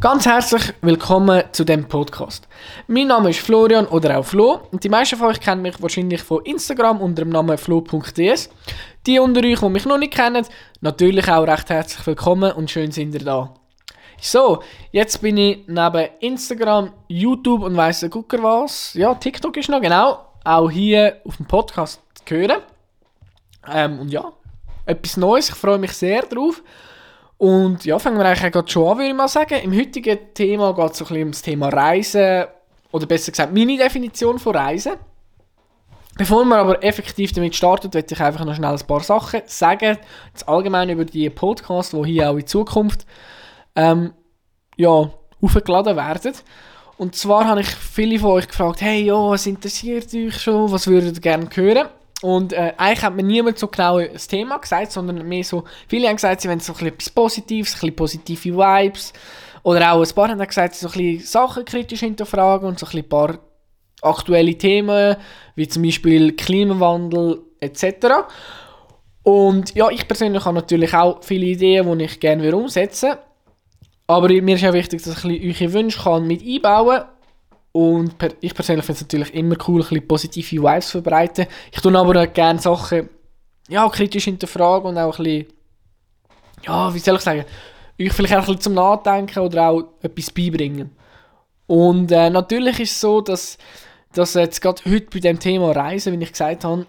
Ganz 0.00 0.24
herzlich 0.24 0.72
willkommen 0.80 1.44
zu 1.52 1.62
dem 1.62 1.86
Podcast. 1.86 2.48
Mein 2.86 3.08
Name 3.08 3.28
ist 3.28 3.40
Florian 3.40 3.84
oder 3.84 4.18
auch 4.18 4.24
Flo 4.24 4.60
und 4.72 4.82
die 4.82 4.88
meisten 4.88 5.18
von 5.18 5.28
euch 5.28 5.38
kennen 5.38 5.60
mich 5.60 5.82
wahrscheinlich 5.82 6.22
von 6.22 6.42
Instagram 6.46 7.02
unter 7.02 7.22
dem 7.22 7.28
Namen 7.28 7.58
flo.ds. 7.58 8.48
Die 9.06 9.18
unter 9.18 9.42
euch, 9.42 9.60
die 9.60 9.68
mich 9.68 9.84
noch 9.84 9.98
nicht 9.98 10.14
kennen, 10.14 10.46
natürlich 10.80 11.28
auch 11.28 11.46
recht 11.46 11.68
herzlich 11.68 12.06
willkommen 12.06 12.50
und 12.52 12.70
schön 12.70 12.90
sind 12.90 13.12
ihr 13.12 13.20
da. 13.20 13.52
So, 14.18 14.62
jetzt 14.90 15.20
bin 15.20 15.36
ich 15.36 15.64
neben 15.66 16.08
Instagram, 16.20 16.94
YouTube 17.06 17.60
und 17.60 17.76
weiss 17.76 18.00
der 18.00 18.08
Gucker 18.08 18.42
was. 18.42 18.94
Ja, 18.94 19.14
TikTok 19.14 19.54
ist 19.58 19.68
noch 19.68 19.82
genau. 19.82 20.24
Auch 20.44 20.70
hier 20.70 21.20
auf 21.26 21.36
dem 21.36 21.44
Podcast 21.44 22.00
zu 22.24 22.36
hören. 22.36 22.62
Ähm, 23.70 23.98
und 23.98 24.08
ja, 24.08 24.32
etwas 24.86 25.18
Neues. 25.18 25.50
Ich 25.50 25.56
freue 25.56 25.76
mich 25.76 25.92
sehr 25.92 26.22
drauf. 26.22 26.62
Und 27.40 27.86
ja, 27.86 27.98
fangen 27.98 28.18
wir 28.18 28.26
eigentlich 28.26 28.52
gerade 28.52 28.70
schon 28.70 28.86
an, 28.86 28.98
würde 28.98 29.08
ich 29.08 29.16
mal 29.16 29.26
sagen. 29.26 29.60
Im 29.62 29.74
heutigen 29.74 30.18
Thema 30.34 30.74
geht 30.74 30.90
es 30.90 30.98
so 30.98 31.06
ein 31.06 31.08
bisschen 31.08 31.22
um 31.22 31.30
das 31.30 31.40
Thema 31.40 31.68
Reisen. 31.70 32.44
Oder 32.92 33.06
besser 33.06 33.32
gesagt, 33.32 33.54
meine 33.54 33.78
Definition 33.78 34.38
von 34.38 34.54
Reisen. 34.54 34.92
Bevor 36.18 36.44
wir 36.44 36.58
aber 36.58 36.84
effektiv 36.84 37.32
damit 37.32 37.56
starten, 37.56 37.90
möchte 37.94 38.12
ich 38.12 38.20
einfach 38.20 38.44
noch 38.44 38.54
schnell 38.54 38.74
ein 38.74 38.86
paar 38.86 39.00
Sachen 39.00 39.40
sagen. 39.46 39.96
Das 40.34 40.46
allgemein 40.46 40.90
über 40.90 41.06
die 41.06 41.30
Podcasts, 41.30 41.92
die 41.92 42.04
hier 42.04 42.30
auch 42.30 42.36
in 42.36 42.46
Zukunft 42.46 43.06
ähm, 43.74 44.12
ja, 44.76 45.08
aufgeladen 45.40 45.96
werden. 45.96 46.34
Und 46.98 47.16
zwar 47.16 47.46
habe 47.46 47.62
ich 47.62 47.68
viele 47.68 48.18
von 48.18 48.32
euch 48.32 48.48
gefragt, 48.48 48.82
hey, 48.82 49.02
ja, 49.02 49.14
was 49.14 49.46
interessiert 49.46 50.12
euch 50.12 50.38
schon, 50.38 50.70
was 50.70 50.86
würdet 50.86 51.16
ihr 51.16 51.22
gerne 51.22 51.48
hören? 51.54 51.88
Und 52.22 52.52
äh, 52.52 52.74
eigentlich 52.76 53.02
hat 53.02 53.14
mir 53.14 53.22
niemand 53.22 53.58
so 53.58 53.68
genau 53.68 53.98
das 54.00 54.28
Thema 54.28 54.58
gesagt, 54.58 54.92
sondern 54.92 55.26
mehr 55.26 55.42
so, 55.42 55.64
viele 55.88 56.08
haben 56.08 56.16
gesagt, 56.16 56.42
sie 56.42 56.48
wollen 56.48 56.60
so 56.60 56.74
etwas 56.74 57.10
Positives, 57.10 57.82
ein 57.82 57.96
positive 57.96 58.56
Vibes. 58.56 59.12
Oder 59.62 59.92
auch 59.92 60.02
ein 60.02 60.14
paar 60.14 60.28
haben 60.28 60.46
gesagt, 60.46 60.74
sie 60.74 60.86
so 60.86 60.98
ein 60.98 61.18
Sachen 61.20 61.64
kritisch 61.64 62.00
hinterfragen 62.00 62.68
und 62.68 62.78
so 62.78 62.86
ein, 62.86 62.98
ein 62.98 63.08
paar 63.08 63.38
aktuelle 64.02 64.56
Themen, 64.56 65.16
wie 65.54 65.68
zum 65.68 65.82
Beispiel 65.82 66.32
Klimawandel 66.32 67.40
etc. 67.60 68.06
Und 69.22 69.74
ja, 69.74 69.90
ich 69.90 70.08
persönlich 70.08 70.44
habe 70.44 70.56
natürlich 70.56 70.94
auch 70.94 71.22
viele 71.22 71.46
Ideen, 71.46 71.98
die 71.98 72.04
ich 72.04 72.20
gerne 72.20 72.54
umsetzen 72.54 73.10
würde. 73.10 73.22
Aber 74.06 74.28
mir 74.28 74.56
ist 74.56 74.64
auch 74.64 74.72
wichtig, 74.72 75.02
dass 75.02 75.24
ich 75.24 75.60
eure 75.60 75.72
Wünsche 75.72 76.20
mit 76.20 76.42
einbauen 76.42 76.98
kann. 76.98 77.08
Und 77.72 78.18
per, 78.18 78.30
ich 78.40 78.54
persönlich 78.54 78.84
finde 78.84 78.96
es 78.96 79.02
natürlich 79.02 79.34
immer 79.34 79.56
cool, 79.68 79.82
ein 79.82 79.88
bisschen 79.88 80.08
positive 80.08 80.62
Vibes 80.62 80.86
zu 80.86 81.02
verbreiten. 81.02 81.46
Ich 81.70 81.80
tue 81.80 81.96
aber 81.96 82.22
auch 82.22 82.32
gerne 82.32 82.58
Sachen 82.58 83.08
ja, 83.68 83.88
kritisch 83.88 84.24
hinterfragen 84.24 84.90
und 84.90 84.98
auch 84.98 85.18
ein 85.18 85.24
bisschen, 85.24 85.46
ja, 86.64 86.92
wie 86.92 86.98
soll 86.98 87.16
ich 87.16 87.20
sagen, 87.20 87.44
euch 88.00 88.12
vielleicht 88.12 88.34
auch 88.34 88.40
ein 88.40 88.46
bisschen 88.46 88.60
zum 88.60 88.74
Nachdenken 88.74 89.38
oder 89.38 89.68
auch 89.68 89.84
etwas 90.02 90.30
beibringen. 90.30 90.90
Und 91.66 92.10
äh, 92.10 92.30
natürlich 92.30 92.80
ist 92.80 92.92
es 92.92 93.00
so, 93.00 93.20
dass, 93.20 93.56
dass 94.12 94.34
jetzt 94.34 94.60
gerade 94.60 94.82
heute 94.84 95.06
bei 95.12 95.20
dem 95.20 95.38
Thema 95.38 95.70
Reisen, 95.70 96.18
wie 96.18 96.24
ich 96.24 96.32
gesagt 96.32 96.64
habe, 96.64 96.86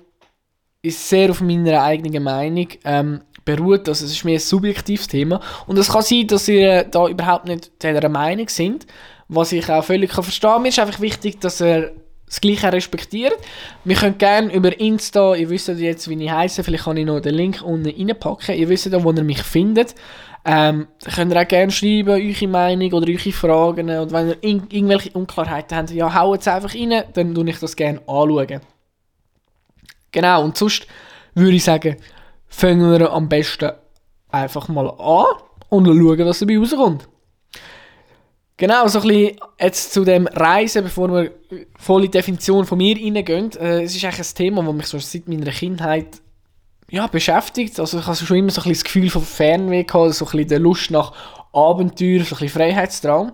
ist 0.81 1.07
sehr 1.07 1.29
auf 1.29 1.41
meiner 1.41 1.83
eigenen 1.83 2.23
Meinung 2.23 2.67
ähm, 2.83 3.21
beruht. 3.45 3.87
Also 3.87 4.05
es 4.05 4.13
ist 4.13 4.25
mir 4.25 4.33
ein 4.33 4.39
subjektives 4.39 5.07
Thema. 5.07 5.39
Und 5.67 5.77
es 5.77 5.91
kann 5.91 6.01
sein, 6.01 6.25
dass 6.25 6.47
ihr 6.47 6.83
da 6.85 7.07
überhaupt 7.07 7.45
nicht 7.45 7.71
dieser 7.83 8.09
Meinung 8.09 8.49
sind, 8.49 8.87
was 9.31 9.53
ich 9.53 9.69
auch 9.69 9.83
völlig 9.83 10.11
kann 10.11 10.23
verstehen 10.25 10.51
kann. 10.51 10.61
Mir 10.61 10.69
ist 10.69 10.79
einfach 10.79 10.99
wichtig, 10.99 11.39
dass 11.39 11.61
ihr 11.61 11.93
das 12.25 12.41
Gleiche 12.41 12.71
respektiert. 12.71 13.37
Wir 13.85 13.95
können 13.95 14.17
gerne 14.17 14.53
über 14.53 14.77
Insta, 14.77 15.35
ihr 15.35 15.49
wisst 15.49 15.69
jetzt, 15.69 16.09
wie 16.09 16.21
ich 16.21 16.29
heiße, 16.29 16.63
vielleicht 16.63 16.83
kann 16.83 16.97
ich 16.97 17.05
noch 17.05 17.21
den 17.21 17.35
Link 17.35 17.61
unten 17.61 17.89
reinpacken. 17.89 18.55
Ihr 18.55 18.67
wisst 18.67 18.87
ja, 18.87 19.03
wo 19.03 19.11
ihr 19.11 19.23
mich 19.23 19.41
findet. 19.41 19.95
Ähm, 20.43 20.87
könnt 21.15 21.33
ihr 21.33 21.41
auch 21.41 21.47
gerne 21.47 21.71
schreiben, 21.71 22.09
eure 22.09 22.47
Meinung 22.47 22.91
oder 22.91 23.07
eure 23.07 23.31
Fragen. 23.31 23.89
Und 23.89 24.11
wenn 24.11 24.29
ihr 24.29 24.43
in, 24.43 24.63
irgendwelche 24.69 25.11
Unklarheiten 25.11 25.77
habt, 25.77 25.91
ja, 25.91 26.13
haut 26.13 26.41
es 26.41 26.47
einfach 26.47 26.75
rein, 26.75 27.03
dann 27.13 27.33
tue 27.33 27.49
ich 27.49 27.59
das 27.59 27.75
gerne 27.75 27.99
anschauen. 27.99 28.59
Genau, 30.11 30.43
und 30.43 30.57
sonst 30.57 30.87
würde 31.35 31.55
ich 31.55 31.63
sagen, 31.63 31.95
fangen 32.47 32.99
wir 32.99 33.13
am 33.13 33.29
besten 33.29 33.71
einfach 34.29 34.67
mal 34.67 34.89
an 34.89 35.25
und 35.69 35.85
schauen, 35.85 36.25
was 36.25 36.39
dabei 36.39 36.57
rauskommt. 36.57 37.07
Genau, 38.61 38.87
so 38.87 38.99
ein 38.99 39.07
bisschen 39.07 39.37
jetzt 39.59 39.91
zu 39.91 40.05
dem 40.05 40.27
Reisen, 40.27 40.83
bevor 40.83 41.11
wir 41.11 41.31
volle 41.79 42.07
Definition 42.07 42.63
von 42.63 42.77
mir 42.77 42.95
reingehen. 42.95 43.49
Äh, 43.53 43.81
es 43.81 43.95
ist 43.95 44.05
eigentlich 44.05 44.19
ein 44.19 44.35
Thema, 44.35 44.61
das 44.61 44.73
mich 44.75 44.85
so 44.85 44.99
seit 44.99 45.27
meiner 45.27 45.49
Kindheit 45.49 46.21
ja, 46.91 47.07
beschäftigt. 47.07 47.79
Also 47.79 47.97
ich 47.97 48.05
habe 48.05 48.15
schon 48.15 48.37
immer 48.37 48.51
so 48.51 48.61
ein 48.61 48.69
das 48.69 48.83
Gefühl 48.83 49.09
von 49.09 49.23
Fernweh 49.23 49.83
gehabt, 49.83 50.13
so 50.13 50.25
ein 50.25 50.31
bisschen 50.31 50.49
der 50.49 50.59
Lust 50.59 50.91
nach 50.91 51.11
Abenteuer, 51.51 52.19
so 52.19 52.35
ein 52.35 52.39
bisschen 52.41 52.49
Freiheitsdrang. 52.49 53.31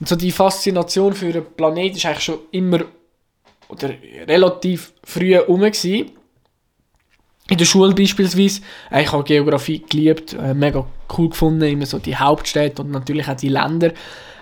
Und 0.00 0.08
so 0.08 0.16
die 0.16 0.32
Faszination 0.32 1.12
für 1.12 1.26
einen 1.26 1.44
Planeten 1.44 1.98
ist 1.98 2.06
eigentlich 2.06 2.24
schon 2.24 2.38
immer 2.50 2.80
oder 3.68 3.90
relativ 4.26 4.94
früh 5.04 5.34
herum 5.34 5.60
gewesen. 5.60 6.12
In 7.50 7.58
der 7.58 7.66
Schule 7.66 7.94
beispielsweise, 7.94 8.62
äh, 8.90 9.02
ich 9.02 9.12
habe 9.12 9.24
Geografie 9.24 9.80
geliebt, 9.86 10.32
äh, 10.32 10.54
mega 10.54 10.86
cool 11.18 11.28
gefunden, 11.28 11.64
immer 11.64 11.84
so 11.84 11.98
die 11.98 12.16
Hauptstädte 12.16 12.80
und 12.80 12.92
natürlich 12.92 13.28
auch 13.28 13.36
die 13.36 13.50
Länder 13.50 13.92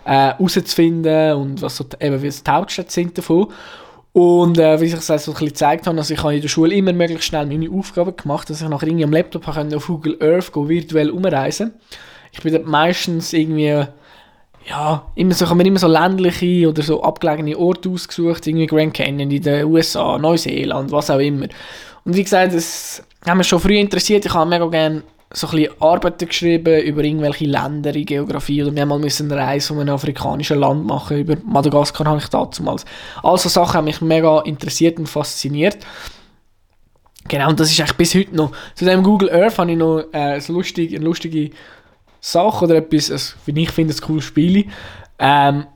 äh, 0.09 0.33
herauszufinden 0.33 1.35
und 1.35 1.61
was 1.61 1.77
so 1.77 1.85
eben 2.01 2.23
wie 2.23 2.31
die 2.31 2.51
Hauptstädte 2.51 2.91
sind 2.91 3.19
davon. 3.19 3.49
Und 4.13 4.59
äh, 4.59 4.81
wie 4.81 4.87
ich 4.87 4.95
es 4.95 5.07
so 5.07 5.13
ein 5.13 5.19
bisschen 5.19 5.47
gezeigt 5.47 5.87
habe, 5.87 5.99
also 5.99 6.15
ich 6.15 6.23
habe 6.23 6.35
in 6.35 6.41
der 6.41 6.49
Schule 6.49 6.75
immer 6.75 6.93
möglichst 6.93 7.27
schnell 7.27 7.47
meine 7.47 7.71
Aufgaben 7.71 8.17
gemacht, 8.17 8.49
dass 8.49 8.63
ich 8.63 8.69
nachher 8.69 8.89
irgendwie 8.89 9.05
am 9.05 9.13
Laptop 9.13 9.45
konnte 9.45 9.77
auf 9.77 9.87
Google 9.87 10.17
Earth 10.21 10.51
go, 10.51 10.69
virtuell 10.69 11.11
umreisen. 11.11 11.75
Ich 12.33 12.41
bin 12.41 12.53
dort 12.53 12.67
meistens 12.67 13.33
irgendwie 13.33 13.85
ja, 14.67 15.07
immer 15.15 15.35
so, 15.35 15.45
ich 15.45 15.51
habe 15.51 15.59
mir 15.59 15.69
immer 15.69 15.79
so 15.79 15.89
ländliche 15.89 16.69
oder 16.69 16.83
so 16.83 17.03
abgelegene 17.03 17.57
Orte 17.57 17.91
ausgesucht, 17.91 18.47
irgendwie 18.47 18.67
Grand 18.67 18.95
Canyon 18.95 19.31
in 19.31 19.43
den 19.43 19.65
USA, 19.67 20.19
Neuseeland, 20.19 20.91
was 20.91 21.11
auch 21.11 21.19
immer. 21.19 21.47
Und 22.05 22.17
wie 22.17 22.25
gesagt, 22.25 22.55
das 22.55 23.03
hat 23.27 23.37
mich 23.37 23.47
schon 23.47 23.61
früh 23.61 23.77
interessiert. 23.77 24.25
Ich 24.25 24.35
habe 24.35 24.49
mega 24.49 24.67
gerne 24.67 25.03
so 25.33 25.47
ein 25.49 25.57
bisschen 25.57 25.83
Arbeiten 25.83 26.27
geschrieben 26.27 26.83
über 26.83 27.05
irgendwelche 27.05 27.45
Länder 27.45 27.95
in 27.95 28.07
Geografie 28.07 28.63
oder 28.63 28.75
wir 28.75 28.83
haben 28.83 28.89
mal 28.89 28.97
eine 28.97 29.37
Reise 29.37 29.75
um 29.75 29.81
ein 29.81 29.89
afrikanisches 29.89 30.57
Land 30.57 30.87
machen, 30.87 31.19
über 31.19 31.37
Madagaskar 31.45 32.07
habe 32.07 32.19
ich 32.19 32.29
damals. 32.29 32.85
Also 33.23 33.49
Sachen 33.49 33.75
haben 33.75 33.85
mich 33.85 34.01
mega 34.01 34.41
interessiert 34.41 34.99
und 34.99 35.07
fasziniert. 35.07 35.79
Genau, 37.29 37.51
und 37.51 37.61
das 37.61 37.71
ist 37.71 37.79
eigentlich 37.79 37.97
bis 37.97 38.15
heute 38.15 38.35
noch. 38.35 38.53
Zu 38.75 38.87
dem 38.87 39.03
Google 39.03 39.31
Earth 39.31 39.59
habe 39.59 39.71
ich 39.71 39.77
noch 39.77 40.01
äh, 40.13 40.17
eine, 40.17 40.45
lustige, 40.49 40.97
eine 40.97 41.05
lustige 41.05 41.51
Sache 42.21 42.65
oder 42.65 42.77
etwas, 42.77 43.37
wie 43.45 43.63
ich 43.63 43.71
finde, 43.71 43.95
ein 43.95 44.01
cooles 44.01 44.25
Spiel. 44.25 44.67
Ähm, 45.19 45.67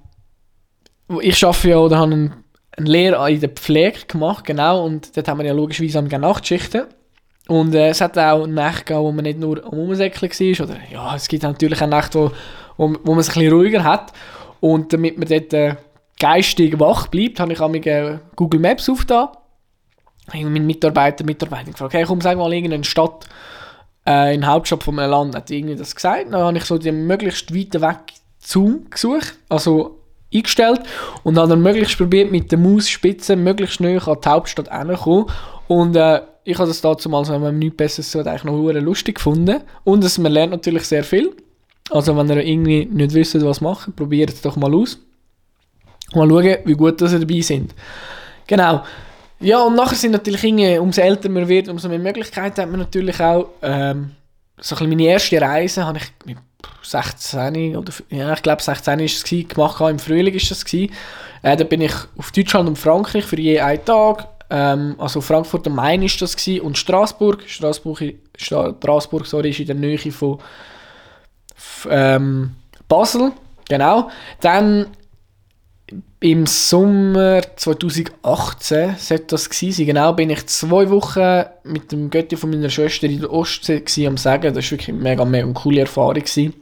ich 1.20 1.44
arbeite 1.44 1.68
ja 1.68 1.76
oder 1.76 1.98
habe 1.98 2.12
eine 2.14 2.32
Lehre 2.78 3.30
in 3.30 3.40
der 3.40 3.50
Pflege 3.50 4.06
gemacht, 4.08 4.46
genau, 4.46 4.84
und 4.86 5.14
dort 5.14 5.28
haben 5.28 5.38
wir 5.38 5.46
ja 5.46 5.52
logischerweise 5.52 5.98
am 5.98 6.06
Nachtschichten. 6.06 6.84
Und 7.48 7.74
äh, 7.74 7.88
es 7.88 8.00
hat 8.00 8.16
auch 8.18 8.46
Nächte 8.46 8.84
gegeben, 8.84 9.04
wo 9.04 9.12
man 9.12 9.24
nicht 9.24 9.38
nur 9.38 9.64
am 9.64 9.78
Umsäckeln 9.78 10.30
war. 10.30 10.66
Oder, 10.66 10.76
ja, 10.90 11.16
es 11.16 11.28
gibt 11.28 11.42
natürlich 11.42 11.82
auch 11.82 11.88
Nächte, 11.88 12.18
wo, 12.18 12.30
wo, 12.76 12.96
wo 13.02 13.10
man 13.12 13.20
es 13.20 13.28
ein 13.28 13.34
bisschen 13.34 13.52
ruhiger 13.52 13.84
hat. 13.84 14.12
Und 14.60 14.92
damit 14.92 15.18
man 15.18 15.28
dort 15.28 15.52
äh, 15.52 15.76
geistig 16.20 16.78
wach 16.78 17.08
bleibt, 17.08 17.40
habe 17.40 17.52
ich 17.52 17.58
mit 17.58 17.86
äh, 17.86 18.18
Google 18.36 18.60
Maps 18.60 18.88
aufgetan. 18.88 19.28
Ich 20.32 20.44
meinen 20.44 20.66
Mitarbeiter, 20.66 21.24
Mitarbeiter 21.24 21.72
gefragt, 21.72 21.94
hey, 21.94 22.04
komm, 22.04 22.20
sag 22.20 22.38
mal 22.38 22.52
irgendeine 22.52 22.84
Stadt, 22.84 23.26
äh, 24.06 24.34
in 24.34 24.46
Hauptstadt 24.46 24.84
von 24.84 24.98
einem 24.98 25.10
Land, 25.10 25.34
hat 25.34 25.50
irgendwie 25.50 25.74
das 25.74 25.94
gesagt. 25.94 26.26
Dann 26.32 26.40
habe 26.40 26.56
ich 26.56 26.64
so 26.64 26.78
den 26.78 27.06
möglichst 27.06 27.52
weiten 27.54 27.82
Weg 27.82 27.98
Zoom 28.38 28.88
gesucht, 28.88 29.34
also 29.48 29.98
eingestellt 30.32 30.80
und 31.24 31.38
habe 31.38 31.48
dann 31.48 31.62
möglichst 31.62 31.98
probiert, 31.98 32.30
mit 32.30 32.50
der 32.50 32.58
Mausspitze 32.58 33.36
möglichst 33.36 33.76
schnell 33.76 33.98
an 33.98 34.18
die 34.24 34.28
Hauptstadt 34.28 34.70
hinzukommen. 34.72 35.26
Und 35.68 35.96
äh, 35.96 36.20
ich 36.44 36.58
habe 36.58 36.68
das 36.68 36.80
dazu 36.80 37.08
mal 37.08 37.26
wenn 37.28 37.40
man 37.40 37.58
nichts 37.58 37.76
Besseres 37.76 38.10
tut, 38.10 38.26
eigentlich 38.26 38.44
noch 38.44 38.72
lustig 38.80 39.16
gefunden. 39.16 39.60
Und 39.84 40.04
es, 40.04 40.18
man 40.18 40.32
lernt 40.32 40.52
natürlich 40.52 40.84
sehr 40.84 41.04
viel. 41.04 41.34
Also 41.90 42.16
wenn 42.16 42.28
ihr 42.30 42.44
irgendwie 42.44 42.86
nicht 42.86 43.14
wisst, 43.14 43.40
was 43.44 43.60
machen, 43.60 43.92
probiert 43.94 44.30
es 44.30 44.40
doch 44.40 44.56
mal 44.56 44.74
aus. 44.74 44.98
Mal 46.14 46.28
schauen, 46.28 46.56
wie 46.64 46.74
gut 46.74 47.00
dass 47.00 47.12
ihr 47.12 47.20
dabei 47.20 47.40
sind. 47.40 47.74
Genau. 48.46 48.82
Ja, 49.40 49.62
und 49.62 49.74
nachher 49.74 49.96
sind 49.96 50.12
natürlich 50.12 50.44
irgendwie, 50.44 50.78
umso 50.78 51.00
älter 51.00 51.28
man 51.28 51.48
wird, 51.48 51.68
umso 51.68 51.88
mehr 51.88 51.98
Möglichkeiten 51.98 52.60
hat 52.60 52.70
man 52.70 52.80
natürlich 52.80 53.18
auch. 53.20 53.48
Ähm, 53.62 54.12
so 54.58 54.76
ein 54.76 54.88
meine 54.88 55.02
erste 55.04 55.40
Reise 55.40 55.84
habe 55.84 55.98
ich 55.98 56.12
mit 56.24 56.38
16 56.82 57.76
oder 57.76 57.92
ja, 58.10 58.32
ich 58.32 58.42
glaube 58.42 58.62
16 58.62 59.00
ist 59.00 59.32
es 59.32 59.48
gemacht, 59.48 59.80
im 59.80 59.98
Frühling 59.98 60.34
das 60.34 60.64
gewesen. 60.64 60.92
Äh, 61.42 61.56
da 61.56 61.64
bin 61.64 61.80
ich 61.80 61.92
auf 62.16 62.30
Deutschland 62.30 62.68
und 62.68 62.78
Frankreich 62.78 63.24
für 63.24 63.40
je 63.40 63.60
einen 63.60 63.84
Tag 63.84 64.31
ähm, 64.52 64.96
also 64.98 65.22
Frankfurt 65.22 65.66
am 65.66 65.76
Main 65.76 66.02
ist 66.02 66.20
das 66.20 66.36
gewesen, 66.36 66.60
und 66.60 66.76
Straßburg. 66.76 67.44
Straßburg, 67.46 68.14
Straßburg 68.36 69.26
sorry, 69.26 69.48
ist 69.48 69.60
in 69.60 69.66
der 69.66 69.76
Nähe 69.76 69.98
von 70.12 70.38
ähm, 71.88 72.50
Basel. 72.86 73.32
Genau. 73.66 74.10
Dann 74.42 74.88
im 76.20 76.46
Sommer 76.46 77.40
2018 77.56 78.96
sollte 78.98 79.24
das 79.28 79.48
gewesen 79.48 79.72
sein. 79.72 79.86
Genau, 79.86 80.12
bin 80.12 80.28
ich 80.28 80.46
zwei 80.46 80.90
Wochen 80.90 81.44
mit 81.64 81.90
dem 81.90 82.10
Götti 82.10 82.36
von 82.36 82.50
meiner 82.50 82.68
Schwester 82.68 83.06
in 83.06 83.20
der 83.20 83.32
Ostsee 83.32 84.06
am 84.06 84.18
Sagen. 84.18 84.52
Das 84.52 84.64
war 84.66 84.70
wirklich 84.72 84.90
eine 84.90 84.98
mega, 84.98 85.24
mega 85.24 85.50
coole 85.52 85.80
Erfahrung. 85.80 86.14
Gewesen. 86.14 86.52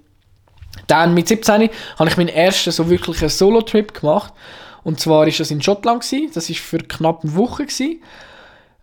Dann 0.86 1.12
mit 1.12 1.26
17 1.26 1.70
habe 1.98 2.08
ich 2.08 2.16
meinen 2.16 2.28
ersten 2.28 2.70
so 2.70 2.88
wirklichen 2.88 3.28
Solo-Trip 3.28 3.92
gemacht. 3.92 4.32
Und 4.82 5.00
zwar 5.00 5.20
war 5.20 5.26
das 5.26 5.50
in 5.50 5.62
Schottland. 5.62 6.02
Gewesen. 6.02 6.30
Das 6.34 6.48
war 6.48 6.56
für 6.56 6.78
knapp 6.78 7.22
eine 7.24 7.34
Woche. 7.34 7.64
Gewesen. 7.64 8.02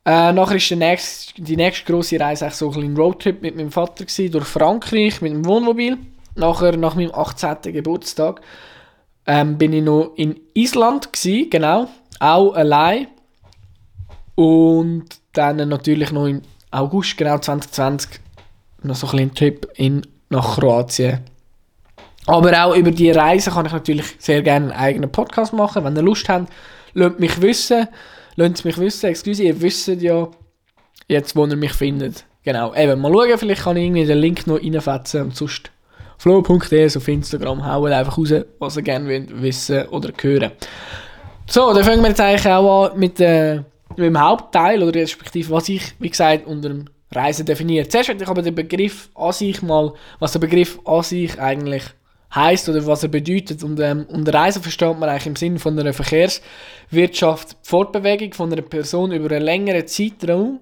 Äh, 0.05 0.31
nachher 0.31 0.53
war 0.53 0.57
die 0.57 0.75
nächste, 0.77 1.41
die 1.41 1.57
nächste 1.57 1.85
grosse 1.91 2.17
Reise 2.17 2.45
eigentlich 2.45 2.57
so 2.57 2.71
ein 2.71 2.95
Roadtrip 2.95 3.41
mit 3.41 3.57
meinem 3.57 3.71
Vater 3.71 4.05
gewesen, 4.05 4.31
durch 4.31 4.45
Frankreich 4.45 5.21
mit 5.21 5.33
dem 5.33 5.45
Wohnmobil. 5.45 5.97
Nachher, 6.35 6.77
nach 6.77 6.95
meinem 6.95 7.13
18. 7.13 7.73
Geburtstag, 7.73 8.39
ähm, 9.25 9.57
bin 9.57 9.73
ich 9.73 9.83
noch 9.83 10.13
in 10.15 10.39
Island 10.53 11.11
gewesen, 11.11 11.49
genau, 11.49 11.89
auch 12.21 12.53
allein. 12.53 13.07
Und 14.35 15.07
dann 15.33 15.57
natürlich 15.67 16.11
noch 16.11 16.27
im 16.27 16.41
August, 16.71 17.17
genau 17.17 17.39
2020, 17.39 18.21
noch 18.83 18.95
so 18.95 19.07
ein 19.07 19.33
Trip 19.33 19.67
in, 19.75 20.07
nach 20.29 20.55
Kroatien. 20.57 21.19
Aber 22.27 22.65
auch 22.65 22.75
über 22.75 22.91
die 22.91 23.09
Reise 23.09 23.51
kann 23.51 23.65
ich 23.65 23.71
natürlich 23.71 24.15
sehr 24.19 24.41
gerne 24.41 24.67
einen 24.67 24.79
eigenen 24.79 25.11
Podcast 25.11 25.53
machen. 25.53 25.83
Wenn 25.85 25.95
ihr 25.95 26.01
Lust 26.01 26.27
habt, 26.27 26.51
lasst 26.93 27.19
mich 27.19 27.41
wissen. 27.41 27.87
Lasst 28.35 28.65
mich 28.65 28.77
wissen. 28.77 29.07
Excuse, 29.07 29.43
ihr 29.43 29.59
wisst 29.61 29.87
ja 29.87 30.27
jetzt, 31.07 31.35
wo 31.35 31.45
ihr 31.45 31.55
mich 31.55 31.73
findet. 31.73 32.25
Genau. 32.43 32.75
Eben, 32.75 32.99
mal 32.99 33.11
schauen, 33.11 33.37
vielleicht 33.37 33.63
kann 33.63 33.77
ich 33.77 33.85
irgendwie 33.85 34.05
den 34.05 34.17
Link 34.17 34.45
noch 34.45 34.61
reinfetzen 34.61 35.23
und 35.23 35.35
sonst 35.35 35.71
flow.de 36.17 36.97
auf 36.97 37.07
Instagram 37.07 37.65
hauen 37.65 37.93
einfach 37.93 38.17
raus, 38.17 38.33
was 38.59 38.77
ihr 38.77 38.83
gerne 38.83 39.25
wissen 39.41 39.87
oder 39.87 40.11
hören. 40.19 40.51
So, 41.49 41.73
dann 41.73 41.83
fangen 41.83 42.01
wir 42.01 42.09
jetzt 42.09 42.19
eigentlich 42.19 42.47
auch 42.47 42.91
an 42.91 42.99
mit, 42.99 43.19
äh, 43.21 43.57
mit 43.95 43.99
dem 43.99 44.19
Hauptteil 44.19 44.83
oder 44.83 44.99
respektive 44.99 45.51
was 45.51 45.69
ich, 45.69 45.93
wie 45.99 46.09
gesagt, 46.09 46.45
unter 46.45 46.69
dem 46.69 46.85
Reisen 47.13 47.45
definiere. 47.45 47.87
Zuerst 47.87 48.09
möchte 48.09 48.23
ich 48.23 48.29
aber 48.29 48.41
den 48.41 48.55
Begriff 48.55 49.09
an 49.15 49.31
sich 49.31 49.61
mal, 49.61 49.93
was 50.19 50.33
der 50.33 50.39
Begriff 50.39 50.79
an 50.85 51.03
sich 51.03 51.39
eigentlich 51.39 51.83
heißt 52.33 52.69
oder 52.69 52.85
was 52.85 53.03
er 53.03 53.09
bedeutet. 53.09 53.63
Und 53.63 53.79
ähm, 53.79 54.05
unter 54.09 54.33
Reisen 54.33 54.61
versteht 54.61 54.97
man 54.99 55.09
eigentlich 55.09 55.27
im 55.27 55.35
Sinne 55.35 55.59
von 55.59 55.79
einer 55.79 55.93
Verkehrswirtschaft 55.93 57.51
die 57.51 57.55
Fortbewegung 57.69 58.33
von 58.33 58.51
einer 58.51 58.61
Person 58.61 59.11
über 59.11 59.35
einen 59.35 59.45
längeren 59.45 59.87
Zeitraum 59.87 60.59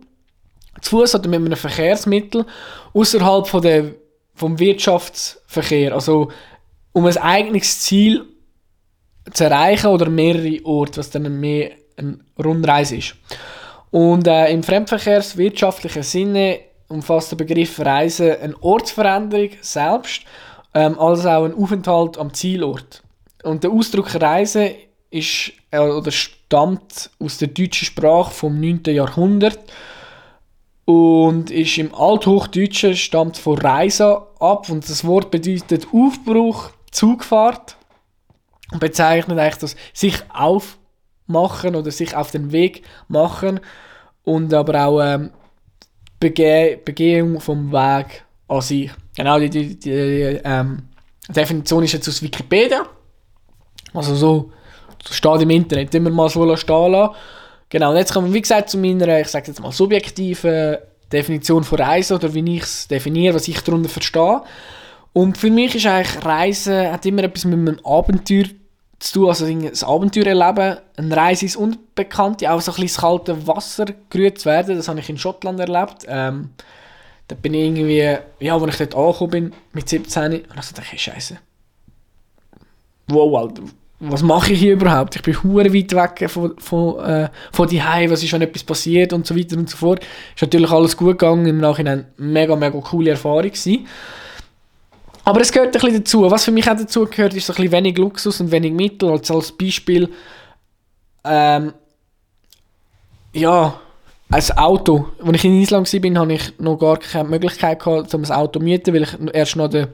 zu 0.81 0.97
Fuß 0.97 1.15
oder 1.15 1.29
mit 1.29 1.39
einem 1.39 1.55
Verkehrsmittel 1.55 2.45
außerhalb 2.93 3.47
von 3.47 3.61
der, 3.61 3.91
vom 4.33 4.59
Wirtschaftsverkehr. 4.59 5.93
Also 5.93 6.31
um 6.91 7.05
ein 7.05 7.17
eigenes 7.17 7.81
Ziel 7.81 8.25
zu 9.33 9.45
erreichen 9.45 9.87
oder 9.87 10.09
mehrere 10.09 10.63
Orte, 10.65 10.97
was 10.97 11.09
dann 11.09 11.39
mehr 11.39 11.71
eine 11.97 12.19
Rundreise 12.37 12.97
ist. 12.97 13.15
Und 13.91 14.27
äh, 14.27 14.51
im 14.51 14.61
fremdverkehrswirtschaftlichen 14.61 16.03
Sinne 16.03 16.59
umfasst 16.87 17.31
der 17.31 17.37
Begriff 17.37 17.79
Reise 17.79 18.39
eine 18.39 18.61
Ortsveränderung 18.61 19.51
selbst 19.61 20.23
ähm, 20.75 20.99
als 20.99 21.25
auch 21.25 21.45
ein 21.45 21.55
Aufenthalt 21.55 22.17
am 22.19 22.33
Zielort. 22.33 23.01
Und 23.43 23.63
der 23.63 23.71
Ausdruck 23.71 24.13
Reise 24.21 24.75
ist, 25.09 25.53
äh, 25.71 25.79
oder 25.79 26.11
stammt 26.11 27.09
aus 27.19 27.37
der 27.37 27.47
deutschen 27.47 27.85
Sprache 27.85 28.31
vom 28.31 28.59
9. 28.59 28.81
Jahrhundert 28.87 29.59
und 30.83 31.49
ist 31.49 31.77
im 31.77 31.95
Althochdeutschen 31.95 32.95
stammt 32.95 33.37
von 33.37 33.57
Reise 33.57 34.21
ab 34.39 34.69
und 34.69 34.87
das 34.87 35.05
Wort 35.05 35.31
bedeutet 35.31 35.87
Aufbruch, 35.91 36.71
Zugfahrt 36.91 37.77
und 38.71 38.79
bezeichnet 38.79 39.39
eigentlich 39.39 39.57
das 39.57 39.75
sich 39.93 40.17
aufmachen 40.29 41.75
oder 41.75 41.91
sich 41.91 42.15
auf 42.15 42.31
den 42.31 42.51
Weg 42.51 42.83
machen 43.07 43.61
und 44.23 44.53
aber 44.53 44.85
auch 44.85 45.01
ähm, 45.01 45.31
Bege 46.19 46.79
Begehung 46.83 47.39
vom 47.39 47.71
Weg 47.71 48.25
an 48.47 48.61
sich. 48.61 48.91
Genau, 49.15 49.39
die, 49.39 49.49
die, 49.49 49.79
die 49.79 50.41
ähm, 50.43 50.83
Definition 51.29 51.83
ist 51.83 51.93
jetzt 51.93 52.07
aus 52.07 52.21
Wikipedia. 52.21 52.85
Also 53.93 54.15
so, 54.15 54.51
so 55.03 55.13
steht 55.13 55.41
im 55.41 55.49
Internet, 55.49 55.93
immer 55.95 56.09
mal 56.09 56.29
so 56.29 56.55
stehen 56.55 56.91
lassen. 56.91 57.15
Genau, 57.69 57.91
und 57.91 57.97
jetzt 57.97 58.13
kommen 58.13 58.27
wir, 58.27 58.33
wie 58.33 58.41
gesagt, 58.41 58.69
zu 58.69 58.77
meiner, 58.77 59.19
ich 59.19 59.27
sage 59.27 59.47
jetzt 59.47 59.59
mal, 59.59 59.71
subjektiven 59.71 60.77
Definition 61.11 61.63
von 61.63 61.79
Reisen 61.79 62.15
oder 62.15 62.33
wie 62.33 62.55
ich 62.57 62.63
es 62.63 62.87
definiere, 62.87 63.35
was 63.35 63.47
ich 63.47 63.59
darunter 63.61 63.89
verstehe. 63.89 64.41
Und 65.13 65.37
für 65.37 65.49
mich 65.49 65.75
ist 65.75 65.85
eigentlich 65.85 66.25
Reisen 66.25 66.91
hat 66.91 67.05
immer 67.05 67.23
etwas 67.23 67.45
mit 67.45 67.53
einem 67.53 67.79
Abenteuer 67.85 68.45
zu 68.99 69.13
tun, 69.13 69.29
also 69.29 69.45
ein 69.45 69.71
Abenteuer 69.83 70.27
erleben, 70.27 70.77
eine 70.97 71.17
Reise 71.17 71.45
ins 71.45 71.55
Unbekannte, 71.55 72.51
auch 72.51 72.61
so 72.61 72.71
ein 72.71 72.75
bisschen 72.75 72.83
ins 72.83 72.97
kalte 72.97 73.47
Wasser 73.47 73.85
gerührt 74.09 74.39
zu 74.39 74.49
werden, 74.49 74.77
das 74.77 74.87
habe 74.87 74.99
ich 74.99 75.09
in 75.09 75.17
Schottland 75.17 75.59
erlebt. 75.59 76.05
Ähm, 76.07 76.49
da 77.27 77.35
bin 77.35 77.53
ich 77.53 77.65
irgendwie, 77.65 78.17
ja, 78.39 78.55
als 78.55 78.79
ich 78.79 78.87
dort 78.87 78.95
angekommen 78.95 79.31
bin, 79.31 79.53
mit 79.73 79.89
17, 79.89 80.23
und 80.23 80.33
ich 80.33 80.47
dachte, 80.47 80.81
hey, 80.83 80.99
Scheiße. 80.99 81.37
Wow, 83.07 83.35
Alter, 83.35 83.63
was 83.99 84.21
mache 84.21 84.53
ich 84.53 84.59
hier 84.59 84.73
überhaupt? 84.73 85.15
Ich 85.15 85.21
bin 85.21 85.41
hure 85.41 85.73
weit 85.73 85.93
weg 85.93 86.29
von, 86.29 86.57
von, 86.57 86.99
äh, 86.99 87.29
von 87.51 87.67
die 87.67 87.79
was 87.79 88.21
ist 88.21 88.29
schon 88.29 88.41
etwas 88.41 88.63
passiert 88.63 89.13
und 89.13 89.25
so 89.25 89.35
weiter 89.35 89.57
und 89.57 89.69
so 89.69 89.77
fort. 89.77 90.03
Ist 90.35 90.41
natürlich 90.41 90.71
alles 90.71 90.97
gut 90.97 91.19
gegangen, 91.19 91.45
im 91.45 91.59
Nachhinein 91.59 92.05
mega, 92.17 92.55
mega 92.55 92.79
coole 92.79 93.11
Erfahrung 93.11 93.43
gewesen. 93.43 93.87
Aber 95.23 95.41
es 95.41 95.51
gehört 95.51 95.75
ein 95.75 95.81
bisschen 95.81 96.03
dazu. 96.03 96.29
Was 96.29 96.45
für 96.45 96.51
mich 96.51 96.69
auch 96.69 96.75
dazu 96.75 97.05
gehört, 97.05 97.33
ist 97.33 97.49
ein 97.49 97.55
bisschen 97.55 97.71
wenig 97.71 97.97
Luxus 97.97 98.39
und 98.41 98.51
wenig 98.51 98.73
Mittel. 98.73 99.09
Also 99.09 99.35
als 99.35 99.51
Beispiel, 99.51 100.09
ähm, 101.23 101.73
ja, 103.33 103.79
ein 104.29 104.57
Auto. 104.57 105.07
Als 105.23 105.35
ich 105.37 105.45
in 105.45 105.61
Island 105.61 105.91
war, 105.91 106.21
hatte 106.21 106.33
ich 106.33 106.59
noch 106.59 106.77
gar 106.77 106.97
keine 106.97 107.29
Möglichkeit, 107.29 107.79
gehabt, 107.79 108.13
um 108.13 108.23
ein 108.23 108.31
Auto 108.31 108.59
zu 108.59 108.65
mieten, 108.65 108.93
weil 108.93 109.03
ich 109.03 109.15
erst 109.33 109.55
noch 109.55 109.69
der 109.69 109.89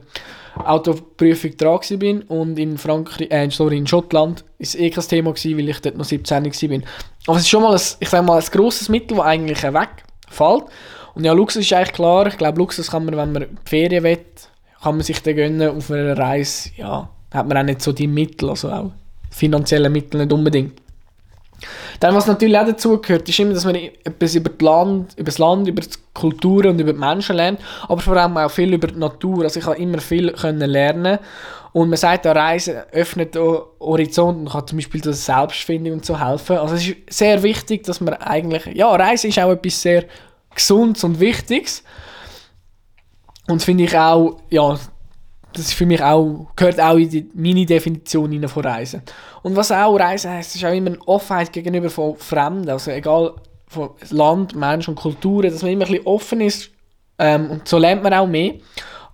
Autoprüfung 0.56 1.56
dran 1.56 1.80
war. 1.80 2.30
Und 2.30 2.58
in 2.58 2.78
Frankreich, 2.78 3.30
äh, 3.30 3.50
sorry, 3.50 3.78
in 3.78 3.86
Schottland 3.86 4.42
war 4.42 4.46
es 4.58 4.74
eh 4.74 4.90
kein 4.90 5.04
Thema, 5.04 5.32
gewesen, 5.32 5.58
weil 5.58 5.68
ich 5.68 5.80
dort 5.80 5.96
noch 5.96 6.04
17 6.04 6.44
war. 6.44 6.80
Aber 7.26 7.36
es 7.36 7.42
ist 7.42 7.48
schon 7.48 7.62
mal 7.62 7.74
ein, 7.74 7.80
ich 8.00 8.08
sag 8.08 8.24
mal, 8.24 8.38
ein 8.38 8.44
grosses 8.50 8.88
Mittel, 8.88 9.16
das 9.16 9.26
eigentlich 9.26 9.62
wegfällt. 9.62 10.64
Und 11.14 11.24
ja, 11.24 11.32
Luxus 11.32 11.62
ist 11.62 11.72
eigentlich 11.72 11.92
klar. 11.92 12.26
Ich 12.26 12.38
glaube, 12.38 12.58
Luxus 12.58 12.90
kann 12.90 13.04
man, 13.04 13.16
wenn 13.16 13.32
man 13.32 13.58
Ferien 13.64 14.02
will, 14.02 14.18
kann 14.82 14.96
man 14.96 15.02
sich 15.02 15.22
dann 15.22 15.36
gönnen 15.36 15.76
auf 15.76 15.90
einer 15.90 16.16
Reise. 16.16 16.70
Ja, 16.76 17.08
hat 17.32 17.48
man 17.48 17.58
auch 17.58 17.62
nicht 17.62 17.82
so 17.82 17.92
die 17.92 18.06
Mittel, 18.06 18.48
also 18.50 18.70
auch 18.70 18.92
finanzielle 19.30 19.90
Mittel 19.90 20.18
nicht 20.20 20.32
unbedingt. 20.32 20.80
Dann, 22.00 22.14
was 22.14 22.26
natürlich 22.26 22.58
auch 22.58 22.66
dazu 22.66 23.00
gehört, 23.00 23.28
ist 23.28 23.38
immer, 23.38 23.54
dass 23.54 23.64
man 23.64 23.76
etwas 23.76 24.34
über, 24.34 24.50
das 24.50 24.60
Land, 24.60 25.14
über 25.16 25.26
das 25.26 25.38
Land, 25.38 25.68
über 25.68 25.82
die 25.82 25.88
Kultur 26.14 26.66
und 26.66 26.80
über 26.80 26.92
die 26.92 26.98
Menschen 26.98 27.36
lernt, 27.36 27.60
aber 27.88 28.00
vor 28.00 28.16
allem 28.16 28.36
auch 28.36 28.50
viel 28.50 28.72
über 28.74 28.88
die 28.88 28.98
Natur. 28.98 29.44
Also 29.44 29.60
ich 29.60 29.66
habe 29.66 29.76
immer 29.76 29.98
viel 29.98 30.32
können 30.32 30.68
lernen 30.68 31.18
und 31.72 31.88
man 31.88 31.96
sagt, 31.96 32.26
eine 32.26 32.38
Reise 32.38 32.86
öffnet 32.92 33.34
Horizont 33.36 34.38
und 34.38 34.50
kann 34.50 34.66
zum 34.66 34.78
Beispiel 34.78 35.00
der 35.00 35.14
Selbstfindung 35.14 35.94
und 35.94 36.04
so 36.04 36.18
helfen. 36.18 36.58
Also 36.58 36.74
es 36.74 36.86
ist 36.86 36.96
sehr 37.08 37.42
wichtig, 37.42 37.84
dass 37.84 38.00
man 38.00 38.14
eigentlich, 38.14 38.66
ja, 38.74 38.90
Reise 38.94 39.28
ist 39.28 39.38
auch 39.38 39.50
etwas 39.50 39.80
sehr 39.80 40.04
Gesundes 40.54 41.02
und 41.04 41.18
Wichtiges. 41.18 41.82
Und 43.48 43.62
finde 43.62 43.84
ich 43.84 43.96
auch, 43.96 44.38
ja, 44.50 44.78
das 45.52 45.66
ist 45.66 45.74
für 45.74 45.86
mich 45.86 46.02
auch, 46.02 46.48
gehört 46.56 46.80
auch 46.80 46.96
in 46.96 47.08
die, 47.08 47.30
meine 47.34 47.66
Definition 47.66 48.48
von 48.48 48.64
Reisen. 48.64 49.02
Und 49.42 49.56
was 49.56 49.72
auch 49.72 49.96
Reisen 49.98 50.30
heisst, 50.30 50.56
ist 50.56 50.64
auch 50.64 50.72
immer 50.72 50.90
eine 50.90 51.00
Offenheit 51.06 51.52
gegenüber 51.52 51.90
von 51.90 52.16
Fremden, 52.16 52.68
also 52.68 52.90
egal 52.90 53.34
von 53.68 53.90
Land, 54.10 54.54
Mensch 54.54 54.88
und 54.88 54.96
Kulturen, 54.96 55.50
dass 55.50 55.62
man 55.62 55.72
immer 55.72 55.84
ein 55.86 55.92
bisschen 55.92 56.06
offen 56.06 56.40
ist 56.40 56.70
ähm, 57.18 57.50
und 57.50 57.68
so 57.68 57.78
lernt 57.78 58.02
man 58.02 58.14
auch 58.14 58.26
mehr. 58.26 58.54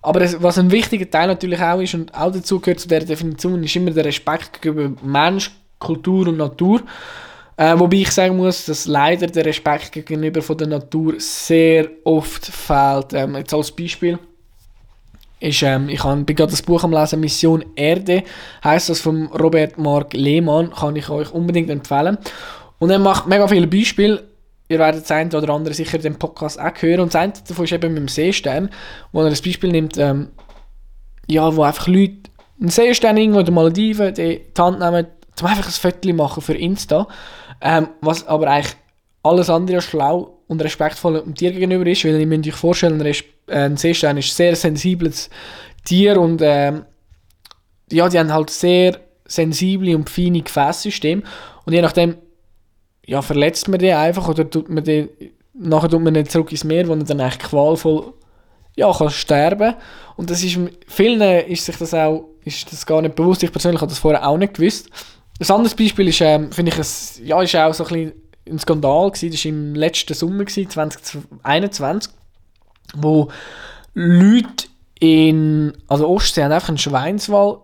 Aber 0.03 0.21
es, 0.23 0.41
was 0.43 0.59
ein 0.59 0.71
wichtiger 0.71 1.11
Teil 1.11 1.27
natürlich 1.27 1.61
auch 1.61 1.81
ist 1.81 1.95
und 1.95 2.15
auch 2.15 2.33
dazu 2.33 2.61
gehört 2.61 2.81
zu 2.81 2.89
der 2.89 3.05
Definition, 3.05 3.63
ist 3.63 3.77
immer 3.77 3.91
der 3.91 4.05
Respekt 4.05 4.63
gegenüber 4.63 5.01
Mensch, 5.03 5.51
Kultur 5.79 6.29
und 6.29 6.37
Natur. 6.37 6.83
Äh, 7.57 7.79
wobei 7.79 7.97
ich 7.99 8.11
sagen 8.13 8.37
muss, 8.37 8.67
dass 8.67 8.87
leider 8.87 9.27
der 9.27 9.45
Respekt 9.45 9.93
gegenüber 9.93 10.41
von 10.43 10.57
der 10.57 10.69
Natur 10.69 11.15
sehr 11.19 11.89
oft 12.05 12.47
fehlt. 12.47 13.13
Ähm, 13.13 13.37
jetzt 13.37 13.53
als 13.53 13.73
Beispiel 13.73 14.19
ist, 15.41 15.63
ähm, 15.63 15.89
ich 15.89 16.03
bin 16.03 16.27
gerade 16.27 16.51
das 16.51 16.63
Buch 16.63 16.85
am 16.85 16.93
lesen, 16.93 17.21
Mission 17.21 17.65
Erde, 17.77 18.25
heißt 18.65 18.89
das 18.89 19.01
von 19.01 19.27
Robert 19.27 19.79
Mark 19.79 20.13
Lehmann, 20.13 20.71
kann 20.71 20.97
ich 20.97 21.09
euch 21.09 21.33
unbedingt 21.33 21.71
empfehlen. 21.71 22.19
Und 22.79 22.91
er 22.91 22.99
macht 22.99 23.27
mega 23.27 23.47
viele 23.49 23.67
Beispiele. 23.67 24.25
Ihr 24.69 24.79
werdet 24.79 25.03
das 25.03 25.11
eine 25.11 25.35
oder 25.37 25.53
andere 25.53 25.75
sicher 25.75 25.99
den 25.99 26.19
Podcast 26.19 26.61
auch 26.61 26.73
hören. 26.81 27.01
Und 27.01 27.15
das 27.15 27.21
eine 27.21 27.33
davon 27.47 27.65
ist 27.65 27.73
eben 27.73 27.95
mit 27.95 28.03
dem 28.03 28.09
Seestern, 28.09 28.71
wo 29.13 29.23
er 29.23 29.31
das 29.31 29.43
Beispiel 29.43 29.71
nimmt, 29.71 29.97
ähm, 29.97 30.29
ja, 31.27 31.55
wo 31.55 31.63
einfach 31.63 31.87
Leute 31.87 32.31
einen 32.61 32.71
Seestern 32.71 33.17
irgendwo 33.17 33.41
in 33.41 33.47
den 33.47 33.55
Malediven 33.55 34.15
die, 34.15 34.41
die 34.57 34.61
Hand 34.61 34.79
nehmen, 34.79 35.07
um 35.41 35.47
einfach 35.47 35.67
ein 35.67 35.73
Foto 35.93 36.13
machen 36.13 36.43
für 36.43 36.55
Insta. 36.55 37.09
Ähm, 37.61 37.89
was 38.01 38.27
aber 38.27 38.49
eigentlich 38.49 38.77
alles 39.23 39.51
andere 39.51 39.81
schlau 39.81 40.39
und 40.47 40.63
respektvoll 40.63 41.23
dem 41.23 41.35
Tier 41.35 41.53
gegenüber 41.53 41.87
ist, 41.87 42.05
weil 42.05 42.21
ihr 42.21 42.27
müsst 42.27 42.47
euch 42.47 42.55
vorstellen, 42.55 43.01
ein 43.51 43.77
Seestern 43.77 44.17
ist 44.17 44.31
ein 44.31 44.37
sehr 44.37 44.57
sensibles 44.57 45.31
Tier 45.85 46.21
und 46.21 46.41
ähm, 46.43 46.85
ja, 47.91 48.09
die 48.09 48.19
haben 48.19 48.33
halt 48.33 48.51
sehr 48.51 49.01
sensible 49.27 49.95
und 49.97 50.11
feine 50.11 50.43
Gefäßsysteme 50.43 51.23
und 51.65 51.73
je 51.73 51.83
nachdem 51.83 52.17
ja, 53.07 53.23
verletzt 53.23 53.69
man 53.69 53.79
die 53.79 53.93
einfach 53.93 54.29
oder 54.29 54.49
tut 54.49 54.69
man 54.69 54.85
die, 54.85 55.09
nachher 55.55 55.89
tut 55.89 56.03
man 56.03 56.15
ihn 56.15 56.27
zurück 56.27 56.53
ins 56.53 56.65
Meer, 56.65 56.89
wo 56.89 56.93
er 56.93 57.05
dann 57.05 57.21
eigentlich 57.21 57.39
qualvoll 57.39 58.13
ja, 58.77 58.93
kann 58.93 59.11
sterben 59.11 59.75
und 60.17 60.31
das 60.31 60.43
ist, 60.43 60.59
vielen 60.87 61.21
ist 61.21 61.65
sich 61.65 61.77
das 61.77 61.95
auch 61.95 62.29
ist 62.49 62.73
das 62.73 62.87
gar 62.87 63.03
nicht 63.03 63.15
bewusst. 63.15 63.43
Ich 63.43 63.53
persönlich 63.53 63.81
habe 63.81 63.91
das 63.91 63.99
vorher 63.99 64.27
auch 64.27 64.39
nicht 64.39 64.55
gewusst. 64.55 64.89
Ein 65.41 65.51
anderes 65.51 65.75
Beispiel 65.75 66.09
ist, 66.09 66.21
ähm, 66.21 66.51
finde 66.51 66.73
ich, 66.73 66.79
ein, 66.79 67.27
ja, 67.27 67.41
ist 67.43 67.55
auch 67.55 67.73
so 67.73 67.85
ein, 67.87 68.13
ein 68.49 68.59
Skandal 68.59 69.11
gewesen. 69.11 69.31
Das 69.31 69.45
war 69.45 69.49
im 69.51 69.75
letzten 69.75 70.15
Sommer, 70.15 70.45
gewesen, 70.45 70.69
2021, 70.69 72.13
wo 72.95 73.31
Leute 73.95 74.67
in, 75.01 75.73
also 75.87 76.09
Ostsee 76.09 76.45
haben 76.45 76.53
einfach 76.53 76.69
einen 76.69 76.79
Schweinswall 76.79 77.61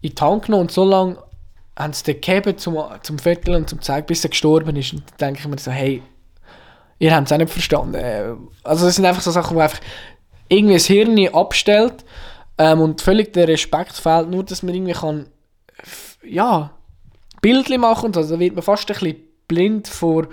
in 0.00 0.14
die 0.14 0.20
Hand 0.20 0.46
genommen 0.46 0.62
und 0.62 0.70
so 0.72 0.84
lange 0.84 1.18
haben 1.78 1.92
sie 1.92 2.04
den 2.04 2.20
gegeben 2.20 2.58
zum, 2.58 2.78
zum 3.02 3.18
Viertel 3.18 3.54
und 3.54 3.68
zum 3.68 3.80
zeigen, 3.80 4.06
bis 4.06 4.24
er 4.24 4.30
gestorben 4.30 4.76
ist. 4.76 4.92
Und 4.92 5.02
dann 5.18 5.28
denke 5.28 5.40
ich 5.40 5.48
mir 5.48 5.58
so, 5.58 5.70
hey, 5.70 6.02
ihr 6.98 7.14
habt 7.14 7.26
es 7.26 7.32
auch 7.32 7.38
nicht 7.38 7.50
verstanden. 7.50 8.48
Also 8.62 8.86
das 8.86 8.96
sind 8.96 9.06
einfach 9.06 9.22
so 9.22 9.30
Sachen, 9.30 9.56
wo 9.56 9.60
einfach 9.60 9.80
irgendwie 10.48 10.74
das 10.74 10.86
Hirn 10.86 11.34
abstellt 11.34 12.04
ähm, 12.58 12.80
und 12.80 13.00
völlig 13.00 13.32
der 13.32 13.48
Respekt 13.48 13.92
fehlt, 13.92 14.28
nur 14.28 14.44
dass 14.44 14.62
man 14.62 14.74
irgendwie 14.74 14.92
kann, 14.92 15.26
ja, 16.22 16.70
Bildli 17.40 17.78
machen 17.78 18.06
und 18.06 18.14
so. 18.14 18.20
Also 18.20 18.34
da 18.34 18.40
wird 18.40 18.54
man 18.54 18.62
fast 18.62 18.90
ein 18.90 18.94
bisschen 18.94 19.16
blind 19.48 19.88
vor, 19.88 20.28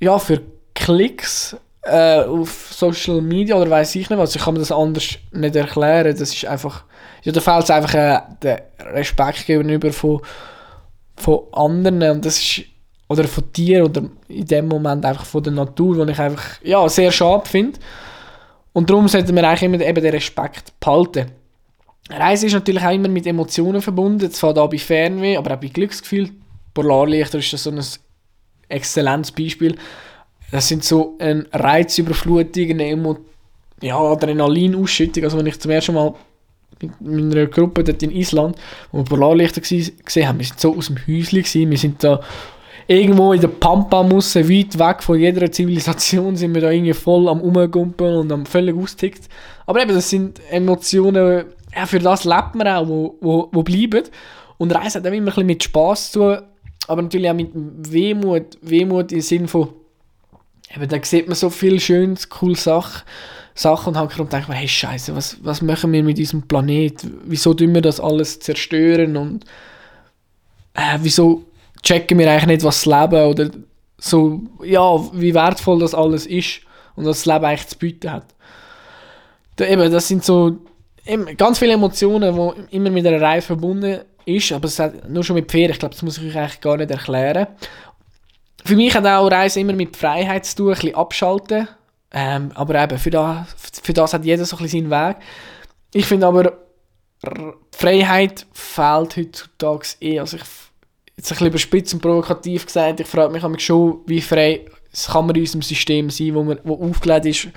ja, 0.00 0.18
für 0.18 0.42
Klicks 0.74 1.56
äh, 1.88 2.24
auf 2.24 2.68
Social 2.72 3.20
Media 3.20 3.56
oder 3.56 3.70
weiß 3.70 3.94
ich 3.96 4.08
nicht 4.08 4.18
was. 4.18 4.34
Ich 4.36 4.42
kann 4.42 4.54
mir 4.54 4.60
das 4.60 4.72
anders 4.72 5.18
nicht 5.32 5.56
erklären. 5.56 6.16
Das 6.16 6.34
ist 6.34 6.44
einfach, 6.46 6.84
ja, 7.22 7.32
da 7.32 7.40
fehlt 7.40 7.64
es 7.64 7.70
einfach 7.70 7.94
äh, 7.94 8.20
der 8.42 8.62
Respekt 8.92 9.46
gegenüber 9.46 9.92
von, 9.92 10.20
von 11.16 11.40
anderen 11.52 12.02
und 12.10 12.24
das 12.24 12.38
ist, 12.38 12.64
oder 13.08 13.24
von 13.24 13.44
dir 13.54 13.84
oder 13.84 14.02
in 14.28 14.44
dem 14.44 14.68
Moment 14.68 15.04
einfach 15.04 15.24
von 15.24 15.42
der 15.42 15.52
Natur, 15.52 15.98
was 15.98 16.08
ich 16.08 16.18
einfach, 16.18 16.62
ja, 16.62 16.88
sehr 16.88 17.10
schade 17.10 17.48
finde. 17.48 17.78
Und 18.72 18.90
darum 18.90 19.08
sollten 19.08 19.34
wir 19.34 19.48
eigentlich 19.48 19.62
immer 19.62 19.80
eben 19.80 20.02
den 20.02 20.12
Respekt 20.12 20.78
behalten. 20.78 21.32
Reise 22.10 22.46
ist 22.46 22.52
natürlich 22.52 22.84
auch 22.84 22.92
immer 22.92 23.08
mit 23.08 23.26
Emotionen 23.26 23.82
verbunden, 23.82 24.30
zwar 24.30 24.54
da 24.54 24.66
bei 24.66 24.78
Fernweh, 24.78 25.36
aber 25.36 25.54
auch 25.54 25.60
bei 25.60 25.68
Glücksgefühl. 25.68 26.30
Polarlichter 26.74 27.38
ist 27.38 27.52
das 27.52 27.64
so 27.64 27.70
ein 27.70 27.80
exzellentes 28.68 29.32
Beispiel. 29.32 29.76
Das 30.50 30.68
sind 30.68 30.84
so 30.84 31.16
eine 31.18 31.46
Reizüberflutung, 31.52 32.70
eine 32.70 32.86
Emo 32.86 33.18
ja, 33.82 33.96
Adrenalinausschüttung. 33.96 35.24
Also 35.24 35.38
wenn 35.38 35.46
ich 35.46 35.60
zum 35.60 35.70
ersten 35.70 35.94
Mal 35.94 36.14
mit 36.80 37.00
meiner 37.00 37.46
Gruppe 37.46 37.84
dort 37.84 38.02
in 38.02 38.10
Island, 38.10 38.56
wo 38.92 38.98
wir 38.98 39.04
Polarlichter 39.04 39.60
gesehen 39.60 40.28
haben, 40.28 40.38
wir 40.38 40.46
sind 40.46 40.60
so 40.60 40.76
aus 40.76 40.86
dem 40.86 40.96
Häuschen 40.96 41.42
gewesen, 41.42 41.70
wir 41.70 41.78
sind 41.78 42.02
da 42.04 42.20
irgendwo 42.86 43.32
in 43.32 43.40
der 43.40 43.48
Pampa-Musse, 43.48 44.48
weit 44.48 44.78
weg 44.78 45.02
von 45.02 45.18
jeder 45.18 45.50
Zivilisation, 45.50 46.36
sind 46.36 46.54
wir 46.54 46.62
da 46.62 46.70
irgendwie 46.70 46.94
voll 46.94 47.28
am 47.28 47.40
Umgumpeln 47.40 48.16
und 48.16 48.32
am 48.32 48.46
völlig 48.46 48.76
austickt. 48.76 49.28
Aber 49.66 49.82
eben, 49.82 49.94
das 49.94 50.08
sind 50.08 50.40
Emotionen, 50.50 51.44
ja, 51.76 51.86
für 51.86 51.98
das 51.98 52.24
lebt 52.24 52.54
man 52.54 52.66
auch, 52.68 52.88
wo, 52.88 53.16
wo, 53.20 53.48
wo 53.52 53.62
bleiben. 53.62 54.04
Und 54.56 54.74
Reisen 54.74 55.02
hat 55.02 55.10
auch 55.10 55.14
immer 55.14 55.18
ein 55.18 55.24
bisschen 55.26 55.46
mit 55.46 55.62
Spass 55.62 56.12
zu 56.12 56.20
tun, 56.20 56.38
aber 56.86 57.02
natürlich 57.02 57.30
auch 57.30 57.34
mit 57.34 57.50
Wehmut, 57.54 58.58
Wehmut 58.62 59.12
im 59.12 59.20
Sinne 59.20 59.48
von, 59.48 59.68
eben, 60.74 60.88
da 60.88 60.98
sieht 61.02 61.26
man 61.28 61.36
so 61.36 61.50
viel 61.50 61.80
schönes, 61.80 62.28
coole 62.28 62.56
Sachen, 62.56 63.02
Sachen 63.54 63.96
und 63.96 64.18
und 64.18 64.32
denkt 64.32 64.48
man, 64.48 64.56
hey 64.56 64.68
Scheiße, 64.68 65.14
was, 65.16 65.38
was 65.42 65.62
machen 65.62 65.92
wir 65.92 66.02
mit 66.04 66.18
diesem 66.18 66.46
Planet? 66.46 67.06
Wieso 67.24 67.54
tun 67.54 67.74
wir 67.74 67.82
das 67.82 67.98
alles 68.00 68.38
zerstören 68.38 69.16
und 69.16 69.44
äh, 70.74 70.98
wieso 71.00 71.44
checken 71.82 72.18
wir 72.18 72.30
eigentlich 72.30 72.46
nicht, 72.46 72.64
was 72.64 72.82
das 72.82 72.86
Leben 72.86 73.26
oder 73.26 73.50
so, 73.98 74.42
ja, 74.62 74.80
wie 75.12 75.34
wertvoll 75.34 75.80
das 75.80 75.94
alles 75.94 76.26
ist 76.26 76.60
und 76.94 77.04
was 77.04 77.24
das 77.24 77.26
Leben 77.26 77.44
eigentlich 77.44 77.68
zu 77.68 77.78
bieten 77.78 78.12
hat. 78.12 78.26
Da, 79.56 79.66
eben, 79.66 79.90
das 79.90 80.06
sind 80.06 80.24
so 80.24 80.58
ganz 81.36 81.58
viele 81.58 81.72
Emotionen, 81.72 82.34
die 82.34 82.76
immer 82.76 82.90
mit 82.90 83.06
einer 83.06 83.20
Reise 83.20 83.48
verbunden 83.48 84.00
ist, 84.24 84.52
aber 84.52 84.66
es 84.66 84.78
hat 84.78 85.08
nur 85.08 85.24
schon 85.24 85.34
mit 85.34 85.50
Ferien, 85.50 85.70
ich 85.70 85.78
glaube, 85.78 85.94
das 85.94 86.02
muss 86.02 86.18
ich 86.18 86.28
euch 86.28 86.36
eigentlich 86.36 86.60
gar 86.60 86.76
nicht 86.76 86.90
erklären. 86.90 87.48
Für 88.64 88.76
mich 88.76 88.94
hat 88.94 89.06
auch 89.06 89.30
Reise 89.30 89.60
immer 89.60 89.72
mit 89.72 89.96
Freiheit 89.96 90.44
zu 90.44 90.56
tun, 90.56 90.68
ein 90.68 90.74
bisschen 90.74 90.94
abschalten. 90.94 91.68
Ähm, 92.10 92.50
aber 92.54 92.82
eben, 92.82 92.98
für 92.98 93.10
das, 93.10 93.46
für 93.82 93.92
das 93.92 94.14
hat 94.14 94.24
jeder 94.24 94.44
so 94.44 94.56
ein 94.56 94.62
bisschen 94.62 94.90
seinen 94.90 95.08
Weg. 95.08 95.16
Ich 95.92 96.06
finde 96.06 96.26
aber, 96.26 96.58
Freiheit 97.72 98.46
fehlt 98.52 99.16
heutzutage 99.16 99.88
eh. 100.00 100.18
Also 100.20 100.36
ich 100.36 100.42
jetzt 101.16 101.30
ein 101.30 101.34
bisschen 101.34 101.46
überspitzt 101.48 101.94
und 101.94 102.00
provokativ 102.00 102.66
gesagt, 102.66 103.00
ich 103.00 103.06
frage 103.06 103.32
mich 103.48 103.62
schon, 103.62 104.00
wie 104.06 104.20
frei 104.20 104.64
kann 105.06 105.26
man 105.26 105.36
in 105.36 105.42
unserem 105.42 105.62
System 105.62 106.10
sein, 106.10 106.34
wo, 106.34 106.42
man, 106.42 106.58
wo 106.64 106.74
aufgelegt 106.88 107.26
ist, 107.26 107.48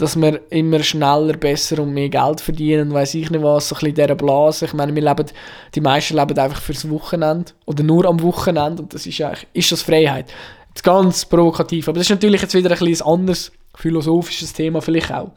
dass 0.00 0.20
wir 0.20 0.40
immer 0.50 0.82
schneller, 0.82 1.34
besser 1.34 1.82
und 1.82 1.92
mehr 1.92 2.08
Geld 2.08 2.40
verdienen 2.40 2.92
weiß 2.92 3.14
ich 3.14 3.30
nicht 3.30 3.42
was, 3.42 3.68
so 3.68 3.74
ein 3.74 3.80
bisschen 3.80 3.94
dieser 3.94 4.14
Blase. 4.14 4.64
Ich 4.64 4.72
meine, 4.72 4.94
wir 4.94 5.02
leben, 5.02 5.26
die 5.74 5.80
meisten 5.80 6.16
leben 6.16 6.38
einfach 6.38 6.60
fürs 6.60 6.88
Wochenende 6.88 7.52
oder 7.66 7.82
nur 7.82 8.06
am 8.06 8.22
Wochenende 8.22 8.82
und 8.82 8.94
das 8.94 9.06
ist 9.06 9.20
eigentlich, 9.20 9.46
ist 9.52 9.72
das 9.72 9.82
Freiheit. 9.82 10.32
Jetzt 10.68 10.82
ganz 10.82 11.24
provokativ, 11.24 11.88
aber 11.88 11.98
das 11.98 12.06
ist 12.06 12.10
natürlich 12.10 12.40
jetzt 12.40 12.54
wieder 12.54 12.70
ein 12.70 12.78
bisschen 12.78 13.06
anderes 13.06 13.52
philosophisches 13.74 14.52
Thema 14.52 14.80
vielleicht 14.80 15.12
auch. 15.12 15.32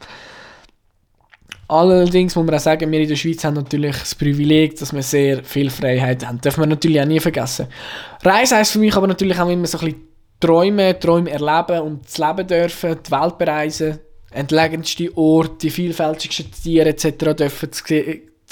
Allerdings 1.68 2.36
muss 2.36 2.46
man 2.46 2.56
auch 2.56 2.60
sagen, 2.60 2.92
wir 2.92 3.00
in 3.00 3.10
der 3.10 3.16
Schweiz 3.16 3.44
haben 3.44 3.56
natürlich 3.56 3.98
das 3.98 4.16
Privileg, 4.16 4.78
dass 4.78 4.94
wir 4.94 5.02
sehr 5.02 5.44
viel 5.44 5.70
Freiheit 5.70 6.26
haben. 6.26 6.40
Darf 6.42 6.58
man 6.58 6.70
natürlich 6.70 7.02
auch 7.02 7.06
nie 7.06 7.20
vergessen. 7.20 7.68
Reisen 8.22 8.58
heisst 8.58 8.74
für 8.74 8.80
mich 8.80 8.96
aber 8.96 9.08
natürlich 9.08 9.40
auch 9.40 9.50
immer 9.50 9.66
so 9.66 9.80
ein 9.80 9.86
bisschen 9.86 10.02
träumen, 10.40 11.00
Träume 11.00 11.32
erleben 11.32 11.82
und 11.82 12.06
das 12.06 12.18
Leben 12.18 12.48
dürfen, 12.48 13.00
die 13.06 13.12
Welt 13.12 13.38
bereisen, 13.38 14.00
entlegenste 14.34 15.16
Orte, 15.18 15.56
die 15.58 15.70
vielfältigsten 15.70 16.52
Tiere 16.52 16.90
etc. 16.90 17.36
dürfen 17.36 17.70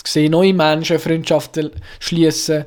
sehen, 0.06 0.32
neue 0.32 0.54
Menschen, 0.54 1.00
Freundschaften 1.00 1.72
schließen, 2.00 2.66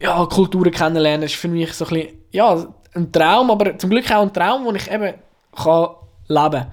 ja, 0.00 0.24
Kulturen 0.26 0.70
kennenlernen, 0.70 1.24
ist 1.24 1.36
für 1.36 1.48
mich 1.48 1.72
so 1.72 1.84
ein 1.86 1.90
bisschen, 1.90 2.18
ja, 2.30 2.66
ein 2.94 3.12
Traum, 3.12 3.50
aber 3.50 3.76
zum 3.78 3.90
Glück 3.90 4.10
auch 4.10 4.22
ein 4.22 4.32
Traum, 4.32 4.64
den 4.64 4.76
ich 4.76 4.90
eben 4.90 5.14
kann 5.54 5.88
leben 6.28 6.50
kann. 6.52 6.72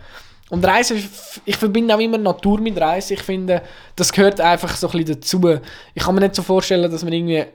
Und 0.49 0.65
Reisen, 0.65 1.01
ich 1.45 1.55
verbinde 1.55 1.95
auch 1.95 1.99
immer 1.99 2.17
Natur 2.17 2.59
mit 2.59 2.79
Reisen. 2.79 3.13
Ich 3.13 3.23
finde, 3.23 3.61
das 3.95 4.11
gehört 4.11 4.41
einfach 4.41 4.75
so 4.75 4.87
ein 4.89 4.91
bisschen 4.91 5.21
dazu. 5.21 5.59
Ich 5.93 6.03
kann 6.03 6.13
mir 6.13 6.21
nicht 6.21 6.35
so 6.35 6.43
vorstellen, 6.43 6.91
dass 6.91 7.05
man 7.05 7.13
irgendwie 7.13 7.45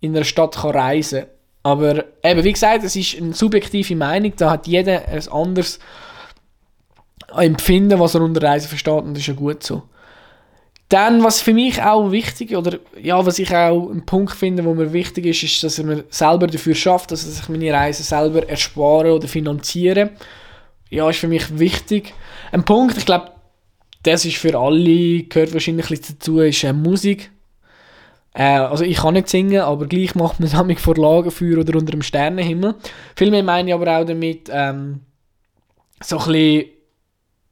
in 0.00 0.14
einer 0.14 0.24
Stadt 0.24 0.54
kann 0.54 0.70
reisen 0.70 1.22
kann. 1.22 1.28
Aber 1.64 2.04
eben, 2.22 2.44
wie 2.44 2.52
gesagt, 2.52 2.84
es 2.84 2.94
ist 2.94 3.16
eine 3.16 3.32
subjektive 3.32 3.96
Meinung. 3.96 4.34
Da 4.36 4.50
hat 4.50 4.68
jeder 4.68 5.08
ein 5.08 5.28
anderes 5.28 5.80
Empfinden, 7.38 7.98
was 7.98 8.14
er 8.14 8.22
unter 8.22 8.42
Reisen 8.42 8.68
versteht. 8.68 9.02
Und 9.02 9.14
das 9.14 9.20
ist 9.20 9.28
ja 9.28 9.34
gut 9.34 9.62
so. 9.62 9.82
Dann, 10.88 11.24
was 11.24 11.40
für 11.40 11.54
mich 11.54 11.82
auch 11.82 12.12
wichtig 12.12 12.54
oder 12.54 12.78
ja, 13.00 13.24
was 13.24 13.38
ich 13.38 13.54
auch 13.54 13.90
einen 13.90 14.04
Punkt 14.04 14.32
finde, 14.32 14.64
wo 14.64 14.74
mir 14.74 14.92
wichtig 14.92 15.26
ist, 15.26 15.42
ist, 15.42 15.64
dass 15.64 15.78
er 15.78 15.84
mir 15.84 16.04
selber 16.10 16.46
dafür 16.46 16.74
schafft, 16.74 17.10
dass 17.10 17.26
ich 17.26 17.48
meine 17.48 17.72
Reisen 17.72 18.04
selber 18.04 18.48
erspare 18.48 19.12
oder 19.12 19.26
finanziere 19.26 20.10
ja, 20.94 21.10
ist 21.10 21.18
für 21.18 21.28
mich 21.28 21.58
wichtig. 21.58 22.14
Ein 22.52 22.64
Punkt, 22.64 22.96
ich 22.96 23.06
glaube, 23.06 23.32
das 24.02 24.24
ist 24.24 24.36
für 24.36 24.58
alle, 24.58 25.24
gehört 25.24 25.52
wahrscheinlich 25.52 25.86
dazu, 26.00 26.40
ist 26.40 26.62
äh, 26.64 26.72
Musik. 26.72 27.30
Äh, 28.34 28.58
also 28.58 28.84
ich 28.84 28.98
kann 28.98 29.14
nicht 29.14 29.28
singen, 29.28 29.62
aber 29.62 29.86
gleich 29.86 30.14
macht 30.14 30.40
man 30.40 30.48
es 30.48 30.80
vor 30.82 30.96
Lagerfeuer 30.96 31.58
oder 31.58 31.78
unter 31.78 31.92
dem 31.92 32.02
Sternenhimmel. 32.02 32.74
Vielmehr 33.16 33.42
meine 33.42 33.68
ich 33.68 33.74
aber 33.74 33.98
auch 33.98 34.04
damit, 34.04 34.48
ähm, 34.52 35.00
so 36.02 36.18
ein 36.18 36.26
bisschen 36.26 36.64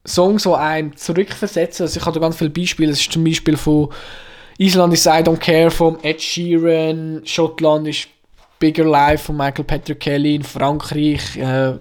Songs, 0.07 0.43
die 0.43 0.51
einem 0.51 0.97
zurückversetzen. 0.97 1.85
Also 1.85 1.99
ich 1.99 2.07
habe 2.07 2.19
da 2.19 2.21
ganz 2.21 2.37
viele 2.37 2.51
Beispiele. 2.51 2.91
Das 2.91 3.01
ist 3.01 3.13
zum 3.13 3.25
Beispiel 3.25 3.57
von 3.57 3.89
Island 4.59 4.93
ist 4.95 5.07
I 5.07 5.23
Don't 5.23 5.39
Care 5.39 5.71
von 5.71 6.03
Ed 6.03 6.21
Sheeran, 6.21 7.23
Schottland 7.25 7.89
ist 7.89 8.09
Bigger 8.59 8.85
Life 8.85 9.25
von 9.25 9.37
Michael 9.37 9.65
Patrick 9.65 10.01
Kelly, 10.01 10.37
in 10.37 10.45
Frankreich 10.45 11.37
äh, 11.37 11.75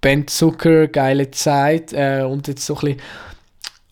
Ben 0.00 0.26
Zucker, 0.26 0.86
geile 0.88 1.30
Zeit. 1.30 1.92
Äh, 1.92 2.22
und 2.22 2.48
jetzt 2.48 2.64
so 2.64 2.74
ein 2.76 2.80
bisschen 2.80 3.00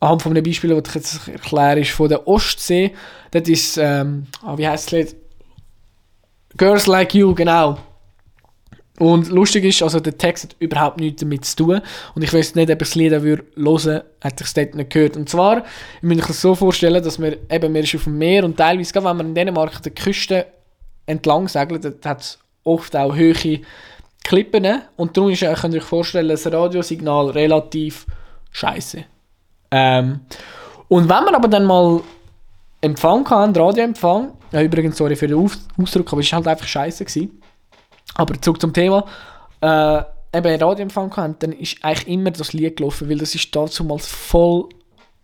anhand 0.01 0.23
von 0.23 0.33
einem 0.33 0.43
Beispiel, 0.43 0.71
das 0.71 0.89
ich 0.89 0.95
jetzt 0.95 1.29
erkläre, 1.29 1.81
ist 1.81 1.91
von 1.91 2.09
der 2.09 2.27
Ostsee. 2.27 2.95
Das 3.31 3.49
ist, 3.49 3.77
ähm, 3.77 4.27
ah, 4.43 4.57
wie 4.57 4.67
heißt 4.67 4.93
Lied? 4.93 5.15
Girls 6.57 6.87
Like 6.87 7.15
You, 7.15 7.35
genau. 7.35 7.79
Und 9.00 9.30
lustig 9.30 9.64
ist, 9.64 9.83
also 9.83 9.99
der 9.99 10.19
Text 10.19 10.45
hat 10.45 10.57
überhaupt 10.59 11.00
nichts 11.00 11.21
damit 11.21 11.47
zu 11.47 11.57
tun. 11.57 11.80
Und 12.14 12.23
ich 12.23 12.35
weiß 12.35 12.54
nicht, 12.54 12.71
ob 12.71 12.83
ich 12.83 12.88
das 12.88 12.95
Lied 12.97 13.12
hören 13.12 13.49
würde, 13.57 14.04
hätte 14.21 14.45
ich 14.45 14.49
es 14.49 14.52
dort 14.52 14.75
nicht 14.75 14.90
gehört. 14.90 15.16
Und 15.16 15.26
zwar, 15.26 15.64
ich 15.97 16.02
muss 16.02 16.16
mir 16.28 16.35
so 16.35 16.54
vorstellen, 16.54 17.02
dass 17.02 17.19
wir 17.19 17.38
eben, 17.50 17.73
wir 17.73 17.87
sind 17.87 18.00
auf 18.00 18.04
dem 18.04 18.19
Meer 18.19 18.45
und 18.45 18.59
teilweise, 18.59 18.95
wenn 18.97 19.02
man 19.04 19.21
in 19.21 19.35
Dänemark 19.35 19.83
die 19.83 19.90
Küste 19.90 20.45
entlang 21.07 21.49
segelt, 21.49 22.04
hat 22.04 22.21
es 22.21 22.38
oft 22.62 22.95
auch 22.95 23.16
hohe 23.16 23.61
Klippen 24.23 24.83
und 24.97 25.16
darum 25.16 25.30
ist, 25.30 25.40
könnt 25.40 25.73
ihr 25.73 25.80
euch 25.80 25.87
vorstellen, 25.87 26.28
das 26.28 26.47
Radiosignal 26.47 27.30
relativ 27.30 28.04
scheiße. 28.50 29.04
Ähm, 29.71 30.21
und 30.88 31.09
wenn 31.09 31.25
man 31.25 31.35
aber 31.35 31.49
dann 31.49 31.64
mal 31.64 32.02
Empfang 32.83 33.25
kann, 33.25 33.57
Radioempfang, 33.57 34.33
ja, 34.52 34.61
übrigens, 34.61 34.99
sorry 34.99 35.16
für 35.16 35.26
den 35.26 35.38
Ausdruck, 35.38 36.12
aber 36.12 36.21
es 36.21 36.30
war 36.33 36.37
halt 36.37 36.49
einfach 36.49 36.66
scheiße. 36.66 37.07
Gewesen. 37.07 37.40
Aber 38.14 38.40
zurück 38.40 38.61
zum 38.61 38.73
Thema. 38.73 39.05
Äh, 39.61 40.02
eben 40.37 40.62
Radioempfang 40.62 41.11
kann, 41.11 41.37
dann 41.38 41.52
ist 41.52 41.83
eigentlich 41.83 42.09
immer 42.09 42.31
das 42.31 42.52
Lied 42.52 42.76
gelaufen, 42.76 43.09
weil 43.09 43.19
das 43.19 43.35
ist 43.35 43.55
damals 43.55 44.07
voll 44.07 44.69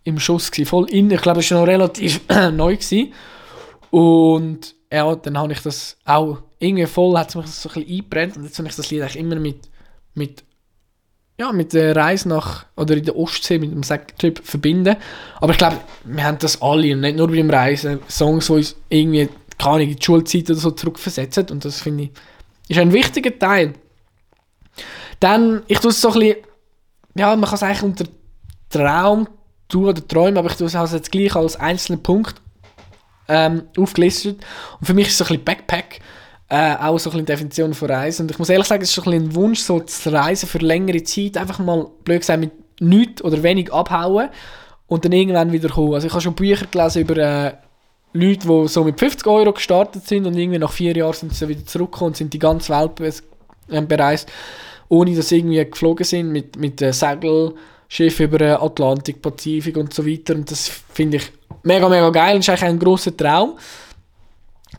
im 0.03 0.19
Schuss 0.19 0.51
gewesen, 0.51 0.69
voll 0.69 0.89
in. 0.89 1.11
Ich 1.11 1.21
glaube, 1.21 1.39
das 1.39 1.51
war 1.51 1.61
noch 1.61 1.67
relativ 1.67 2.21
neu 2.51 2.75
gewesen. 2.75 3.13
Und 3.89 4.75
ja, 4.91 5.15
dann 5.15 5.37
habe 5.37 5.53
ich 5.53 5.61
das 5.61 5.97
auch 6.05 6.39
irgendwie 6.59 6.85
voll, 6.85 7.17
hat 7.17 7.35
mich 7.35 7.45
das 7.45 7.61
so 7.61 7.69
ein 7.69 7.87
eingebrennt 7.87 8.37
und 8.37 8.43
jetzt 8.45 8.57
habe 8.57 8.67
ich 8.67 8.75
das 8.75 8.89
Lied 8.89 9.01
eigentlich 9.01 9.17
immer 9.17 9.35
mit, 9.35 9.69
mit 10.13 10.43
ja, 11.39 11.51
mit 11.51 11.73
der 11.73 11.95
Reise 11.95 12.29
nach, 12.29 12.65
oder 12.75 12.95
in 12.95 13.05
der 13.05 13.15
Ostsee, 13.15 13.59
mit 13.59 13.71
dem 13.71 13.83
Sacktrip 13.83 14.43
verbinden. 14.43 14.95
Aber 15.39 15.51
ich 15.51 15.57
glaube, 15.59 15.77
wir 16.03 16.23
haben 16.23 16.39
das 16.39 16.61
alle 16.61 16.95
nicht 16.95 17.17
nur 17.17 17.27
beim 17.27 17.49
Reisen. 17.49 17.99
Songs, 18.09 18.47
die 18.47 18.53
uns 18.53 18.75
irgendwie, 18.89 19.29
keine 19.57 19.75
Ahnung, 19.75 19.89
in 19.89 19.95
die 19.97 20.03
Schulzeit 20.03 20.49
oder 20.49 20.59
so 20.59 20.71
zurückversetzen. 20.71 21.47
Und 21.51 21.63
das 21.63 21.81
finde 21.81 22.05
ich, 22.05 22.11
ist 22.69 22.79
ein 22.79 22.93
wichtiger 22.93 23.37
Teil. 23.37 23.73
Dann, 25.19 25.63
ich 25.67 25.79
tue 25.79 25.91
es 25.91 26.01
so 26.01 26.09
ein 26.09 26.19
bisschen, 26.19 26.37
ja, 27.15 27.35
man 27.35 27.45
kann 27.45 27.55
es 27.55 27.63
eigentlich 27.63 27.83
unter 27.83 28.05
Traum 28.69 29.27
tun 29.67 29.85
oder 29.85 30.07
träumen, 30.07 30.37
aber 30.37 30.49
ich 30.49 30.57
tue 30.57 30.67
es 30.67 30.75
also 30.75 30.95
jetzt 30.95 31.11
gleich 31.11 31.35
als 31.35 31.55
einzelnen 31.55 32.03
Punkt 32.03 32.35
ähm, 33.27 33.63
aufgelistet. 33.77 34.43
Und 34.79 34.85
für 34.85 34.93
mich 34.93 35.07
ist 35.07 35.13
es 35.13 35.17
so 35.19 35.23
ein 35.25 35.27
bisschen 35.29 35.45
Backpack 35.45 35.99
äh, 36.49 36.75
auch 36.75 36.97
so 36.97 37.09
ein 37.09 37.13
bisschen 37.13 37.25
Definition 37.25 37.73
von 37.73 37.89
Reisen. 37.89 38.23
Und 38.23 38.31
ich 38.31 38.39
muss 38.39 38.49
ehrlich 38.49 38.67
sagen, 38.67 38.81
es 38.81 38.89
ist 38.89 38.95
so 38.95 39.09
ein, 39.09 39.13
ein 39.13 39.35
Wunsch, 39.35 39.59
so 39.59 39.79
zu 39.81 40.13
reisen 40.13 40.47
für 40.47 40.59
längere 40.59 41.03
Zeit, 41.03 41.37
einfach 41.37 41.59
mal, 41.59 41.87
blöd 42.03 42.21
gesagt, 42.21 42.39
mit 42.39 42.51
nichts 42.79 43.23
oder 43.23 43.41
wenig 43.43 43.73
abhauen 43.73 44.29
und 44.87 45.03
dann 45.03 45.11
irgendwann 45.11 45.51
wieder 45.51 45.69
kommen. 45.69 45.93
Also 45.93 46.07
ich 46.07 46.13
habe 46.13 46.21
schon 46.21 46.35
Bücher 46.35 46.65
gelesen 46.67 47.01
über 47.01 47.17
äh, 47.17 47.53
Leute, 48.13 48.47
die 48.47 48.67
so 48.67 48.83
mit 48.83 48.99
50 48.99 49.27
Euro 49.27 49.53
gestartet 49.53 50.07
sind 50.07 50.25
und 50.25 50.37
irgendwie 50.37 50.59
nach 50.59 50.71
vier 50.71 50.95
Jahren 50.95 51.13
sind 51.13 51.33
sie 51.33 51.47
wieder 51.47 51.65
zurückgekommen 51.65 52.09
und 52.09 52.17
sind 52.17 52.33
die 52.33 52.39
ganze 52.39 52.73
Welt 52.73 53.21
äh, 53.69 53.81
bereist, 53.81 54.29
ohne 54.89 55.15
dass 55.15 55.29
sie 55.29 55.37
irgendwie 55.37 55.63
geflogen 55.69 56.05
sind 56.05 56.31
mit, 56.31 56.57
mit 56.57 56.81
äh, 56.81 56.93
Segelschiff 56.93 58.19
über 58.19 58.61
Atlantik, 58.61 59.21
Pazifik 59.21 59.77
und 59.77 59.93
so 59.93 60.05
weiter. 60.05 60.35
Und 60.35 60.49
das 60.49 60.67
finde 60.67 61.17
ich 61.17 61.31
mega, 61.63 61.87
mega 61.89 62.09
geil 62.09 62.35
und 62.35 62.39
ist 62.39 62.49
eigentlich 62.49 62.63
ein 62.63 62.79
grosser 62.79 63.15
Traum. 63.15 63.57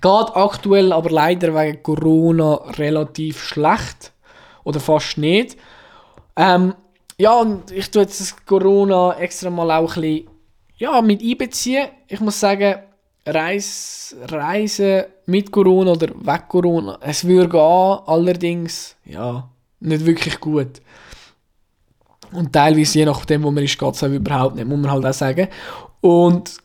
Geht 0.01 0.37
aktuell 0.37 0.93
aber 0.93 1.11
leider 1.11 1.55
wegen 1.55 1.83
Corona 1.83 2.55
relativ 2.79 3.43
schlecht. 3.43 4.13
Oder 4.65 4.81
fast 4.81 5.19
nicht. 5.19 5.57
Ähm, 6.37 6.75
ja, 7.19 7.33
und 7.41 7.71
ich 7.71 7.91
tue 7.91 8.03
jetzt 8.03 8.21
das 8.21 8.37
Corona 8.47 9.17
extra 9.19 9.51
mal 9.51 9.71
auch 9.71 9.97
ein 9.97 10.03
bisschen 10.03 10.29
ja, 10.77 11.03
mit 11.03 11.23
einbeziehen. 11.23 11.89
Ich 12.07 12.21
muss 12.21 12.39
sagen, 12.39 12.77
Reis, 13.35 14.17
Reisen 14.29 15.05
mit 15.27 15.51
Corona 15.51 15.93
oder 15.93 16.09
weg 16.09 16.49
Corona, 16.49 16.99
es 17.01 17.27
würde 17.27 17.49
gehen, 17.49 17.99
allerdings, 18.07 18.97
ja, 19.05 19.49
nicht 19.81 20.05
wirklich 20.05 20.41
gut. 20.41 20.81
Und 22.33 22.53
teilweise, 22.53 22.99
je 22.99 23.05
nachdem, 23.07 23.43
wo 23.43 23.51
man 23.51 23.65
ist, 23.65 23.79
geht 23.79 23.95
es 23.95 24.03
überhaupt 24.03 24.57
nicht, 24.57 24.67
muss 24.67 24.79
man 24.79 24.91
halt 24.91 25.07
auch 25.07 25.13
sagen. 25.13 25.49
Und 26.01 26.59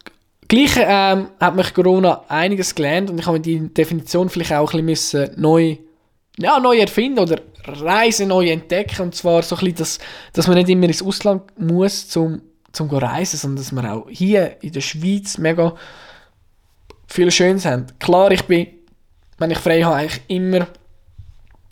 Gleich 0.54 0.74
ähm, 0.78 1.30
hat 1.40 1.56
mich 1.56 1.74
Corona 1.74 2.26
einiges 2.28 2.76
gelernt 2.76 3.10
und 3.10 3.18
ich 3.18 3.26
habe 3.26 3.40
die 3.40 3.74
Definition 3.74 4.30
vielleicht 4.30 4.54
auch 4.54 4.72
ein 4.74 4.86
bisschen 4.86 5.32
neu, 5.36 5.78
ja, 6.38 6.60
neu 6.60 6.78
erfinden 6.78 7.18
oder 7.18 7.40
Reisen 7.66 8.28
neu 8.28 8.52
entdecken. 8.52 9.02
Und 9.02 9.16
zwar 9.16 9.42
so 9.42 9.56
ein 9.56 9.60
bisschen, 9.60 9.78
dass, 9.78 10.00
dass 10.34 10.48
man 10.48 10.58
nicht 10.58 10.70
immer 10.70 10.86
ins 10.86 11.02
Ausland 11.02 11.42
muss, 11.58 12.08
zum, 12.08 12.42
zum 12.72 12.88
reisen, 12.90 13.38
sondern 13.38 13.64
dass 13.64 13.72
wir 13.72 13.94
auch 13.94 14.08
hier 14.10 14.58
in 14.62 14.74
der 14.74 14.82
Schweiz 14.82 15.40
mega 15.40 15.74
viel 17.14 17.30
Schönes 17.30 17.66
haben. 17.66 17.86
Klar, 18.00 18.32
ich 18.32 18.44
bin, 18.46 18.68
wenn 19.38 19.52
ich 19.52 19.60
frei 19.60 19.84
habe, 19.84 19.98
eigentlich 19.98 20.22
immer 20.30 20.68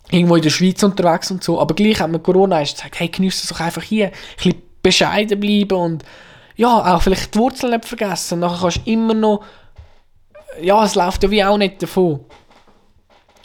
irgendwo 0.08 0.36
in 0.36 0.42
der 0.42 0.50
Schweiz 0.50 0.80
unterwegs 0.84 1.32
und 1.32 1.42
so, 1.42 1.60
aber 1.60 1.74
gleich 1.74 2.00
hat 2.00 2.10
mir 2.10 2.20
Corona 2.20 2.60
gesagt, 2.60 3.00
hey, 3.00 3.08
genieße 3.08 3.42
es 3.42 3.48
doch 3.48 3.58
einfach 3.58 3.82
hier, 3.82 4.06
ein 4.06 4.12
bisschen 4.36 4.62
bescheiden 4.82 5.40
bleiben 5.40 5.74
und 5.76 6.04
ja, 6.54 6.94
auch 6.94 7.02
vielleicht 7.02 7.34
die 7.34 7.38
Wurzeln 7.38 7.72
nicht 7.72 7.86
vergessen. 7.86 8.38
Nachher 8.38 8.60
kannst 8.60 8.86
du 8.86 8.90
immer 8.90 9.14
noch, 9.14 9.44
ja, 10.60 10.84
es 10.84 10.94
läuft 10.94 11.24
ja 11.24 11.30
wie 11.30 11.42
auch 11.42 11.56
nicht 11.56 11.82
davon. 11.82 12.20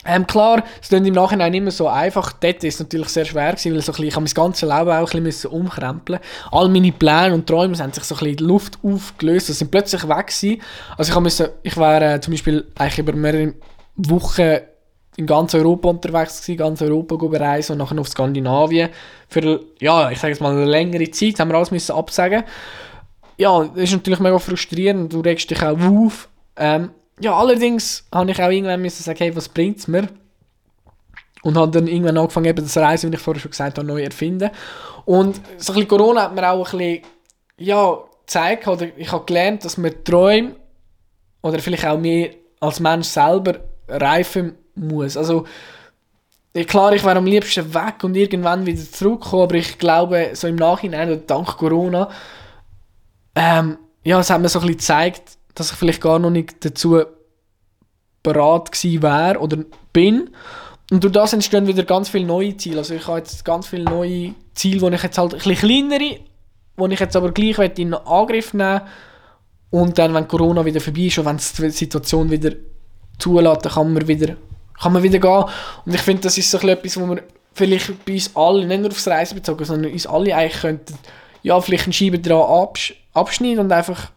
Ähm, 0.04 0.26
klar, 0.26 0.62
es 0.80 0.88
klingt 0.88 1.06
im 1.06 1.14
Nachhinein 1.14 1.52
immer 1.52 1.70
so 1.70 1.88
einfach. 1.88 2.32
Dort 2.32 2.64
ist 2.64 2.74
es 2.74 2.80
natürlich 2.80 3.08
sehr 3.08 3.24
schwer 3.24 3.52
gewesen, 3.52 3.74
weil 3.74 3.82
so 3.82 3.92
bisschen, 3.92 4.06
ich 4.06 4.14
habe 4.14 4.24
mein 4.24 4.34
ganzes 4.34 4.62
Leben 4.62 4.90
auch 4.90 5.12
ein 5.12 5.24
bisschen 5.24 5.50
umkrempeln 5.50 6.20
All 6.50 6.68
meine 6.68 6.92
Pläne 6.92 7.34
und 7.34 7.46
Träume 7.46 7.76
haben 7.76 7.92
sich 7.92 8.04
so 8.04 8.14
ein 8.14 8.18
bisschen 8.18 8.30
in 8.30 8.36
die 8.36 8.44
Luft 8.44 8.78
aufgelöst. 8.82 9.48
Sie 9.48 9.52
sind 9.52 9.70
plötzlich 9.70 10.08
weg 10.08 10.28
gewesen. 10.28 10.62
Also 10.96 11.12
ich 11.12 11.20
musste, 11.20 11.52
ich 11.62 11.76
wäre 11.76 12.14
äh, 12.14 12.20
zum 12.20 12.32
Beispiel 12.32 12.66
eigentlich 12.76 12.98
über 12.98 13.12
mehrere 13.12 13.54
Wochen 13.96 14.58
in 15.16 15.26
ganz 15.26 15.52
Europa 15.54 15.88
unterwegs 15.88 16.40
gewesen, 16.42 16.58
ganz 16.58 16.80
Europa 16.80 17.16
bereisen 17.16 17.72
und 17.72 17.78
nachher 17.78 17.98
auf 17.98 18.08
Skandinavien. 18.08 18.90
Für, 19.28 19.60
ja, 19.80 20.10
ich 20.10 20.20
sage 20.20 20.32
jetzt 20.32 20.40
mal 20.40 20.52
eine 20.52 20.64
längere 20.64 21.10
Zeit 21.10 21.40
haben 21.40 21.48
wir 21.48 21.56
alles 21.56 21.72
müssen 21.72 21.92
absagen 21.92 22.44
ja, 23.38 23.64
das 23.64 23.84
ist 23.84 23.92
natürlich 23.92 24.18
mega 24.18 24.38
frustrierend, 24.38 25.12
du 25.12 25.20
regst 25.20 25.48
dich 25.50 25.62
auch 25.62 25.78
auf. 25.80 26.28
Ähm, 26.56 26.90
ja, 27.20 27.34
allerdings 27.34 28.04
habe 28.12 28.30
ich 28.30 28.42
auch 28.42 28.50
irgendwann 28.50 28.82
müssen 28.82 29.02
sagen, 29.02 29.18
hey, 29.18 29.34
was 29.34 29.48
bringt 29.48 29.78
es 29.78 29.88
mir? 29.88 30.08
Und 31.42 31.56
habe 31.56 31.70
dann 31.70 31.86
irgendwann 31.86 32.18
angefangen, 32.18 32.46
eben 32.46 32.62
das 32.62 32.76
Reisen, 32.76 33.10
wie 33.10 33.16
ich 33.16 33.22
vorher 33.22 33.40
schon 33.40 33.50
gesagt 33.50 33.78
habe, 33.78 33.86
neu 33.86 34.02
erfinden. 34.02 34.50
Und 35.04 35.36
so 35.56 35.72
ein 35.72 35.76
bisschen 35.76 35.88
Corona 35.88 36.24
hat 36.24 36.34
mir 36.34 36.50
auch 36.50 36.72
ein 36.72 36.78
bisschen, 36.78 37.02
ja, 37.58 37.98
gezeigt, 38.20 38.68
oder 38.68 38.86
ich 38.96 39.10
habe 39.10 39.24
gelernt, 39.24 39.64
dass 39.64 39.78
man 39.78 40.04
Träume, 40.04 40.56
oder 41.42 41.58
vielleicht 41.60 41.86
auch 41.86 41.98
mehr 41.98 42.30
als 42.60 42.80
Mensch 42.80 43.06
selber, 43.06 43.60
reifen 43.88 44.56
muss. 44.74 45.16
Also, 45.16 45.46
klar, 46.66 46.92
ich 46.92 47.04
wäre 47.04 47.16
am 47.16 47.26
liebsten 47.26 47.72
weg 47.72 48.02
und 48.02 48.16
irgendwann 48.16 48.66
wieder 48.66 48.82
zurückkommen, 48.82 49.44
aber 49.44 49.54
ich 49.54 49.78
glaube, 49.78 50.30
so 50.34 50.46
im 50.48 50.56
Nachhinein, 50.56 51.22
dank 51.26 51.56
Corona, 51.56 52.10
ähm, 53.34 53.78
ja, 54.04 54.18
es 54.20 54.30
hat 54.30 54.40
mir 54.40 54.48
so 54.48 54.58
ein 54.58 54.66
bisschen 54.66 54.78
gezeigt, 54.78 55.37
dass 55.58 55.72
ich 55.72 55.76
vielleicht 55.76 56.00
gar 56.00 56.18
noch 56.18 56.30
nicht 56.30 56.64
dazu 56.64 57.02
bereit 58.22 58.72
gewesen 58.72 59.02
wäre 59.02 59.38
oder 59.38 59.58
bin. 59.92 60.30
Und 60.90 61.04
durch 61.04 61.12
das 61.12 61.32
entstehen 61.32 61.66
wieder 61.66 61.84
ganz 61.84 62.08
viele 62.08 62.26
neue 62.26 62.56
Ziele. 62.56 62.78
Also 62.78 62.94
ich 62.94 63.06
habe 63.06 63.18
jetzt 63.18 63.44
ganz 63.44 63.66
viele 63.66 63.84
neue 63.84 64.34
Ziele, 64.54 64.80
wo 64.80 64.88
ich 64.88 65.02
jetzt 65.02 65.18
halt 65.18 65.34
ein 65.34 65.38
bisschen 65.38 65.56
kleinere, 65.56 66.20
wo 66.76 66.86
ich 66.86 67.00
jetzt 67.00 67.16
aber 67.16 67.32
gleich 67.32 67.58
in 67.78 67.94
Angriff 67.94 68.54
nehmen 68.54 68.82
und 69.70 69.98
dann, 69.98 70.14
wenn 70.14 70.28
Corona 70.28 70.64
wieder 70.64 70.80
vorbei 70.80 71.02
ist 71.02 71.18
und 71.18 71.26
wenn 71.26 71.36
die 71.36 71.70
Situation 71.70 72.30
wieder 72.30 72.52
zulässt, 73.18 73.64
dann 73.64 73.72
kann 73.72 73.92
man 73.92 74.08
wieder, 74.08 74.36
kann 74.80 74.92
man 74.92 75.02
wieder 75.02 75.18
gehen. 75.18 75.44
Und 75.84 75.94
ich 75.94 76.00
finde, 76.00 76.22
das 76.22 76.38
ist 76.38 76.50
so 76.50 76.58
etwas, 76.58 76.98
wo 76.98 77.06
wir 77.06 77.22
vielleicht 77.52 78.04
bei 78.06 78.14
uns 78.14 78.34
alle, 78.34 78.66
nicht 78.66 78.80
nur 78.80 78.90
aufs 78.90 79.08
Reisen 79.08 79.34
bezogen, 79.34 79.64
sondern 79.64 79.92
uns 79.92 80.06
alle 80.06 80.34
eigentlich 80.34 80.62
könnten, 80.62 80.94
ja, 81.42 81.60
vielleicht 81.60 81.84
einen 81.84 81.92
Scheiben 81.92 82.22
dran 82.22 82.40
absch 82.40 82.94
abschneiden 83.12 83.58
und 83.60 83.72
einfach 83.72 84.10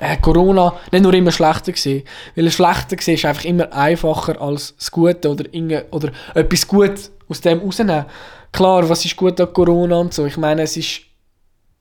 äh, 0.00 0.16
Corona 0.16 0.74
nicht 0.90 1.02
nur 1.02 1.14
immer 1.14 1.32
schlechter 1.32 1.72
gesehen, 1.72 2.04
weil 2.34 2.46
das 2.46 2.54
Schlechte 2.54 2.96
gesehen 2.96 3.14
ist 3.14 3.24
einfach 3.24 3.44
immer 3.44 3.72
einfacher 3.72 4.40
als 4.40 4.74
das 4.76 4.90
Gute 4.90 5.30
oder, 5.30 5.44
oder 5.90 6.12
etwas 6.34 6.66
Gutes 6.66 7.12
aus 7.28 7.40
dem 7.40 7.60
rausnehmen. 7.60 8.06
Klar, 8.52 8.88
was 8.88 9.04
ist 9.04 9.16
gut 9.16 9.40
an 9.40 9.52
Corona 9.52 9.96
und 9.96 10.12
so. 10.12 10.26
Ich 10.26 10.36
meine, 10.36 10.62
es 10.62 10.76
ist 10.76 11.02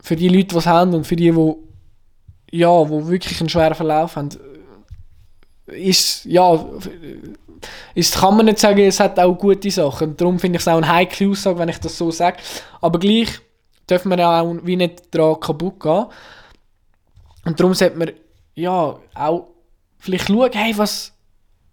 für 0.02 0.16
die 0.16 0.30
Leute, 0.30 0.50
die 0.50 0.58
es 0.58 0.66
haben 0.66 0.94
und 0.94 1.06
für 1.06 1.16
die, 1.16 1.32
die 1.32 1.54
ja, 2.52 2.68
wo 2.68 3.08
wirklich 3.08 3.40
einen 3.40 3.50
schweren 3.50 3.76
Verlauf 3.76 4.16
haben, 4.16 4.30
ist 5.68 6.26
ja, 6.26 6.66
ist, 7.96 8.20
kann 8.20 8.36
man 8.36 8.46
nicht 8.46 8.60
sagen, 8.60 8.80
es 8.80 9.00
hat 9.00 9.20
auch 9.20 9.34
gute 9.36 9.72
Sachen. 9.72 10.18
darum 10.18 10.40
finde 10.40 10.58
ich 10.58 10.64
es 10.64 10.68
auch 10.68 10.78
eine 10.78 10.88
heikle 10.88 11.30
Aussage, 11.30 11.60
wenn 11.60 11.70
ich 11.70 11.80
das 11.80 11.98
so 11.98 12.12
sage. 12.12 12.38
Aber 12.82 13.00
gleich 13.00 13.30
dürfen 13.90 14.10
wir 14.10 14.28
auch 14.28 14.56
wie 14.64 14.76
nicht 14.76 15.14
daran 15.14 15.40
kaputt 15.40 15.80
gehen. 15.80 16.06
Und 17.46 17.60
darum 17.60 17.74
sollte 17.74 17.98
man 17.98 18.12
ja 18.56 19.00
auch 19.16 19.48
vielleicht 19.98 20.28
schauen, 20.28 20.52
hey, 20.54 20.74
was, 20.78 21.14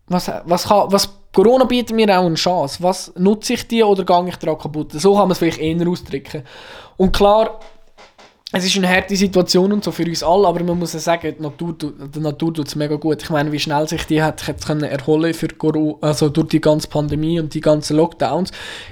was, 0.06 0.30
was, 0.44 0.64
kann, 0.68 0.90
was 0.90 1.08
Corona 1.32 1.64
bietet 1.64 1.94
mir 1.94 2.18
auch 2.18 2.26
eine 2.26 2.34
Chance. 2.34 2.82
Was 2.82 3.12
nutze 3.16 3.54
ich 3.54 3.68
die 3.68 3.82
oder 3.82 4.04
gehe 4.04 4.28
ich 4.28 4.36
daran 4.36 4.58
kaputt? 4.58 4.92
So 4.92 5.12
kann 5.12 5.22
man 5.22 5.32
es 5.32 5.38
vielleicht 5.38 5.58
eher 5.58 5.88
ausdrücken. 5.88 6.42
Und 6.96 7.14
klar, 7.14 7.60
es 8.50 8.64
ist 8.64 8.76
eine 8.78 8.88
harte 8.88 9.14
Situation 9.14 9.70
und 9.72 9.84
so 9.84 9.92
für 9.92 10.06
uns 10.06 10.22
alle, 10.22 10.48
aber 10.48 10.64
man 10.64 10.78
muss 10.78 10.94
ja 10.94 10.98
sagen, 10.98 11.34
die 11.38 11.42
Natur, 11.42 11.74
die 11.74 12.18
Natur 12.18 12.54
tut 12.54 12.66
es 12.66 12.76
mega 12.76 12.96
gut. 12.96 13.22
Ich 13.22 13.28
meine, 13.28 13.52
wie 13.52 13.58
schnell 13.58 13.86
sich 13.86 14.06
die 14.06 14.22
hat 14.22 14.42
können 14.64 14.84
erholen 14.84 15.34
für 15.34 15.48
Corona, 15.48 15.98
also 16.00 16.30
durch 16.30 16.48
die 16.48 16.60
ganze 16.60 16.88
Pandemie 16.88 17.38
und 17.38 17.52
die 17.52 17.60
ganzen 17.60 17.98
Lockdowns. 17.98 18.50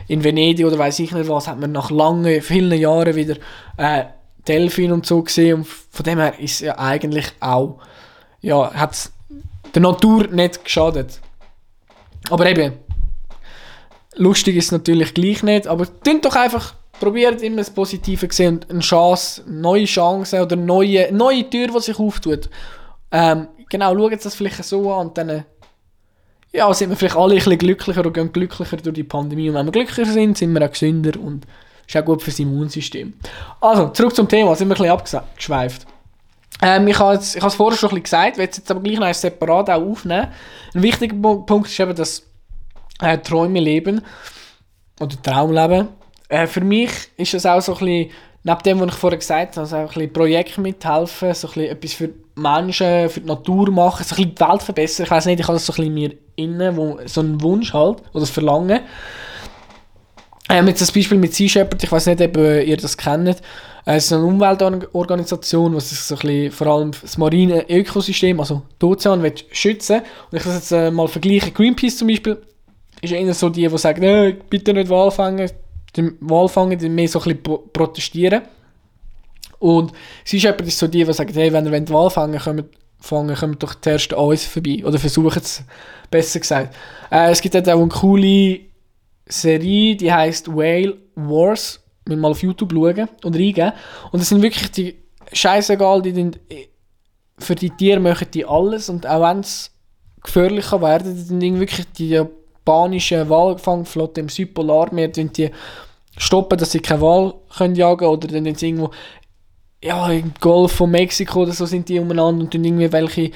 In 0.08 0.22
Venedig 0.22 0.66
oder 0.66 0.78
weiß 0.78 0.98
ich 0.98 1.12
nicht 1.12 1.28
was, 1.30 1.48
hat 1.48 1.58
man 1.58 1.72
nach 1.72 1.90
langen, 1.90 2.42
vielen 2.42 2.78
Jahren 2.78 3.14
wieder 3.14 3.36
äh, 3.78 4.04
Delfin 4.48 4.92
und 4.92 5.06
so 5.06 5.22
gesehen 5.22 5.58
und 5.58 5.66
von 5.66 6.04
dem 6.04 6.18
her 6.18 6.38
ist 6.38 6.60
ja 6.60 6.78
eigentlich 6.78 7.32
auch, 7.40 7.78
ja, 8.40 8.72
hat 8.72 8.92
es 8.92 9.12
der 9.74 9.82
Natur 9.82 10.28
nicht 10.28 10.64
geschadet. 10.64 11.20
Aber 12.30 12.46
eben, 12.46 12.74
lustig 14.14 14.56
ist 14.56 14.66
es 14.66 14.72
natürlich 14.72 15.14
gleich 15.14 15.42
nicht, 15.42 15.66
aber 15.66 15.86
tun 16.02 16.20
doch 16.22 16.36
einfach 16.36 16.74
probiert 16.98 17.42
immer 17.42 17.58
das 17.58 17.70
Positive 17.70 18.28
sehen 18.30 18.56
und 18.56 18.70
eine 18.70 18.80
Chance, 18.80 19.42
neue 19.46 19.84
Chancen 19.84 20.40
oder 20.40 20.56
neue, 20.56 21.12
neue 21.12 21.48
Tür, 21.48 21.68
die 21.68 21.80
sich 21.80 21.98
auftut. 21.98 22.48
Ähm, 23.10 23.48
genau, 23.68 23.94
schaut 23.96 24.24
das 24.24 24.34
vielleicht 24.34 24.64
so 24.64 24.92
an 24.92 25.08
und 25.08 25.18
dann 25.18 25.44
ja, 26.52 26.72
sind 26.72 26.88
wir 26.88 26.96
vielleicht 26.96 27.16
alle 27.16 27.34
ein 27.34 27.38
bisschen 27.38 27.58
glücklicher 27.58 28.04
und 28.04 28.14
gehen 28.14 28.32
glücklicher 28.32 28.78
durch 28.78 28.94
die 28.94 29.04
Pandemie. 29.04 29.50
Und 29.50 29.56
wenn 29.56 29.66
wir 29.66 29.72
glücklicher 29.72 30.12
sind, 30.12 30.38
sind 30.38 30.52
wir 30.54 30.64
auch 30.64 30.70
gesünder 30.70 31.20
und 31.20 31.46
Ist 31.86 31.96
auch 31.96 32.04
gut 32.04 32.22
für 32.22 32.30
das 32.30 32.38
Immunsystem. 32.38 33.14
Also, 33.60 33.88
zurück 33.88 34.14
zum 34.14 34.28
Thema, 34.28 34.54
sind 34.56 34.68
wir 34.68 34.74
ein 34.80 34.96
bisschen 34.98 35.20
abgeschweift. 35.20 35.86
Ähm, 36.62 36.88
ich 36.88 36.98
habe 36.98 37.14
es 37.14 37.34
vorher 37.34 37.76
schon 37.76 37.90
ein 37.90 38.02
bisschen 38.02 38.02
gesagt, 38.02 38.38
werde 38.38 38.50
es 38.50 38.56
jetzt 38.56 38.70
aber 38.70 38.80
gleich 38.80 38.98
noch 38.98 39.12
separat 39.12 39.70
auch 39.70 39.82
aufnehmen. 39.82 40.28
Ein 40.74 40.82
wichtiger 40.82 41.14
Punkt 41.14 41.68
ist 41.68 41.78
eben 41.78 41.94
das 41.94 42.22
äh, 43.00 43.18
Träume 43.18 43.60
leben 43.60 44.02
oder 45.00 45.22
Traumleben. 45.22 45.88
Äh, 46.28 46.46
für 46.46 46.62
mich 46.62 46.90
ist 47.16 47.34
es 47.34 47.44
auch 47.44 47.60
so 47.60 47.74
ein 47.74 47.78
bisschen, 47.78 48.10
neben 48.42 48.62
dem, 48.64 48.80
was 48.80 48.88
ich 48.88 48.94
vorher 48.94 49.18
gesagt 49.18 49.56
habe, 49.56 49.60
also 49.60 49.76
ein 49.76 49.86
bisschen 49.86 50.12
Projekt 50.12 50.58
mithelfen, 50.58 51.34
so 51.34 51.48
ein 51.48 51.52
bisschen 51.52 51.70
etwas 51.70 51.92
für 51.92 52.10
Menschen, 52.34 53.10
für 53.10 53.20
die 53.20 53.26
Natur 53.26 53.70
machen, 53.70 54.04
so 54.04 54.14
ein 54.14 54.16
bisschen 54.16 54.34
die 54.34 54.40
Welt 54.40 54.62
verbessern. 54.62 55.04
Ich 55.04 55.10
weiß 55.10 55.26
nicht, 55.26 55.40
ich 55.40 55.46
habe 55.46 55.56
das 55.56 55.66
so 55.66 55.72
ein 55.74 55.76
bisschen 55.76 55.94
mir 55.94 56.14
innen, 56.36 56.76
wo, 56.76 56.98
so 57.04 57.20
einen 57.20 57.40
Wunsch 57.42 57.72
halt, 57.74 58.00
oder 58.12 58.20
das 58.20 58.30
Verlangen. 58.30 58.80
Ähm, 60.48 60.68
jetzt 60.68 60.80
das 60.80 60.92
Beispiel 60.92 61.18
mit 61.18 61.34
Sea 61.34 61.48
Shepherd, 61.48 61.82
ich 61.82 61.90
weiß 61.90 62.06
nicht, 62.06 62.20
ob 62.20 62.36
ihr 62.36 62.76
das 62.76 62.96
kennt. 62.96 63.42
Es 63.84 64.06
ist 64.06 64.12
eine 64.12 64.24
Umweltorganisation, 64.24 65.74
die 65.74 65.80
sich 65.80 65.98
so 65.98 66.14
ein 66.16 66.20
bisschen, 66.20 66.52
vor 66.52 66.66
allem 66.68 66.90
das 66.90 67.18
marine 67.18 67.68
Ökosystem, 67.68 68.38
also 68.40 68.62
die 68.80 68.86
Ozean, 68.86 69.22
will 69.22 69.34
schützen 69.52 70.02
Und 70.30 70.38
ich 70.38 70.44
das 70.44 70.54
jetzt 70.54 70.72
äh, 70.72 70.90
mal 70.90 71.08
vergleichen. 71.08 71.54
Greenpeace 71.54 71.98
zum 71.98 72.08
Beispiel 72.08 72.38
ist 73.00 73.12
einer 73.12 73.34
so 73.34 73.48
die, 73.48 73.66
die 73.66 73.78
sagen, 73.78 74.02
äh, 74.02 74.36
bitte 74.48 74.72
nicht 74.72 74.88
Walfangen. 74.88 75.50
Die 75.96 76.12
Walfangen, 76.20 76.78
die 76.78 76.88
mehr 76.88 77.08
so 77.08 77.20
ein 77.20 77.36
bisschen 77.36 77.60
protestieren. 77.72 78.42
Und 79.58 79.92
Sea 80.24 80.40
Shepherd 80.40 80.66
ist 80.66 80.78
so 80.78 80.86
die, 80.86 81.04
die 81.04 81.12
sagen, 81.12 81.32
hey, 81.34 81.52
wenn 81.52 81.66
ihr 81.66 81.88
Walfangen 81.88 82.40
kommt, 82.40 82.64
fangen, 83.00 83.36
kommt 83.36 83.62
doch 83.62 83.74
zuerst 83.80 84.12
an 84.14 84.26
uns 84.26 84.44
vorbei. 84.44 84.82
Oder 84.84 84.98
versuchen 84.98 85.42
es, 85.42 85.62
besser 86.10 86.40
gesagt. 86.40 86.74
Äh, 87.10 87.30
es 87.30 87.40
gibt 87.40 87.56
auch 87.56 87.66
eine 87.66 87.88
coole 87.88 88.60
Serie, 89.26 89.96
die 89.96 90.12
heißt 90.12 90.48
Whale 90.48 90.96
Wars. 91.14 91.82
Mit 92.08 92.18
mal 92.18 92.30
auf 92.30 92.42
YouTube 92.42 92.72
schauen 92.72 93.08
und 93.24 93.34
reingeben. 93.34 93.72
Und 94.12 94.20
es 94.20 94.28
sind 94.28 94.40
wirklich 94.40 94.70
die 94.70 94.94
scheißegal, 95.32 96.02
die 96.02 96.12
sind, 96.12 96.38
für 97.38 97.56
die 97.56 97.70
Tiere 97.70 97.98
machen 97.98 98.28
die 98.32 98.44
alles. 98.44 98.88
Und 98.88 99.06
auch 99.06 99.28
wenn 99.28 99.40
es 99.40 99.72
gefährlicher 100.22 100.80
werden, 100.80 101.16
dann 101.16 101.40
sind 101.40 101.60
wirklich 101.60 101.86
die 101.98 102.10
japanische 102.10 103.28
Walfangflotte 103.28 104.20
im 104.20 104.28
Südpolarmeer, 104.28 105.08
die 105.08 105.50
stoppen, 106.16 106.58
dass 106.58 106.72
sie 106.72 106.80
keinen 106.80 107.00
Wal 107.00 107.34
können 107.56 107.74
jagen 107.74 108.06
oder 108.06 108.28
dann 108.28 108.44
sind 108.44 108.58
sie 108.58 108.68
irgendwo 108.68 108.90
ja, 109.82 110.10
im 110.10 110.32
Golf 110.40 110.72
von 110.72 110.90
Mexiko 110.90 111.42
oder 111.42 111.52
so 111.52 111.66
sind 111.66 111.88
die 111.88 111.98
umeinander 111.98 112.44
und 112.44 112.54
dann 112.54 112.64
irgendwie 112.64 112.90
welche 112.90 113.30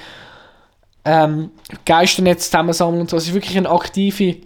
ähm, 1.04 1.50
Geisternetz 1.84 2.46
zusammensammeln 2.46 3.02
und 3.02 3.10
so. 3.10 3.16
Es 3.16 3.28
ist 3.28 3.34
wirklich 3.34 3.56
eine 3.56 3.70
aktive 3.70 4.36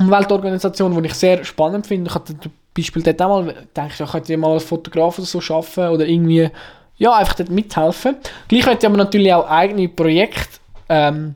Umweltorganisation, 0.00 1.02
die 1.02 1.08
ich 1.08 1.14
sehr 1.14 1.44
spannend 1.44 1.86
finde. 1.86 2.08
Ich 2.08 2.14
hatte 2.14 2.38
zum 2.38 2.52
Beispiel 2.74 3.02
dort 3.02 3.22
auch 3.22 3.42
mal 3.42 3.54
gedacht, 3.54 4.00
ich 4.00 4.10
könnte 4.10 4.36
mal 4.36 4.52
als 4.52 4.64
Fotograf 4.64 5.18
oder 5.18 5.26
so 5.26 5.38
arbeiten 5.54 5.94
oder 5.94 6.06
irgendwie, 6.06 6.50
ja, 6.96 7.14
einfach 7.14 7.34
dort 7.34 7.50
mithelfen. 7.50 8.16
Gleich 8.48 8.66
möchte 8.66 8.86
ich 8.86 8.90
aber 8.90 8.96
natürlich 8.96 9.32
auch 9.32 9.48
eigene 9.48 9.88
Projekte 9.88 10.58
ähm, 10.88 11.34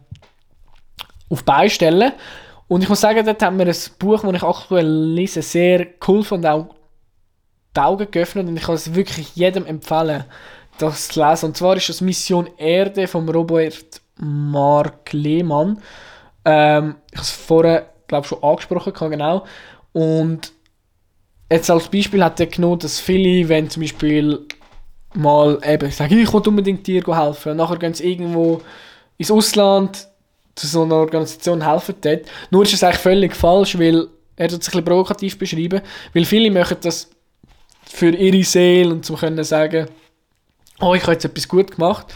auf 1.28 1.44
beistellen. 1.44 2.12
Und 2.66 2.82
ich 2.82 2.88
muss 2.88 3.02
sagen, 3.02 3.24
dort 3.24 3.42
haben 3.42 3.58
wir 3.58 3.66
ein 3.66 3.76
Buch, 3.98 4.22
das 4.22 4.32
ich 4.34 4.42
aktuell 4.42 4.88
lese, 4.88 5.42
sehr 5.42 5.86
cool 6.08 6.24
und 6.30 6.46
auch 6.46 6.74
die 7.76 7.80
Augen 7.80 8.10
geöffnet 8.10 8.48
und 8.48 8.56
ich 8.56 8.62
kann 8.62 8.76
es 8.76 8.94
wirklich 8.94 9.34
jedem 9.36 9.66
empfehlen, 9.66 10.24
das 10.78 11.08
zu 11.08 11.20
lesen. 11.20 11.46
Und 11.46 11.56
zwar 11.56 11.76
ist 11.76 11.88
das 11.88 12.00
Mission 12.00 12.48
Erde 12.56 13.06
von 13.06 13.28
Robert 13.28 14.00
Mark 14.16 15.12
Lehmann. 15.12 15.82
Ähm, 16.44 16.96
ich 17.10 17.18
habe 17.18 17.22
es 17.22 17.30
vorher 17.30 17.93
glaube 18.14 18.26
schon 18.26 18.42
angesprochen, 18.42 19.10
genau. 19.10 19.44
Und 19.92 20.52
jetzt 21.50 21.70
als 21.70 21.88
Beispiel 21.88 22.22
hat 22.22 22.40
er 22.40 22.46
genommen, 22.46 22.78
dass 22.78 23.00
viele, 23.00 23.48
wenn 23.48 23.70
zum 23.70 23.82
Beispiel 23.82 24.46
mal 25.14 25.58
eben 25.64 25.90
sagen, 25.90 26.18
ich 26.18 26.32
will 26.32 26.40
unbedingt 26.40 26.86
dir 26.86 27.04
helfen, 27.06 27.52
und 27.52 27.58
nachher 27.58 27.78
gehen 27.78 27.94
sie 27.94 28.10
irgendwo 28.10 28.60
ins 29.16 29.30
Ausland 29.30 30.08
zu 30.54 30.66
so 30.66 30.82
einer 30.82 30.96
Organisation 30.96 31.68
helfen 31.68 31.94
dort. 32.00 32.22
Nur 32.50 32.62
ist 32.62 32.74
es 32.74 32.82
eigentlich 32.82 33.00
völlig 33.00 33.36
falsch, 33.36 33.78
weil 33.78 34.08
er 34.36 34.48
tut 34.48 34.62
sich 34.62 34.72
ein 34.72 34.78
bisschen 34.78 34.84
provokativ 34.84 35.38
beschreiben, 35.38 35.80
weil 36.12 36.24
viele 36.24 36.50
machen 36.50 36.76
das 36.80 37.10
für 37.84 38.10
ihre 38.10 38.42
Seele 38.44 38.92
und 38.92 39.04
zum 39.04 39.16
können 39.16 39.44
sagen, 39.44 39.86
oh, 40.80 40.94
ich 40.94 41.02
habe 41.02 41.12
jetzt 41.12 41.24
etwas 41.24 41.48
gut 41.48 41.72
gemacht. 41.72 42.06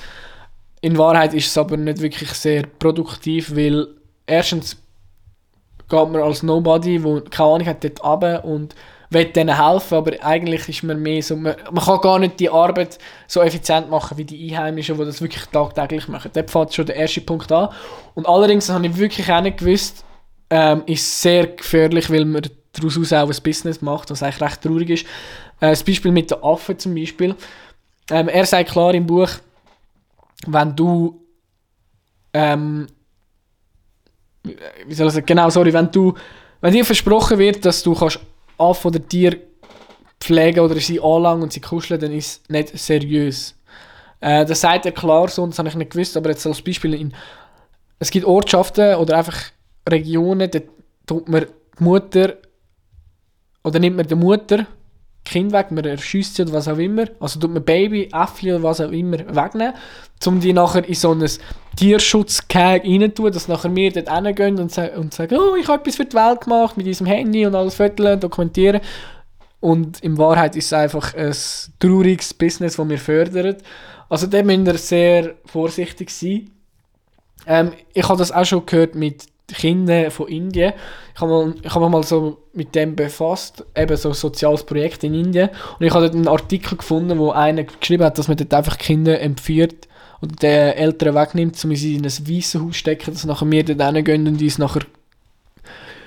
In 0.80 0.98
Wahrheit 0.98 1.34
ist 1.34 1.48
es 1.48 1.58
aber 1.58 1.76
nicht 1.76 2.00
wirklich 2.00 2.30
sehr 2.30 2.64
produktiv, 2.78 3.54
weil 3.54 3.88
erstens 4.26 4.76
geht 5.88 6.09
man 6.11 6.22
als 6.22 6.42
Nobody, 6.42 6.98
der 6.98 7.22
keine 7.31 7.48
Ahnung 7.48 7.66
hat, 7.66 7.85
dort 7.85 8.05
runter 8.05 8.44
und 8.44 8.74
will 9.11 9.24
denen 9.24 9.57
helfen, 9.57 9.94
aber 9.94 10.12
eigentlich 10.22 10.68
ist 10.68 10.83
man 10.83 11.01
mehr 11.01 11.22
so, 11.22 11.35
man, 11.35 11.57
man 11.70 11.85
kann 11.85 12.01
gar 12.01 12.18
nicht 12.18 12.38
die 12.40 12.51
Arbeit 12.51 12.98
so 13.27 13.40
effizient 13.40 13.88
machen 13.90 14.18
wie 14.18 14.24
die 14.24 14.51
Einheimischen, 14.51 14.98
die 14.98 15.05
das 15.05 15.22
wirklich 15.22 15.44
tagtäglich 15.46 16.09
machen. 16.09 16.31
Dort 16.35 16.51
fängt 16.51 16.74
schon 16.74 16.87
der 16.87 16.96
erste 16.96 17.22
Punkt 17.22 17.51
an. 17.51 17.70
Und 18.14 18.29
allerdings, 18.29 18.66
das 18.66 18.74
habe 18.74 18.87
ich 18.87 18.96
wirklich 18.98 19.31
auch 19.33 19.40
nicht 19.40 19.59
gewusst, 19.59 20.05
ähm, 20.51 20.83
ist 20.87 21.22
sehr 21.22 21.46
gefährlich, 21.46 22.11
weil 22.11 22.24
man 22.24 22.42
daraus 22.72 23.12
auch 23.12 23.31
ein 23.31 23.42
Business 23.42 23.81
macht, 23.81 24.11
was 24.11 24.22
eigentlich 24.22 24.42
recht 24.42 24.62
traurig 24.62 24.90
ist. 24.90 25.07
Äh, 25.61 25.70
das 25.70 25.83
Beispiel 25.83 26.12
mit 26.12 26.31
den 26.31 26.42
Affen 26.42 26.79
zum 26.79 26.94
Beispiel. 26.94 27.35
Ähm, 28.11 28.29
er 28.29 28.44
sagt 28.44 28.70
klar 28.70 28.94
im 28.94 29.07
Buch, 29.07 29.31
wenn 30.46 30.77
du 30.77 31.20
ähm, 32.33 32.87
wie 34.87 34.94
soll 34.94 35.08
ich 35.08 35.14
sagen, 35.14 35.26
genau, 35.26 35.50
sorry, 35.50 35.72
wenn 35.72 35.90
du, 35.90 36.14
wenn 36.61 36.72
dir 36.72 36.84
versprochen 36.84 37.38
wird, 37.38 37.64
dass 37.64 37.82
du 37.82 37.94
kannst 37.94 38.20
Affen 38.58 38.88
oder 38.88 39.06
Tier 39.06 39.38
pflegen 40.20 40.61
oder 40.61 40.76
sie 40.76 41.00
anlangen 41.00 41.44
und 41.44 41.52
sie 41.52 41.61
kuscheln, 41.61 42.00
dann 42.00 42.12
ist 42.12 42.42
es 42.42 42.50
nicht 42.50 42.78
seriös. 42.78 43.54
Äh, 44.20 44.44
das 44.44 44.61
sagt 44.61 44.87
er 44.87 44.92
klar 44.92 45.28
so, 45.28 45.46
das 45.46 45.58
habe 45.58 45.68
ich 45.68 45.74
nicht 45.74 45.92
gewusst, 45.92 46.16
aber 46.16 46.30
jetzt 46.30 46.46
als 46.46 46.62
Beispiel, 46.62 46.94
in, 46.94 47.14
es 47.98 48.11
gibt 48.11 48.26
Ortschaften 48.26 48.96
oder 48.96 49.18
einfach 49.18 49.37
Regionen, 49.88 50.50
da 50.50 50.58
tut 51.06 51.28
man 51.28 51.46
die 51.78 51.84
Mutter 51.84 52.34
oder 53.64 53.78
nimmt 53.78 53.96
man 53.96 54.06
die 54.06 54.14
Mutter 54.14 54.66
Kind 55.29 55.53
weg, 55.53 55.71
man 55.71 55.85
erschießt 55.85 56.35
sie 56.35 56.43
oder 56.43 56.53
was 56.53 56.69
auch 56.69 56.79
immer, 56.79 57.05
also 57.21 57.38
tut 57.38 57.53
man 57.53 57.64
Baby, 57.64 58.09
Äffli 58.12 58.53
oder 58.53 58.62
was 58.62 58.81
auch 58.81 58.91
immer 58.91 59.19
wegnehmen, 59.19 59.75
um 60.27 60.41
die 60.41 60.53
nachher 60.53 60.88
in 60.88 60.95
so 60.95 61.12
ein 61.12 61.25
Tierschutzkeg 61.77 62.85
rein 62.85 63.12
dass 63.33 63.49
nachher 63.49 63.75
wir 63.75 63.93
dort 63.93 64.11
hingehen 64.11 64.59
und, 64.59 64.79
und 64.79 65.14
sagen, 65.14 65.37
oh, 65.38 65.55
ich 65.57 65.69
habe 65.69 65.81
etwas 65.81 65.97
für 65.97 66.05
die 66.05 66.17
Welt 66.17 66.41
gemacht 66.43 66.77
mit 66.77 66.87
diesem 66.87 67.07
Handy 67.07 67.47
und 67.47 67.55
alles 67.55 67.75
Fotos 67.75 68.21
dokumentieren. 68.21 68.81
Und 69.61 70.01
in 70.01 70.19
Wahrheit 70.19 70.57
ist 70.57 70.67
es 70.67 70.73
einfach 70.73 71.14
ein 71.14 71.35
trauriges 71.81 72.33
Business, 72.33 72.77
das 72.77 72.88
wir 72.88 72.99
fördern. 72.99 73.57
Also 74.09 74.27
da 74.27 74.43
müssen 74.43 74.67
wir 74.67 74.79
sehr 74.79 75.35
vorsichtig 75.45 76.11
sein. 76.11 76.51
Ähm, 77.47 77.73
ich 77.93 78.09
habe 78.09 78.19
das 78.19 78.33
auch 78.33 78.45
schon 78.45 78.67
gehört 78.67 78.95
mit 78.95 79.27
Kindern 79.54 80.11
von 80.11 80.28
Indien. 80.28 80.72
Ich 81.14 81.20
habe, 81.20 81.30
mal, 81.30 81.54
ich 81.62 81.74
habe 81.74 81.84
mich 81.84 81.92
mal 81.92 82.02
so 82.02 82.38
mit 82.52 82.74
dem 82.74 82.94
befasst, 82.94 83.64
eben 83.76 83.96
so 83.96 84.11
ein 84.11 84.14
soziales 84.14 84.64
Projekt 84.64 85.04
in 85.04 85.14
Indien. 85.14 85.48
Und 85.78 85.87
ich 85.87 85.92
habe 85.92 86.04
dort 86.04 86.14
einen 86.14 86.28
Artikel 86.28 86.76
gefunden, 86.76 87.18
wo 87.18 87.30
einer 87.30 87.64
geschrieben 87.64 88.04
hat, 88.04 88.18
dass 88.18 88.28
man 88.28 88.37
dort 88.37 88.52
einfach 88.54 88.78
Kinder 88.78 89.20
empfiehlt 89.20 89.88
und 90.20 90.42
den 90.42 90.72
Eltern 90.74 91.14
wegnimmt, 91.14 91.62
um 91.64 91.74
sie 91.74 91.94
in 91.94 92.04
ein 92.04 92.04
weißes 92.04 92.61
Haus 92.61 92.76
stecken, 92.76 93.12
dass 93.12 93.24
nachher 93.24 93.50
wir 93.50 93.64
dort 93.64 93.94
hingehen 93.94 94.26
und 94.26 94.40
uns 94.40 94.58
nachher, 94.58 94.82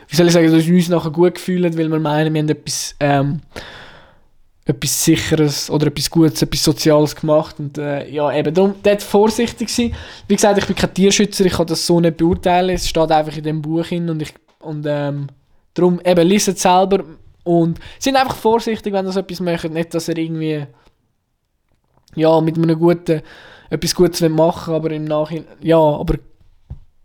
wie 0.07 0.15
soll 0.15 0.27
ich 0.27 0.33
sagen, 0.33 0.51
dass 0.51 0.65
wir 0.65 0.75
uns 0.75 0.89
nachher 0.89 1.11
gut 1.11 1.39
fühlen, 1.39 1.77
weil 1.77 1.89
wir 1.89 1.99
meinen, 1.99 2.33
wir 2.33 2.41
haben 2.41 2.49
etwas, 2.49 2.95
ähm, 2.99 3.41
etwas 4.71 5.05
Sicheres 5.05 5.69
oder 5.69 5.87
etwas 5.87 6.09
Gutes, 6.09 6.41
etwas 6.41 6.63
Soziales 6.63 7.15
gemacht. 7.15 7.59
Und 7.59 7.77
äh, 7.77 8.09
ja, 8.09 8.31
eben 8.33 8.53
darum, 8.53 8.75
dort 8.81 9.01
vorsichtig 9.01 9.69
sein. 9.69 9.93
Wie 10.27 10.35
gesagt, 10.35 10.57
ich 10.57 10.65
bin 10.65 10.75
kein 10.75 10.93
Tierschützer, 10.93 11.45
ich 11.45 11.53
kann 11.53 11.67
das 11.67 11.85
so 11.85 11.99
nicht 11.99 12.17
beurteilen. 12.17 12.75
Es 12.75 12.87
steht 12.87 13.11
einfach 13.11 13.35
in 13.35 13.43
dem 13.43 13.61
Buch 13.61 13.85
hin 13.85 14.09
und 14.09 14.21
ich 14.21 14.33
und 14.59 14.85
ähm, 14.87 15.27
darum 15.73 15.99
eben 16.05 16.27
lesen 16.27 16.55
selber 16.55 17.03
und 17.43 17.79
sind 17.97 18.15
einfach 18.15 18.35
vorsichtig, 18.35 18.93
wenn 18.93 19.07
ihr 19.07 19.15
etwas 19.15 19.39
macht. 19.39 19.71
Nicht, 19.71 19.93
dass 19.93 20.07
ihr 20.07 20.17
irgendwie 20.17 20.65
ja, 22.15 22.41
mit 22.41 22.57
einem 22.57 22.77
guten 22.77 23.21
etwas 23.69 23.95
Gutes 23.95 24.21
machen 24.21 24.73
aber 24.73 24.91
im 24.91 25.05
Nachhinein, 25.05 25.45
ja, 25.61 25.77
aber 25.77 26.15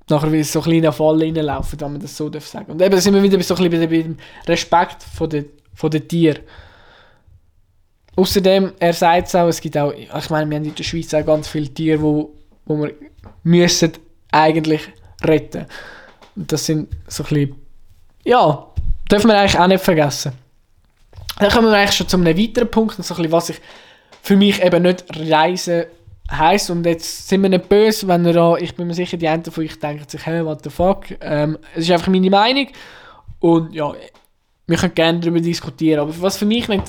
nachher 0.09 0.33
will 0.33 0.45
so 0.45 0.61
ein 0.61 0.65
kleiner 0.65 0.93
Fall 0.93 1.23
reinlaufen, 1.23 1.81
wenn 1.81 1.93
man 1.93 2.01
das 2.01 2.17
so 2.17 2.29
darf 2.29 2.47
sagen. 2.47 2.73
Und 2.73 2.83
eben, 2.83 3.01
sind 3.01 3.15
wir 3.15 3.23
wieder 3.23 3.41
so 3.43 3.55
ein 3.55 3.71
bisschen 3.71 3.89
beim 3.89 4.17
Respekt 4.47 5.03
von 5.03 5.31
den, 5.31 5.47
von 5.75 5.91
den 5.91 6.07
Tieren. 6.07 6.41
Außerdem, 8.17 8.73
er 8.79 8.93
sagt 8.95 9.29
es 9.29 9.35
auch, 9.35 9.47
es 9.47 9.61
gibt 9.61 9.77
auch, 9.77 9.93
ich 9.93 10.31
meine, 10.31 10.51
wir 10.51 10.57
haben 10.57 10.65
in 10.65 10.75
der 10.75 10.85
Schweiz 10.85 11.13
auch 11.13 11.25
ganz 11.25 11.49
viele 11.49 11.69
Tiere, 11.69 12.01
wo, 12.01 12.35
wo 12.65 12.83
wir 12.83 12.95
müssen 13.43 13.93
eigentlich 14.33 14.89
retten. 15.23 15.67
Und 16.35 16.51
das 16.51 16.65
sind 16.65 16.89
so 17.07 17.25
ein 17.25 17.29
bisschen, 17.29 17.57
ja, 18.25 18.67
dürfen 19.11 19.29
wir 19.29 19.39
eigentlich 19.39 19.59
auch 19.59 19.67
nicht 19.67 19.85
vergessen. 19.85 20.33
Dann 21.39 21.51
kommen 21.51 21.69
wir 21.69 21.77
eigentlich 21.77 21.97
schon 21.97 22.09
zu 22.09 22.17
einem 22.17 22.39
weiteren 22.39 22.71
Punkt, 22.71 22.95
so 22.97 23.03
ein 23.03 23.17
bisschen, 23.17 23.33
was 23.33 23.51
ich 23.51 23.61
für 24.23 24.37
mich 24.37 24.63
eben 24.63 24.83
nicht 24.83 25.05
Reisen 25.15 25.85
heisst. 26.31 26.71
Und 26.71 26.87
jetzt 26.87 27.29
sind 27.29 27.43
wir 27.43 27.51
nicht 27.51 27.69
böse, 27.69 28.09
wenn 28.09 28.25
er 28.25 28.57
ich 28.61 28.75
bin 28.75 28.87
mir 28.87 28.95
sicher, 28.95 29.17
die 29.17 29.29
einen 29.29 29.45
von 29.45 29.65
euch 29.65 29.79
denken 29.79 30.09
sich, 30.09 30.25
hey, 30.25 30.45
what 30.45 30.65
the 30.65 30.71
fuck. 30.71 31.05
Ähm, 31.21 31.59
es 31.75 31.85
ist 31.85 31.91
einfach 31.91 32.09
meine 32.09 32.31
Meinung. 32.31 32.69
Und 33.41 33.75
ja, 33.75 33.93
wir 34.67 34.77
können 34.77 34.95
gerne 34.95 35.21
darüber 35.21 35.41
diskutieren. 35.41 36.01
Aber 36.01 36.23
was 36.23 36.39
für 36.39 36.47
mich 36.47 36.69
nicht, 36.69 36.85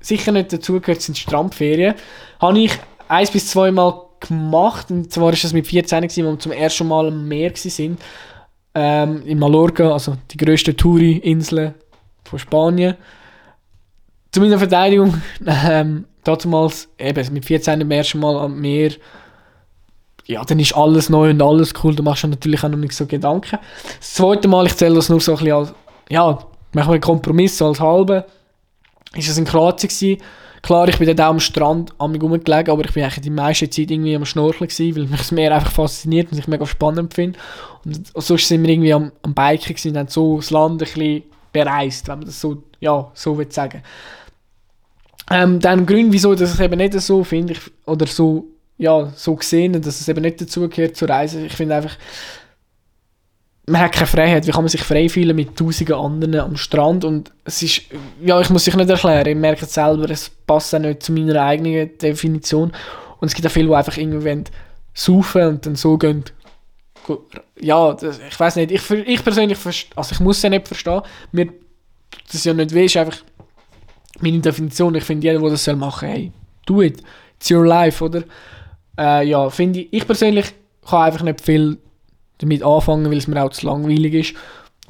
sicher 0.00 0.32
nicht 0.32 0.52
dazugehört, 0.52 1.02
sind 1.02 1.16
Strandferien. 1.18 1.94
Habe 2.40 2.58
ich 2.58 2.72
eins 3.08 3.30
bis 3.30 3.50
zweimal 3.50 4.00
gemacht. 4.20 4.90
Und 4.90 5.12
zwar 5.12 5.24
war 5.24 5.32
das 5.32 5.52
mit 5.52 5.66
14, 5.66 6.02
als 6.02 6.16
wir 6.16 6.38
zum 6.38 6.52
ersten 6.52 6.88
Mal 6.88 7.08
am 7.08 7.28
Meer 7.28 7.52
waren. 7.52 7.98
Ähm, 8.74 9.22
in 9.24 9.38
Mallorca, 9.38 9.92
also 9.92 10.16
die 10.30 10.36
grösste 10.36 10.76
Touri-Insel 10.76 11.74
von 12.24 12.38
Spanien. 12.38 12.94
Zu 14.30 14.40
meiner 14.40 14.58
Verteidigung, 14.58 15.20
ähm, 15.46 16.04
damals 16.22 16.88
eben 16.98 17.32
mit 17.32 17.44
14 17.44 17.82
am 17.82 17.90
ersten 17.90 18.20
Mal 18.20 18.36
am 18.38 18.60
Meer 18.60 18.92
ja, 20.28 20.44
dann 20.44 20.58
ist 20.58 20.76
alles 20.76 21.08
neu 21.08 21.30
und 21.30 21.42
alles 21.42 21.72
cool, 21.82 21.94
da 21.94 22.02
machst 22.02 22.22
du 22.22 22.28
natürlich 22.28 22.62
auch 22.62 22.68
noch 22.68 22.76
nicht 22.76 22.92
so 22.92 23.06
Gedanken. 23.06 23.58
Das 23.98 24.14
zweite 24.14 24.46
Mal, 24.46 24.66
ich 24.66 24.76
zähle 24.76 24.94
das 24.96 25.08
nur 25.08 25.20
so 25.20 25.32
ein 25.32 25.38
bisschen 25.38 25.54
als, 25.54 25.74
ja, 26.10 26.38
einen 26.74 27.00
Kompromiss 27.00 27.56
so 27.56 27.66
als 27.66 27.80
halbe, 27.80 28.26
ist 29.14 29.28
es 29.28 29.38
in 29.38 29.44
Kroatien 29.44 29.88
gewesen. 29.88 30.22
Klar, 30.60 30.88
ich 30.88 30.98
bin 30.98 31.06
dort 31.06 31.20
auch 31.20 31.30
am 31.30 31.40
Strand 31.40 31.92
am 31.98 32.14
rumgelegen, 32.14 32.72
aber 32.72 32.84
ich 32.84 32.92
bin 32.92 33.04
eigentlich 33.04 33.22
die 33.22 33.30
meiste 33.30 33.70
Zeit 33.70 33.90
irgendwie 33.90 34.16
am 34.16 34.24
Schnorcheln 34.24 34.68
gewesen, 34.68 34.96
weil 34.96 35.06
mich 35.06 35.18
das 35.18 35.30
Meer 35.30 35.54
einfach 35.54 35.70
fasziniert 35.70 36.32
und 36.32 36.38
ich 36.38 36.48
mega 36.48 36.66
spannend 36.66 37.14
finde. 37.14 37.38
Und 37.84 38.12
sonst 38.16 38.48
sind 38.48 38.62
wir 38.62 38.70
irgendwie 38.70 38.92
am, 38.92 39.12
am 39.22 39.34
Biken 39.34 39.74
gewesen 39.74 39.90
und 39.90 39.98
haben 39.98 40.08
so 40.08 40.36
das 40.36 40.50
Land 40.50 40.74
ein 40.74 40.78
bisschen 40.78 41.22
bereist, 41.52 42.08
wenn 42.08 42.18
man 42.18 42.26
das 42.26 42.40
so, 42.40 42.62
ja, 42.80 43.10
so 43.14 43.38
will 43.38 43.50
sagen. 43.50 43.82
Ähm, 45.30 45.60
dann 45.60 45.86
Grund, 45.86 46.12
wieso 46.12 46.34
dass 46.34 46.54
ich 46.54 46.60
eben 46.60 46.78
nicht 46.78 47.00
so 47.00 47.22
finde, 47.22 47.54
oder 47.86 48.06
so 48.06 48.48
ja, 48.78 49.12
so 49.14 49.34
gesehen, 49.34 49.80
dass 49.82 50.00
es 50.00 50.08
eben 50.08 50.22
nicht 50.22 50.40
dazugehört 50.40 50.96
zur 50.96 51.08
Reise. 51.08 51.44
Ich 51.44 51.52
finde 51.52 51.74
einfach, 51.74 51.96
man 53.68 53.82
hat 53.82 53.92
keine 53.92 54.06
Freiheit. 54.06 54.46
Wie 54.46 54.50
kann 54.50 54.62
man 54.62 54.68
sich 54.68 54.82
frei 54.82 55.08
fühlen 55.08 55.36
mit 55.36 55.56
tausenden 55.56 55.94
anderen 55.94 56.40
am 56.40 56.56
Strand? 56.56 57.04
Und 57.04 57.30
es 57.44 57.62
ist, 57.62 57.82
ja, 58.20 58.40
ich 58.40 58.50
muss 58.50 58.64
sich 58.64 58.74
nicht 58.74 58.90
erklären. 58.90 59.26
Ich 59.26 59.36
merke 59.36 59.64
es 59.64 59.74
selber, 59.74 60.08
es 60.10 60.30
passt 60.46 60.74
auch 60.74 60.78
nicht 60.78 61.02
zu 61.02 61.12
meiner 61.12 61.42
eigenen 61.42 61.96
Definition. 61.98 62.72
Und 63.20 63.28
es 63.28 63.34
gibt 63.34 63.46
auch 63.46 63.52
viele, 63.52 63.68
die 63.68 63.74
einfach 63.74 63.96
irgendwie 63.96 64.44
saufen 64.94 65.46
und 65.46 65.66
dann 65.66 65.76
so 65.76 65.96
gehen. 65.98 66.24
Ja, 67.60 67.92
das, 67.94 68.20
ich 68.28 68.38
weiß 68.38 68.56
nicht. 68.56 68.70
Ich, 68.70 68.90
ich 68.90 69.22
persönlich, 69.22 69.58
also 69.94 70.12
ich 70.12 70.20
muss 70.20 70.38
es 70.38 70.42
ja 70.42 70.50
nicht 70.50 70.66
verstehen. 70.66 71.02
Mir 71.32 71.48
das 72.30 72.44
ja 72.44 72.54
nicht 72.54 72.74
weh, 72.74 72.84
ist 72.84 72.96
einfach 72.96 73.18
meine 74.20 74.40
Definition. 74.40 74.94
Ich 74.94 75.04
finde, 75.04 75.26
jeder, 75.26 75.40
der 75.40 75.50
das 75.50 75.64
soll 75.64 75.76
machen, 75.76 76.08
hey, 76.08 76.32
do 76.66 76.82
it. 76.82 77.02
It's 77.38 77.50
your 77.50 77.66
life, 77.66 78.04
oder? 78.04 78.24
Äh, 78.98 79.28
ja, 79.28 79.48
finde 79.48 79.80
ich, 79.80 79.92
ich 79.92 80.06
persönlich 80.06 80.46
kann 80.84 81.02
einfach 81.02 81.22
nicht 81.22 81.40
viel 81.40 81.78
damit 82.38 82.62
anfangen, 82.62 83.10
weil 83.10 83.18
es 83.18 83.28
mir 83.28 83.42
auch 83.42 83.50
zu 83.50 83.66
langweilig 83.66 84.14
ist. 84.14 84.34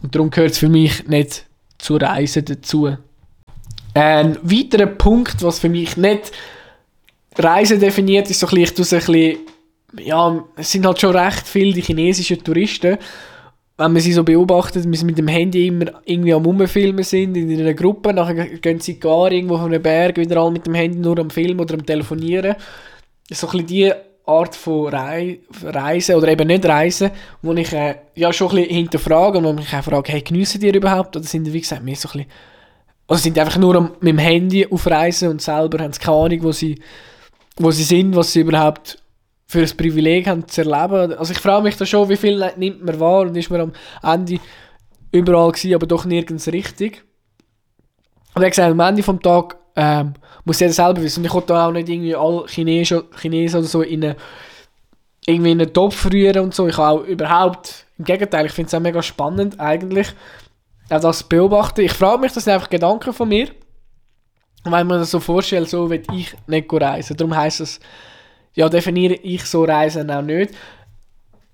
Und 0.02 0.14
darum 0.14 0.30
gehört 0.30 0.52
es 0.52 0.58
für 0.58 0.68
mich 0.68 1.06
nicht 1.08 1.46
zur 1.78 2.00
Reise 2.00 2.42
dazu. 2.42 2.96
Ein 3.94 4.38
weiterer 4.42 4.86
Punkt, 4.86 5.42
was 5.42 5.58
für 5.58 5.68
mich 5.68 5.96
nicht 5.96 6.30
Reise 7.36 7.78
definiert, 7.78 8.30
ist 8.30 8.40
so 8.40 8.46
ein 8.48 8.54
bisschen, 8.54 8.84
ein 8.84 8.98
bisschen 8.98 9.38
ja, 9.98 10.44
es 10.56 10.70
sind 10.70 10.86
halt 10.86 11.00
schon 11.00 11.16
recht 11.16 11.46
viele 11.46 11.72
die 11.72 11.80
chinesischen 11.80 12.44
Touristen. 12.44 12.98
Wenn 13.78 13.92
man 13.92 14.02
sie 14.02 14.12
so 14.12 14.24
beobachtet, 14.24 14.84
wenn 14.84 14.92
sie 14.92 15.04
mit 15.04 15.18
dem 15.18 15.28
Handy 15.28 15.68
immer 15.68 15.86
irgendwie 16.04 16.34
am 16.34 16.44
Rumfilmen 16.44 17.04
sind, 17.04 17.36
in 17.36 17.58
einer 17.58 17.74
Gruppe, 17.74 18.12
nachher 18.12 18.46
gehen 18.58 18.80
sie 18.80 18.98
gar 18.98 19.30
irgendwo 19.30 19.56
von 19.56 19.66
einem 19.66 19.82
Berg 19.82 20.16
wieder 20.16 20.50
mit 20.50 20.66
dem 20.66 20.74
Handy 20.74 20.98
nur 20.98 21.18
am 21.18 21.30
Filmen 21.30 21.60
oder 21.60 21.74
am 21.74 21.86
Telefonieren 21.86 22.56
so 23.34 23.46
ein 23.46 23.50
bisschen 23.50 23.66
die 23.66 23.92
Art 24.28 24.54
von 24.54 24.88
Rei 24.88 25.40
Reisen 25.62 26.16
oder 26.16 26.28
eben 26.28 26.46
nicht 26.46 26.66
Reisen, 26.66 27.10
wo 27.42 27.52
ich 27.54 27.72
äh, 27.72 27.96
ja 28.14 28.32
schon 28.32 28.50
ein 28.50 28.56
bisschen 28.56 28.74
hinterfrage 28.74 29.38
und 29.38 29.44
wo 29.44 29.52
mich 29.52 29.74
auch 29.74 29.82
frage, 29.82 30.12
hey, 30.12 30.20
geniessen 30.20 30.60
die 30.60 30.68
überhaupt? 30.68 31.16
Oder 31.16 31.24
sind 31.24 31.44
die, 31.44 31.52
wie 31.52 31.60
gesagt, 31.60 31.82
mehr 31.82 31.96
so 31.96 32.08
ein 32.08 32.12
bisschen, 32.12 32.30
oder 33.08 33.18
sind 33.18 33.36
die 33.36 33.40
einfach 33.40 33.56
nur 33.56 33.74
am, 33.76 33.92
mit 34.00 34.12
dem 34.12 34.18
Handy 34.18 34.66
auf 34.66 34.86
Reisen 34.86 35.30
und 35.30 35.40
selber 35.40 35.82
haben 35.82 35.92
keine 35.92 36.16
Ahnung, 36.16 36.42
wo 36.42 36.52
sie, 36.52 36.78
wo 37.56 37.70
sie 37.70 37.84
sind, 37.84 38.14
was 38.14 38.32
sie 38.32 38.40
überhaupt 38.40 39.02
für 39.46 39.60
ein 39.60 39.76
Privileg 39.76 40.26
haben 40.26 40.46
zu 40.46 40.60
erleben. 40.60 41.14
Also 41.14 41.32
ich 41.32 41.38
frage 41.38 41.62
mich 41.62 41.76
da 41.76 41.86
schon, 41.86 42.08
wie 42.10 42.16
viel 42.16 42.52
nimmt 42.58 42.84
man 42.84 43.00
wahr 43.00 43.22
und 43.22 43.36
ist 43.36 43.50
man 43.50 43.62
am 43.62 43.72
Ende 44.02 44.38
überall 45.10 45.52
gewesen, 45.52 45.74
aber 45.74 45.86
doch 45.86 46.04
nirgends 46.04 46.48
richtig. 46.48 47.02
Und 48.34 48.42
wie 48.42 48.48
gesagt, 48.50 48.70
am 48.70 48.80
Ende 48.80 49.02
vom 49.02 49.22
Tag 49.22 49.56
ähm, 49.78 50.14
muss 50.44 50.58
jeder 50.58 50.72
selber 50.72 51.00
wissen. 51.02 51.20
Und 51.20 51.26
ich 51.26 51.30
konnte 51.30 51.56
auch 51.56 51.70
nicht 51.70 51.88
irgendwie 51.88 52.16
alle 52.16 52.46
Chinesen, 52.48 53.04
Chinesen 53.16 53.60
oder 53.60 53.68
so 53.68 53.82
in 53.82 54.04
eine, 54.04 54.16
irgendwie 55.24 55.52
in 55.52 55.60
einen 55.60 55.72
Topf 55.72 56.06
rühren 56.12 56.42
und 56.42 56.54
so. 56.54 56.66
Ich 56.66 56.76
habe 56.76 57.00
auch 57.00 57.04
überhaupt, 57.04 57.86
im 57.96 58.04
Gegenteil, 58.04 58.46
ich 58.46 58.52
finde 58.52 58.66
es 58.66 58.74
auch 58.74 58.80
mega 58.80 59.00
spannend 59.02 59.60
eigentlich, 59.60 60.08
auch 60.90 61.00
das 61.00 61.22
beobachten. 61.22 61.82
Ich 61.82 61.92
frage 61.92 62.20
mich, 62.20 62.32
das 62.32 62.44
sind 62.44 62.54
einfach 62.54 62.68
Gedanken 62.68 63.12
von 63.12 63.28
mir. 63.28 63.50
Und 64.64 64.72
wenn 64.72 64.86
man 64.88 64.98
das 64.98 65.12
so 65.12 65.20
vorstellt, 65.20 65.68
so 65.68 65.88
will 65.88 66.02
ich 66.12 66.34
nicht 66.48 66.72
reisen. 66.72 67.16
Darum 67.16 67.36
heisst 67.36 67.60
es, 67.60 67.78
ja, 68.54 68.68
definiere 68.68 69.14
ich 69.14 69.44
so 69.44 69.62
Reisen 69.62 70.10
auch 70.10 70.22
nicht. 70.22 70.54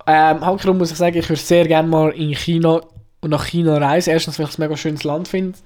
Ähm, 0.06 0.40
Handkrum 0.40 0.78
muss 0.78 0.92
ich 0.92 0.96
sagen, 0.96 1.18
ich 1.18 1.28
würde 1.28 1.42
sehr 1.42 1.68
gerne 1.68 1.88
mal 1.88 2.10
in 2.12 2.34
China 2.34 2.80
und 3.20 3.30
nach 3.30 3.44
China 3.44 3.76
reisen. 3.76 4.10
Erstens, 4.10 4.38
weil 4.38 4.46
ich 4.46 4.52
es 4.52 4.58
ein 4.58 4.62
mega 4.62 4.76
schönes 4.78 5.04
Land 5.04 5.28
finde 5.28 5.58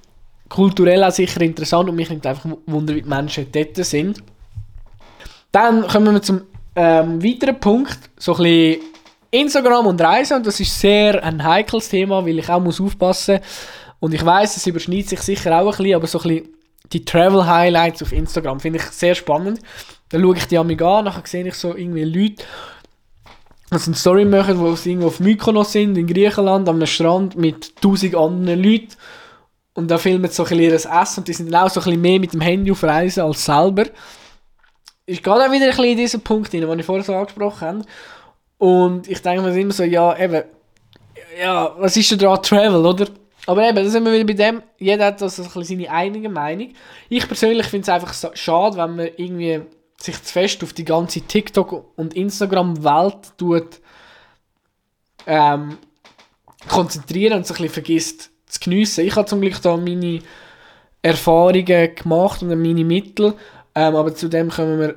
kulturell 0.49 1.03
auch 1.03 1.11
sicher 1.11 1.41
interessant 1.41 1.89
und 1.89 1.95
mich 1.95 2.09
nimmt 2.09 2.25
einfach 2.25 2.49
Wunder, 2.65 2.95
wie 2.95 3.01
die 3.01 3.09
Menschen 3.09 3.47
dort 3.51 3.75
sind. 3.85 4.21
Dann 5.51 5.87
kommen 5.87 6.13
wir 6.13 6.21
zum 6.21 6.41
ähm, 6.75 7.23
weiteren 7.23 7.59
Punkt, 7.59 7.97
so 8.17 8.35
ein 8.35 8.43
bisschen 8.43 8.81
Instagram 9.31 9.87
und 9.87 10.01
Reisen 10.01 10.37
und 10.37 10.47
das 10.47 10.59
ist 10.59 10.79
sehr 10.79 11.23
ein 11.23 11.43
heikles 11.43 11.89
Thema, 11.89 12.25
weil 12.25 12.39
ich 12.39 12.49
auch 12.49 12.59
muss 12.59 12.81
aufpassen 12.81 13.39
und 13.99 14.13
ich 14.13 14.25
weiß, 14.25 14.57
es 14.57 14.65
überschneidet 14.65 15.09
sich 15.09 15.21
sicher 15.21 15.59
auch 15.59 15.71
ein 15.71 15.77
bisschen, 15.77 15.95
aber 15.95 16.07
so 16.07 16.19
ein 16.19 16.27
bisschen 16.27 16.49
die 16.91 17.05
Travel 17.05 17.45
Highlights 17.45 18.01
auf 18.01 18.11
Instagram 18.11 18.59
finde 18.59 18.79
ich 18.79 18.85
sehr 18.85 19.13
spannend. 19.13 19.59
Dann 20.09 20.21
schaue 20.21 20.37
ich 20.37 20.47
die 20.47 20.57
an 20.57 20.67
nachher 20.67 21.21
sehe 21.25 21.47
ich 21.47 21.53
so 21.53 21.75
irgendwie 21.75 22.03
Leute, 22.03 22.43
die 23.71 23.75
eine 23.75 23.95
Story 23.95 24.25
machen, 24.25 24.59
wo 24.59 24.73
sie 24.75 24.91
irgendwo 24.91 25.07
auf 25.07 25.19
Mykonos 25.19 25.71
sind, 25.71 25.97
in 25.97 26.07
Griechenland, 26.07 26.67
am 26.67 26.83
Strand 26.87 27.35
mit 27.35 27.79
tausend 27.81 28.15
anderen 28.15 28.63
Leuten 28.63 28.95
und 29.73 29.89
da 29.89 29.97
filmen 29.97 30.29
sie 30.29 30.35
so 30.35 30.43
ein 30.43 30.49
bisschen 30.49 30.63
ihr 30.63 31.01
Essen 31.01 31.19
und 31.19 31.27
die 31.27 31.33
sind 31.33 31.51
dann 31.51 31.63
auch 31.63 31.69
so 31.69 31.79
ein 31.79 31.85
bisschen 31.85 32.01
mehr 32.01 32.19
mit 32.19 32.33
dem 32.33 32.41
Handy 32.41 32.71
auf 32.71 32.83
Reisen 32.83 33.23
als 33.23 33.45
selber. 33.45 33.85
Ich 35.05 35.23
gehe 35.23 35.33
auch 35.33 35.51
wieder 35.51 35.65
ein 35.65 35.69
bisschen 35.69 35.85
in 35.85 35.97
diesen 35.97 36.21
Punkt 36.21 36.53
rein, 36.53 36.61
den 36.61 36.79
ich 36.79 36.85
vorher 36.85 37.03
so 37.03 37.15
angesprochen 37.15 37.67
habe. 37.67 37.81
Und 38.57 39.07
ich 39.07 39.21
denke 39.21 39.41
mir 39.41 39.57
immer 39.57 39.73
so, 39.73 39.83
ja, 39.83 40.17
eben, 40.17 40.43
ja, 41.39 41.73
was 41.77 41.95
ist 41.95 42.11
denn 42.11 42.19
da 42.19 42.37
Travel, 42.37 42.85
oder? 42.85 43.07
Aber 43.45 43.67
eben, 43.67 43.77
da 43.77 43.89
sind 43.89 44.05
wir 44.05 44.11
wieder 44.13 44.25
bei 44.25 44.33
dem, 44.33 44.61
jeder 44.77 45.07
hat 45.07 45.21
das 45.21 45.39
ein 45.39 45.45
bisschen 45.45 45.63
seine 45.63 45.89
eigene 45.89 46.29
Meinung. 46.29 46.73
Ich 47.07 47.25
persönlich 47.25 47.67
finde 47.67 47.83
es 47.83 47.89
einfach 47.89 48.13
so 48.13 48.29
schade, 48.33 48.77
wenn 48.77 48.95
man 48.95 49.09
irgendwie 49.17 49.61
sich 49.97 50.21
zu 50.21 50.31
fest 50.31 50.63
auf 50.63 50.73
die 50.73 50.85
ganze 50.85 51.21
TikTok- 51.21 51.93
und 51.95 52.13
Instagram-Welt 52.13 53.37
tut 53.37 53.79
ähm, 55.25 55.77
konzentrieren 56.67 57.37
und 57.37 57.47
sich 57.47 57.57
ein 57.57 57.63
bisschen 57.63 57.73
vergisst, 57.73 58.31
zu 58.49 58.59
geniessen. 58.59 59.05
Ich 59.05 59.15
habe 59.15 59.27
zum 59.27 59.41
Glück 59.41 59.61
da 59.61 59.77
meine 59.77 60.19
Erfahrungen 61.01 61.95
gemacht 61.95 62.41
und 62.41 62.49
meine 62.49 62.83
Mittel, 62.83 63.33
ähm, 63.75 63.95
aber 63.95 64.13
zu 64.13 64.27
dem 64.27 64.49
kommen 64.49 64.79
wir 64.79 64.95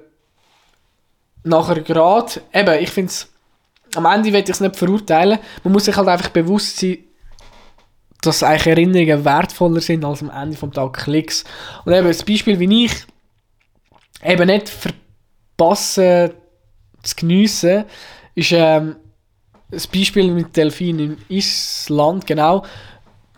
nachher 1.45 1.81
gerade. 1.81 2.43
Eben, 2.53 2.83
ich 2.83 2.91
finde 2.91 3.11
es, 3.11 3.29
am 3.95 4.07
Ende 4.07 4.33
will 4.33 4.43
ich 4.43 4.49
es 4.49 4.61
nicht 4.61 4.77
verurteilen, 4.77 5.38
man 5.62 5.73
muss 5.73 5.85
sich 5.85 5.97
halt 5.97 6.09
einfach 6.09 6.31
bewusst 6.31 6.79
sein, 6.79 6.99
dass 8.23 8.43
eigentlich 8.43 8.67
Erinnerungen 8.69 9.25
wertvoller 9.25 9.81
sind 9.81 10.05
als 10.05 10.23
am 10.23 10.31
Ende 10.31 10.57
vom 10.57 10.73
Tag 10.73 10.93
Klicks. 10.95 11.45
Und 11.85 11.93
eben 11.93 12.07
das 12.07 12.25
Beispiel, 12.25 12.59
wie 12.59 12.87
ich 12.87 12.95
eben 14.25 14.47
nicht 14.47 14.69
verpassen 14.69 16.31
zu 17.03 17.17
geniessen, 17.17 17.85
ist 18.35 18.53
ähm, 18.53 18.97
das 19.71 19.87
Beispiel 19.87 20.31
mit 20.31 20.57
Delfin 20.57 20.99
in 20.99 21.19
Island, 21.29 22.27
genau 22.27 22.65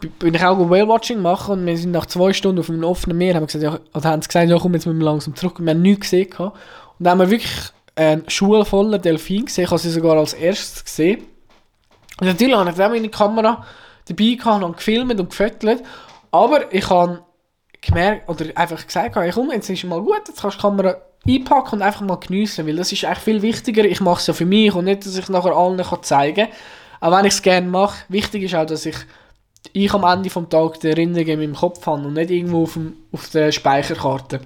bin 0.07 0.35
ich 0.35 0.45
auch 0.45 0.59
Whale-Watching 0.59 1.21
machen 1.21 1.53
und 1.53 1.67
wir 1.67 1.77
sind 1.77 1.93
nach 1.93 2.07
zwei 2.07 2.33
Stunden 2.33 2.61
auf 2.61 2.71
einem 2.71 2.85
offenen 2.85 3.19
Meer, 3.19 3.35
haben, 3.35 3.47
gesagt, 3.47 3.63
ja, 3.63 3.79
oder 3.95 4.11
haben 4.11 4.23
sie 4.23 4.29
gesagt, 4.29 4.49
ja 4.49 4.59
komm, 4.59 4.75
jetzt 4.75 4.87
müssen 4.87 4.99
wir 4.99 5.05
langsam 5.05 5.35
zurück. 5.35 5.59
Wir 5.59 5.71
haben 5.71 5.83
nichts 5.83 6.11
gesehen. 6.11 6.33
Und 6.39 6.53
dann 6.99 7.13
haben 7.13 7.19
wir 7.21 7.31
wirklich 7.31 7.53
einen 7.97 8.29
Schul 8.29 8.65
voller 8.65 8.99
Delfin 8.99 9.47
gesehen, 9.47 9.65
ich 9.65 9.71
habe 9.71 9.79
sie 9.79 9.91
sogar 9.91 10.17
als 10.17 10.35
erstes 10.35 10.85
gesehen. 10.85 11.25
Und 12.21 12.27
natürlich 12.27 12.55
habe 12.55 12.71
ich 12.71 12.77
dann 12.77 12.93
meine 12.93 13.09
Kamera 13.09 13.65
dabei 14.07 14.35
gehabt 14.35 14.65
und 14.65 14.77
gefilmt 14.77 15.19
und 15.19 15.31
gefüttert, 15.31 15.83
aber 16.31 16.73
ich 16.73 16.89
habe 16.91 17.21
gemerkt, 17.81 18.29
oder 18.29 18.47
einfach 18.55 18.87
gesagt, 18.87 19.17
hey, 19.17 19.31
komm, 19.33 19.51
jetzt 19.51 19.69
ist 19.71 19.85
mal 19.85 20.01
gut, 20.01 20.29
jetzt 20.29 20.41
kannst 20.41 20.57
du 20.57 20.61
die 20.61 20.63
Kamera 20.63 20.97
einpacken 21.27 21.77
und 21.77 21.83
einfach 21.83 22.01
mal 22.03 22.17
geniessen, 22.17 22.67
weil 22.67 22.77
das 22.77 22.93
ist 22.93 23.05
eigentlich 23.05 23.19
viel 23.19 23.43
wichtiger, 23.43 23.85
ich 23.85 24.01
mache 24.01 24.21
es 24.21 24.27
ja 24.27 24.35
für 24.35 24.45
mich 24.45 24.75
und 24.75 24.85
nicht, 24.85 25.07
dass 25.07 25.17
ich 25.17 25.29
nachher 25.29 25.53
allen 25.53 25.83
zeigen 26.03 26.49
kann. 26.49 26.55
Auch 27.01 27.17
wenn 27.19 27.27
ich 27.27 27.35
es 27.35 27.43
gerne 27.43 27.69
mache, 27.69 28.05
wichtig 28.09 28.45
ist 28.45 28.55
auch, 28.55 28.67
dass 28.67 28.87
ich 28.87 28.97
ich 29.73 29.93
am 29.93 30.05
Ende 30.05 30.29
des 30.29 30.49
Tages 30.49 30.79
die 30.81 30.89
Erinnerungen 30.89 31.29
in 31.29 31.39
meinem 31.41 31.55
Kopf 31.57 31.85
habe 31.87 32.07
und 32.07 32.15
nicht 32.15 32.31
irgendwo 32.31 32.63
auf, 32.65 32.75
dem, 32.75 32.97
auf 33.13 33.29
der 33.31 33.51
Speicherkarte. 33.53 34.41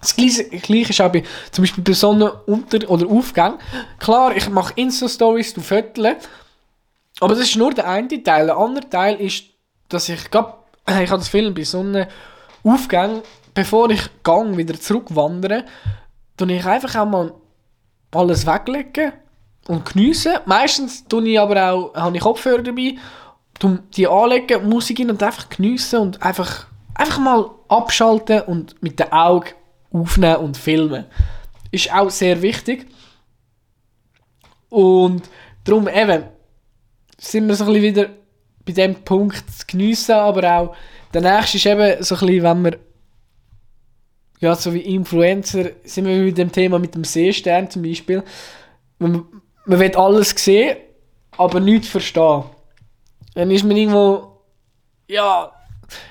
Das 0.00 0.16
Gleiche, 0.16 0.44
Gleiche 0.44 0.90
ist 0.90 1.00
auch 1.00 1.12
bei, 1.12 1.22
zum 1.50 1.62
Beispiel 1.62 1.84
bei 1.84 1.92
Sonnenunter- 1.92 2.88
oder 2.88 3.06
Aufgang. 3.06 3.58
Klar, 3.98 4.34
ich 4.34 4.48
mache 4.48 4.72
Insta-Stories, 4.76 5.54
du 5.54 5.60
Viertel, 5.60 6.16
aber 7.20 7.34
das 7.34 7.44
ist 7.44 7.56
nur 7.56 7.72
der 7.72 7.88
eine 7.88 8.08
Teil. 8.22 8.46
Der 8.46 8.56
andere 8.56 8.88
Teil 8.88 9.20
ist, 9.20 9.44
dass 9.88 10.08
ich 10.08 10.30
gerade 10.30 10.54
ich 10.88 11.10
habe 11.10 11.18
das 11.18 11.28
Film 11.28 11.54
bei 11.54 11.64
Sonnenaufgang, 11.64 13.22
bevor 13.54 13.90
ich 13.90 14.02
gang 14.22 14.56
wieder 14.56 14.78
zurückwandere, 14.78 15.64
tue 16.36 16.52
ich 16.52 16.64
einfach 16.64 16.96
auch 16.96 17.06
mal 17.06 17.32
alles 18.12 18.46
weglegen 18.46 19.12
und 19.68 19.84
geniessen. 19.92 20.32
Meistens 20.46 21.06
tue 21.06 21.28
ich 21.28 21.38
aber 21.38 21.72
auch, 21.72 21.94
habe 21.94 22.16
ich 22.16 22.22
Kopfhörer 22.22 22.62
dabei, 22.62 22.96
die 23.62 24.06
anlegen, 24.06 24.68
Musik 24.68 25.00
in 25.00 25.10
und 25.10 25.22
einfach 25.22 25.48
geniessen 25.48 26.00
und 26.00 26.22
einfach, 26.22 26.66
einfach 26.94 27.18
mal 27.18 27.50
abschalten 27.68 28.42
und 28.42 28.82
mit 28.82 28.98
den 28.98 29.12
Augen 29.12 29.50
aufnehmen 29.92 30.36
und 30.36 30.56
filmen. 30.56 31.04
Ist 31.70 31.92
auch 31.92 32.10
sehr 32.10 32.40
wichtig. 32.42 32.86
Und 34.68 35.22
darum 35.64 35.88
eben 35.88 36.24
sind 37.18 37.48
wir 37.48 37.54
so 37.54 37.64
ein 37.64 37.72
bisschen 37.72 37.82
wieder 37.82 38.10
bei 38.64 38.72
dem 38.72 38.94
Punkt 39.04 39.50
zu 39.50 39.66
geniessen, 39.66 40.12
aber 40.12 40.56
auch 40.56 40.76
der 41.12 41.22
nächste 41.22 41.56
ist 41.56 41.66
eben 41.66 42.02
so 42.02 42.14
ein 42.14 42.20
bisschen, 42.20 42.42
wenn 42.42 42.64
wir 42.64 42.78
ja, 44.40 44.54
so 44.54 44.72
wie 44.72 44.80
Influencer, 44.80 45.70
sind 45.84 46.06
wir 46.06 46.16
mit 46.16 46.38
dem 46.38 46.50
Thema 46.50 46.78
mit 46.78 46.94
dem 46.94 47.04
Seestern 47.04 47.70
zum 47.70 47.82
Beispiel. 47.82 48.22
Man, 48.98 49.26
man 49.66 49.78
will 49.78 49.94
alles 49.94 50.30
sehen, 50.30 50.78
aber 51.36 51.60
nichts 51.60 51.88
verstehen. 51.88 52.44
Dann 53.34 53.50
ist 53.50 53.64
man 53.64 53.76
irgendwo, 53.76 54.42
ja, 55.06 55.52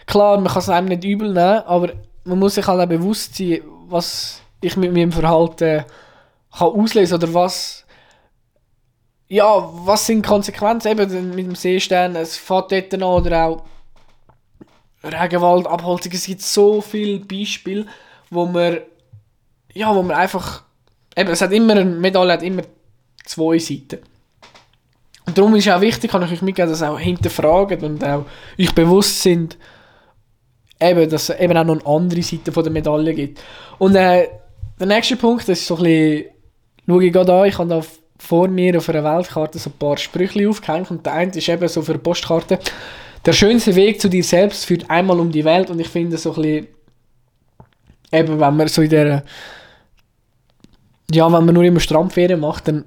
klar, 0.05 0.37
man 0.37 0.51
kann 0.51 0.59
es 0.59 0.69
einem 0.69 0.87
nicht 0.87 1.03
übel 1.03 1.27
nehmen, 1.27 1.63
aber 1.65 1.93
man 2.23 2.39
muss 2.39 2.55
sich 2.55 2.67
halt 2.67 2.81
auch 2.81 2.87
bewusst 2.87 3.35
sein, 3.35 3.61
was 3.87 4.41
ich 4.61 4.77
mit 4.77 4.93
meinem 4.93 5.11
Verhalten 5.11 5.85
kann 6.51 6.67
auslesen 6.67 7.15
oder 7.15 7.33
was 7.33 7.85
ja, 9.29 9.69
was 9.85 10.07
sind 10.07 10.25
Konsequenzen 10.25 10.91
eben 10.91 11.35
mit 11.35 11.45
dem 11.45 11.55
Seestern? 11.55 12.15
Es 12.15 12.35
fährt 12.35 12.71
dort 12.71 12.93
an 12.95 13.03
oder 13.03 13.45
auch 13.45 13.63
Regenwald, 15.03 15.67
Abholzung. 15.67 16.11
Es 16.11 16.25
gibt 16.25 16.41
so 16.41 16.81
viele 16.81 17.19
Beispiele, 17.19 17.85
wo 18.31 18.47
man, 18.47 18.79
ja, 19.73 19.95
wo 19.95 20.01
man 20.01 20.17
einfach, 20.17 20.63
eben, 21.15 21.29
es 21.29 21.41
hat 21.41 21.51
immer, 21.51 21.73
eine 21.73 21.85
Medaille 21.85 22.33
hat 22.33 22.43
immer 22.43 22.63
zwei 23.23 23.59
Seiten. 23.59 23.99
Und 25.29 25.37
darum 25.37 25.53
ist 25.53 25.69
auch 25.69 25.79
wichtig, 25.79 26.09
kann 26.09 26.23
ich 26.23 26.31
euch 26.31 26.41
mitgeben, 26.41 26.71
dass 26.71 26.81
auch 26.81 26.97
hinterfragen 26.97 27.83
und 27.83 28.03
auch 28.03 28.25
euch 28.59 28.73
bewusst 28.73 29.21
sind, 29.21 29.59
eben, 30.81 31.07
dass 31.07 31.29
es 31.29 31.39
eben 31.39 31.55
auch 31.55 31.65
noch 31.65 31.75
eine 31.75 31.85
andere 31.85 32.23
Seite 32.23 32.51
von 32.51 32.63
der 32.63 32.73
Medaille 32.73 33.13
gibt. 33.13 33.39
Und 33.77 33.93
äh, 33.93 34.27
der 34.79 34.87
nächste 34.87 35.17
Punkt, 35.17 35.47
das 35.47 35.59
ist 35.59 35.67
so 35.67 35.75
ein 35.75 35.83
bisschen, 35.83 36.25
schaue 36.87 37.05
ich 37.05 37.13
gerade 37.13 37.31
an, 37.31 37.45
ich 37.45 37.59
habe 37.59 37.69
da 37.69 37.81
vor 38.17 38.47
mir 38.47 38.75
auf 38.75 38.89
einer 38.89 39.03
Weltkarte 39.03 39.59
so 39.59 39.69
ein 39.69 39.77
paar 39.77 39.97
Sprüche 39.97 40.49
aufgehängt 40.49 40.89
und 40.89 41.05
der 41.05 41.13
eine 41.13 41.31
ist 41.31 41.47
eben 41.47 41.67
so 41.67 41.83
für 41.83 41.93
die 41.93 41.99
Postkarte 41.99 42.57
der 43.23 43.33
schönste 43.33 43.75
Weg 43.75 44.01
zu 44.01 44.09
dir 44.09 44.23
selbst 44.23 44.65
führt 44.65 44.89
einmal 44.89 45.19
um 45.19 45.31
die 45.31 45.45
Welt 45.45 45.69
und 45.69 45.79
ich 45.79 45.89
finde 45.89 46.17
so 46.17 46.33
ein 46.33 46.41
bisschen 46.41 46.67
eben 48.11 48.39
wenn 48.39 48.57
man 48.57 48.67
so 48.67 48.81
in 48.81 48.89
der 48.89 49.23
ja, 51.11 51.31
wenn 51.31 51.45
man 51.45 51.53
nur 51.53 51.63
immer 51.63 51.79
Strandferien 51.79 52.39
macht, 52.39 52.67
dann 52.67 52.85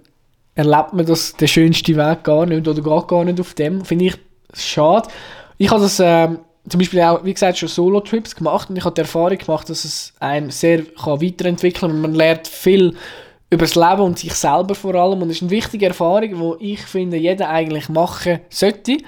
erlebt 0.54 0.92
man 0.92 1.06
das, 1.06 1.34
den 1.34 1.48
schönsten 1.48 1.96
Weg 1.96 2.24
gar 2.24 2.46
nicht 2.46 2.66
oder 2.66 2.82
geht 2.82 3.08
gar 3.08 3.24
nicht 3.24 3.40
auf 3.40 3.54
dem. 3.54 3.84
Finde 3.84 4.06
ich 4.06 4.18
schade. 4.54 5.08
Ich 5.58 5.70
habe 5.70 5.80
das 5.80 5.98
äh, 6.00 6.28
zum 6.68 6.78
Beispiel 6.78 7.00
auch, 7.00 7.24
wie 7.24 7.32
gesagt, 7.32 7.58
schon 7.58 7.68
Solo-Trips 7.68 8.36
gemacht 8.36 8.70
und 8.70 8.76
ich 8.76 8.84
habe 8.84 8.94
die 8.94 9.00
Erfahrung 9.00 9.38
gemacht, 9.38 9.68
dass 9.68 9.84
es 9.84 10.12
einem 10.20 10.50
sehr 10.50 10.84
kann 10.84 11.20
weiterentwickeln 11.20 11.92
kann 11.92 12.00
man 12.00 12.14
lernt 12.14 12.46
viel 12.46 12.94
über 13.50 13.64
das 13.64 13.74
Leben 13.74 14.00
und 14.00 14.18
sich 14.18 14.32
selber 14.32 14.74
vor 14.74 14.94
allem. 14.94 15.20
Und 15.20 15.28
das 15.28 15.36
ist 15.38 15.42
eine 15.42 15.50
wichtige 15.50 15.86
Erfahrung, 15.86 16.58
die 16.60 16.72
ich 16.72 16.80
finde, 16.80 17.16
jeder 17.16 17.48
eigentlich 17.48 17.88
machen 17.88 18.40
sollte. 18.48 18.98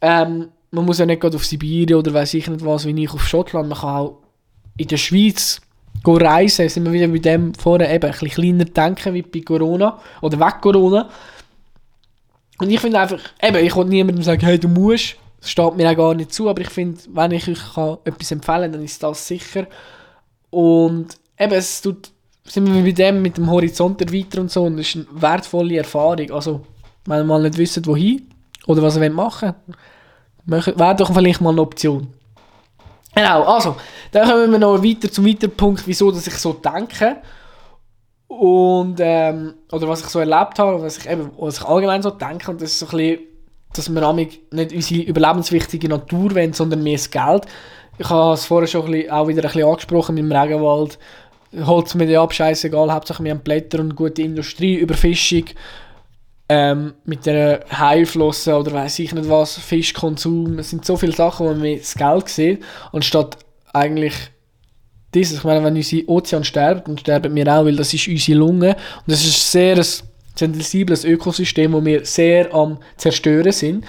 Ähm, 0.00 0.48
man 0.70 0.84
muss 0.84 0.98
ja 0.98 1.06
nicht 1.06 1.20
gerade 1.20 1.36
auf 1.36 1.44
Sibirien 1.44 1.98
oder 1.98 2.12
weiß 2.12 2.34
ich 2.34 2.48
nicht 2.48 2.64
was, 2.64 2.86
wie 2.86 3.02
ich 3.04 3.12
auf 3.12 3.26
Schottland. 3.26 3.68
Man 3.68 3.78
kann 3.78 3.96
auch 3.96 4.18
in 4.76 4.88
der 4.88 4.96
Schweiz 4.96 5.60
reisen. 6.04 6.68
Sind 6.68 6.84
wir 6.84 6.92
wieder 6.92 7.08
mit 7.08 7.24
dem 7.24 7.54
vorher 7.54 7.92
eben 7.92 8.04
ein 8.04 8.10
bisschen 8.12 8.28
kleiner 8.28 8.64
denken 8.64 9.14
wie 9.14 9.22
bei 9.22 9.40
Corona 9.40 9.98
oder 10.20 10.38
weg 10.38 10.60
Corona. 10.60 11.08
Und 12.58 12.70
ich 12.70 12.80
finde 12.80 13.00
einfach, 13.00 13.20
eben, 13.42 13.64
ich 13.64 13.74
will 13.74 13.86
niemandem 13.86 14.22
sagen, 14.22 14.42
hey, 14.42 14.58
du 14.58 14.68
musst. 14.68 15.16
Das 15.40 15.50
steht 15.50 15.74
mir 15.74 15.90
auch 15.90 15.96
gar 15.96 16.14
nicht 16.14 16.32
zu, 16.32 16.48
aber 16.48 16.60
ich 16.60 16.70
finde, 16.70 17.00
wenn 17.08 17.32
ich 17.32 17.48
euch 17.48 17.98
etwas 18.04 18.30
empfehlen 18.30 18.62
kann, 18.62 18.72
dann 18.72 18.84
ist 18.84 19.02
das 19.02 19.26
sicher. 19.26 19.66
Und 20.50 21.18
eben, 21.36 21.52
es 21.52 21.82
tut 21.82 22.12
sind 22.44 22.72
wir 22.72 22.82
bei 22.82 22.92
dem 22.92 23.22
mit 23.22 23.36
dem 23.36 23.50
Horizont 23.50 24.00
erweitern 24.00 24.42
und 24.42 24.50
so 24.50 24.64
und 24.64 24.76
das 24.76 24.94
ist 24.94 24.96
eine 24.96 25.22
wertvolle 25.22 25.78
Erfahrung. 25.78 26.30
Also, 26.32 26.60
wenn 27.06 27.20
ihr 27.20 27.24
mal 27.24 27.42
nicht 27.42 27.56
wisst, 27.56 27.86
wohin 27.86 28.28
oder 28.66 28.82
was 28.82 28.96
ihr 28.96 29.10
machen 29.10 29.54
wollt, 30.46 30.78
wäre 30.78 30.96
doch 30.96 31.12
vielleicht 31.12 31.40
mal 31.40 31.50
eine 31.50 31.62
Option. 31.62 32.08
Genau, 33.14 33.42
also, 33.42 33.76
dann 34.10 34.28
kommen 34.28 34.52
wir 34.52 34.58
noch 34.58 34.82
weiter 34.82 35.10
zum 35.10 35.26
weiteren 35.26 35.54
Punkt, 35.54 35.86
wieso 35.86 36.10
dass 36.10 36.26
ich 36.26 36.34
so 36.34 36.54
denke. 36.54 37.18
Und, 38.26 38.96
ähm, 39.00 39.54
oder 39.70 39.88
was 39.88 40.00
ich 40.00 40.06
so 40.06 40.18
erlebt 40.18 40.58
habe, 40.58 40.82
was 40.82 40.98
ich 40.98 41.08
eben, 41.10 41.30
was 41.36 41.58
ich 41.58 41.64
allgemein 41.64 42.02
so 42.02 42.10
denke, 42.10 42.50
und 42.50 42.62
das 42.62 42.72
ist 42.72 42.78
so 42.78 42.86
ein 42.86 42.96
bisschen, 42.96 43.20
dass 43.74 43.94
wir 43.94 44.12
nicht 44.12 44.40
unsere 44.72 45.02
überlebenswichtige 45.02 45.88
Natur 45.88 46.34
wollen, 46.34 46.52
sondern 46.54 46.82
mehr 46.82 46.96
das 46.96 47.10
Geld. 47.10 47.46
Ich 47.98 48.08
habe 48.08 48.34
es 48.34 48.46
vorher 48.46 48.66
schon 48.66 48.86
ein 48.86 48.92
bisschen, 48.92 49.10
auch 49.10 49.28
wieder 49.28 49.42
ein 49.42 49.48
bisschen 49.48 49.68
angesprochen 49.68 50.14
mit 50.14 50.24
dem 50.24 50.32
Regenwald 50.32 50.98
Holz 51.54 51.94
mir 51.94 52.20
ab, 52.20 52.32
scheißegal, 52.32 52.92
Hauptsache 52.92 53.22
wir 53.22 53.32
haben 53.32 53.40
Blätter 53.40 53.80
und 53.80 53.94
gute 53.94 54.22
Industrie, 54.22 54.76
Überfischung, 54.76 55.44
ähm, 56.52 56.92
mit 57.06 57.24
der 57.24 57.64
Heilflosse 57.72 58.54
oder 58.54 58.72
weiß 58.72 58.98
ich 58.98 59.14
nicht 59.14 59.30
was, 59.30 59.56
Fischkonsum, 59.56 60.58
es 60.58 60.68
sind 60.68 60.84
so 60.84 60.98
viele 60.98 61.12
Sachen, 61.12 61.46
wo 61.46 61.54
man 61.54 61.78
das 61.78 61.94
Geld 61.94 62.28
sieht, 62.28 62.62
anstatt 62.92 63.38
eigentlich 63.72 64.14
dieses, 65.14 65.38
ich 65.38 65.44
meine, 65.44 65.64
wenn 65.64 65.76
unser 65.76 66.08
Ozean 66.08 66.44
sterbt, 66.44 66.88
dann 66.88 66.98
sterben 66.98 67.34
wir 67.34 67.48
auch, 67.48 67.64
weil 67.64 67.76
das 67.76 67.94
ist 67.94 68.06
unsere 68.06 68.38
Lunge 68.38 68.70
und 68.70 69.12
das 69.12 69.24
ist 69.24 69.50
sehr 69.50 69.76
ein 69.76 69.86
sensibles 70.34 71.04
Ökosystem, 71.04 71.72
wo 71.72 71.82
wir 71.82 72.04
sehr 72.04 72.54
am 72.54 72.78
zerstören 72.98 73.52
sind 73.52 73.84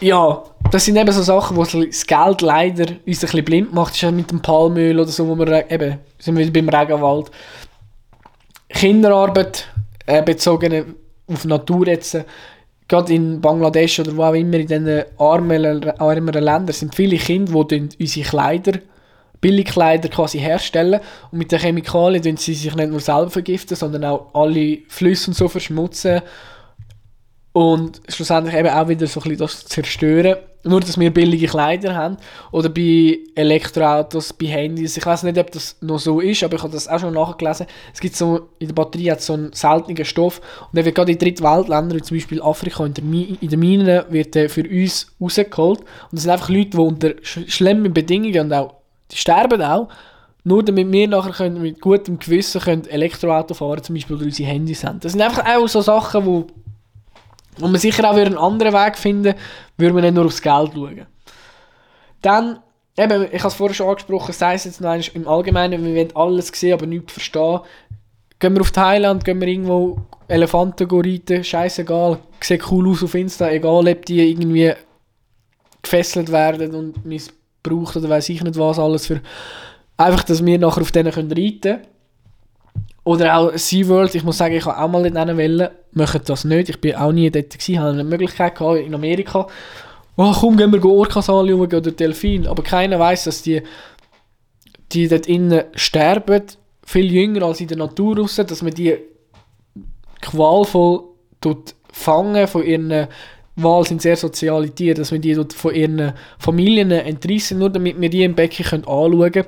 ja, 0.00 0.42
das 0.70 0.84
sind 0.84 0.96
eben 0.96 1.10
so 1.10 1.22
Sachen, 1.22 1.56
wo 1.56 1.64
das 1.64 2.06
Geld 2.06 2.42
leider 2.42 2.84
uns 2.84 2.98
ein 2.98 3.04
bisschen 3.04 3.44
blind 3.46 3.72
macht. 3.72 3.94
Das 3.94 4.02
ist 4.02 4.12
mit 4.12 4.30
dem 4.30 4.42
Palmöl 4.42 5.00
oder 5.00 5.08
so, 5.08 5.26
wo 5.26 5.34
wir 5.38 5.70
eben, 5.70 5.98
sind 6.18 6.36
wir 6.36 6.52
beim 6.52 6.68
Regenwald. 6.68 7.30
Kinderarbeit 8.68 9.68
äh, 10.04 10.22
bezogen 10.22 10.96
auf 11.26 11.44
Natur 11.44 11.86
jetzt, 11.88 12.18
gerade 12.88 13.14
in 13.14 13.40
Bangladesch 13.40 14.00
oder 14.00 14.16
wo 14.16 14.22
auch 14.22 14.34
immer 14.34 14.58
in 14.58 14.66
diesen 14.66 15.04
armen, 15.18 15.90
armen 15.98 16.32
Ländern 16.32 16.72
sind 16.72 16.94
viele 16.94 17.16
Kinder, 17.16 17.64
die 17.64 17.88
unsere 17.98 18.28
Kleider, 18.28 18.78
Billigkleider 19.40 20.08
quasi 20.08 20.38
herstellen 20.38 21.00
und 21.30 21.38
mit 21.38 21.52
den 21.52 21.58
Chemikalien 21.58 22.36
sie 22.36 22.54
sich 22.54 22.74
nicht 22.74 22.90
nur 22.90 23.00
selber 23.00 23.30
vergiften, 23.30 23.76
sondern 23.76 24.04
auch 24.04 24.34
alle 24.34 24.78
Flüsse 24.88 25.30
und 25.30 25.34
so 25.34 25.48
verschmutzen 25.48 26.22
und 27.56 28.02
schlussendlich 28.06 28.54
eben 28.54 28.68
auch 28.68 28.86
wieder 28.86 29.06
so 29.06 29.18
ein 29.18 29.22
bisschen 29.22 29.38
das 29.38 29.64
zerstören. 29.64 30.36
Nur, 30.64 30.80
dass 30.80 31.00
wir 31.00 31.10
billige 31.10 31.46
Kleider 31.46 31.94
haben. 31.94 32.18
Oder 32.52 32.68
bei 32.68 33.18
Elektroautos, 33.34 34.34
bei 34.34 34.48
Handys. 34.48 34.98
Ich 34.98 35.06
weiß 35.06 35.22
nicht, 35.22 35.38
ob 35.38 35.50
das 35.52 35.74
noch 35.80 35.98
so 35.98 36.20
ist, 36.20 36.42
aber 36.42 36.56
ich 36.56 36.62
habe 36.62 36.74
das 36.74 36.86
auch 36.86 36.98
schon 36.98 37.14
nachgelesen. 37.14 37.64
Es 37.94 38.00
gibt 38.00 38.14
so, 38.14 38.50
in 38.58 38.66
der 38.66 38.74
Batterie 38.74 39.10
hat 39.10 39.22
so 39.22 39.32
einen 39.32 39.54
seltenen 39.54 40.04
Stoff. 40.04 40.42
Und 40.64 40.76
der 40.76 40.84
wird 40.84 40.96
gerade 40.96 41.12
in 41.12 41.18
Drittweltländern, 41.18 42.02
zum 42.02 42.18
Beispiel 42.18 42.42
Afrika, 42.42 42.84
in, 42.84 42.92
der 42.92 43.04
in 43.04 43.48
den 43.48 43.58
Minen, 43.58 44.04
wird 44.10 44.34
der 44.34 44.50
für 44.50 44.68
uns 44.68 45.06
rausgeholt. 45.18 45.80
Und 45.80 46.12
das 46.12 46.24
sind 46.24 46.32
einfach 46.32 46.50
Leute, 46.50 46.70
die 46.70 46.76
unter 46.76 47.14
schlimmen 47.22 47.94
Bedingungen 47.94 48.38
und 48.38 48.52
auch, 48.52 48.74
die 49.10 49.16
sterben 49.16 49.62
auch, 49.62 49.88
nur 50.44 50.62
damit 50.62 50.92
wir 50.92 51.08
nachher 51.08 51.32
können, 51.32 51.62
mit 51.62 51.80
gutem 51.80 52.18
Gewissen 52.18 52.60
können 52.60 52.86
Elektroauto 52.86 53.54
fahren 53.54 53.82
zum 53.82 53.94
Beispiel 53.94 54.16
oder 54.16 54.26
unsere 54.26 54.50
Handys 54.50 54.84
haben. 54.84 55.00
Das 55.00 55.12
sind 55.12 55.22
einfach 55.22 55.46
auch 55.46 55.66
so 55.68 55.80
Sachen, 55.80 56.22
die 56.26 56.52
und 57.60 57.72
man 57.72 57.80
sicher 57.80 58.08
auch 58.08 58.16
einen 58.16 58.36
anderen 58.36 58.72
Weg 58.72 58.98
finden, 58.98 59.34
würde 59.76 59.94
man 59.94 60.02
nicht 60.02 60.14
nur 60.14 60.26
aufs 60.26 60.42
Geld 60.42 60.72
schauen. 60.74 61.06
Dann, 62.22 62.58
eben, 62.98 63.28
ich 63.32 63.38
habe 63.38 63.48
es 63.48 63.54
vorher 63.54 63.74
schon 63.74 63.88
angesprochen, 63.88 64.32
sei 64.32 64.54
es 64.54 64.64
jetzt 64.64 64.80
noch 64.80 64.94
im 65.14 65.28
Allgemeinen, 65.28 65.84
wir 65.84 65.94
wollen 65.94 66.16
alles 66.16 66.48
sehen, 66.48 66.74
aber 66.74 66.86
nichts 66.86 67.12
verstehen. 67.12 67.60
Gehen 68.38 68.54
wir 68.54 68.60
auf 68.60 68.70
Thailand, 68.70 69.24
gehen 69.24 69.40
wir 69.40 69.48
irgendwo 69.48 69.98
Elefanten 70.28 70.88
reiten, 70.90 71.42
scheißegal, 71.42 72.18
sieht 72.40 72.70
cool 72.70 72.90
aus 72.90 73.02
auf 73.02 73.14
Insta, 73.14 73.50
egal 73.50 73.88
ob 73.88 74.04
die 74.04 74.30
irgendwie 74.30 74.74
gefesselt 75.82 76.30
werden 76.30 76.74
und 76.74 77.06
missbraucht 77.06 77.96
oder 77.96 78.08
weiß 78.08 78.28
ich 78.28 78.42
nicht 78.42 78.58
was 78.58 78.78
alles 78.78 79.06
für... 79.06 79.20
Einfach, 79.98 80.24
dass 80.24 80.44
wir 80.44 80.58
nachher 80.58 80.82
auf 80.82 80.92
denen 80.92 81.10
reiten 81.10 81.60
können. 81.60 81.80
Oder 83.06 83.36
auch 83.36 83.56
SeaWorld, 83.56 84.16
ich 84.16 84.24
muss 84.24 84.38
sagen, 84.38 84.56
ich 84.56 84.66
habe 84.66 84.82
auch 84.82 84.88
mal 84.88 85.00
nicht 85.00 85.14
wollen, 85.14 85.68
machen 85.92 86.22
das 86.26 86.44
nicht. 86.44 86.70
Ich 86.70 86.80
bin 86.80 86.96
auch 86.96 87.12
nie 87.12 87.30
dort 87.30 87.50
gewesen, 87.50 87.78
habe 87.78 87.90
eine 87.90 88.02
Möglichkeit 88.02 88.56
gehabt 88.56 88.80
in 88.80 88.96
Amerika. 88.96 89.46
Oh, 90.16 90.32
komm, 90.32 90.56
gehen 90.56 90.72
wir 90.72 90.84
Orcas 90.84 91.30
anschauen 91.30 91.60
oder 91.60 91.92
Delfin. 91.92 92.48
Aber 92.48 92.64
keiner 92.64 92.98
weiß, 92.98 93.22
dass 93.22 93.42
die, 93.42 93.62
die 94.90 95.06
dort 95.06 95.28
innen 95.28 95.66
sterben, 95.76 96.42
viel 96.84 97.12
jünger 97.12 97.44
als 97.44 97.60
in 97.60 97.68
der 97.68 97.76
Natur 97.76 98.18
raus, 98.18 98.34
dass 98.34 98.62
man 98.62 98.74
die 98.74 98.96
qualvoll 100.20 101.04
fangen 101.92 102.48
von 102.48 102.64
ihren 102.64 103.06
Wahl 103.54 103.84
sind 103.86 104.02
sehr 104.02 104.16
soziale 104.16 104.68
Tiere, 104.70 104.96
dass 104.96 105.12
wir 105.12 105.20
die 105.20 105.34
dort 105.34 105.52
von 105.52 105.72
ihren 105.72 106.12
Familien 106.40 106.90
entreissen, 106.90 107.60
nur 107.60 107.70
damit 107.70 108.00
wir 108.00 108.10
die 108.10 108.24
im 108.24 108.34
Becken 108.34 108.84
anschauen 108.84 109.30
können. 109.30 109.46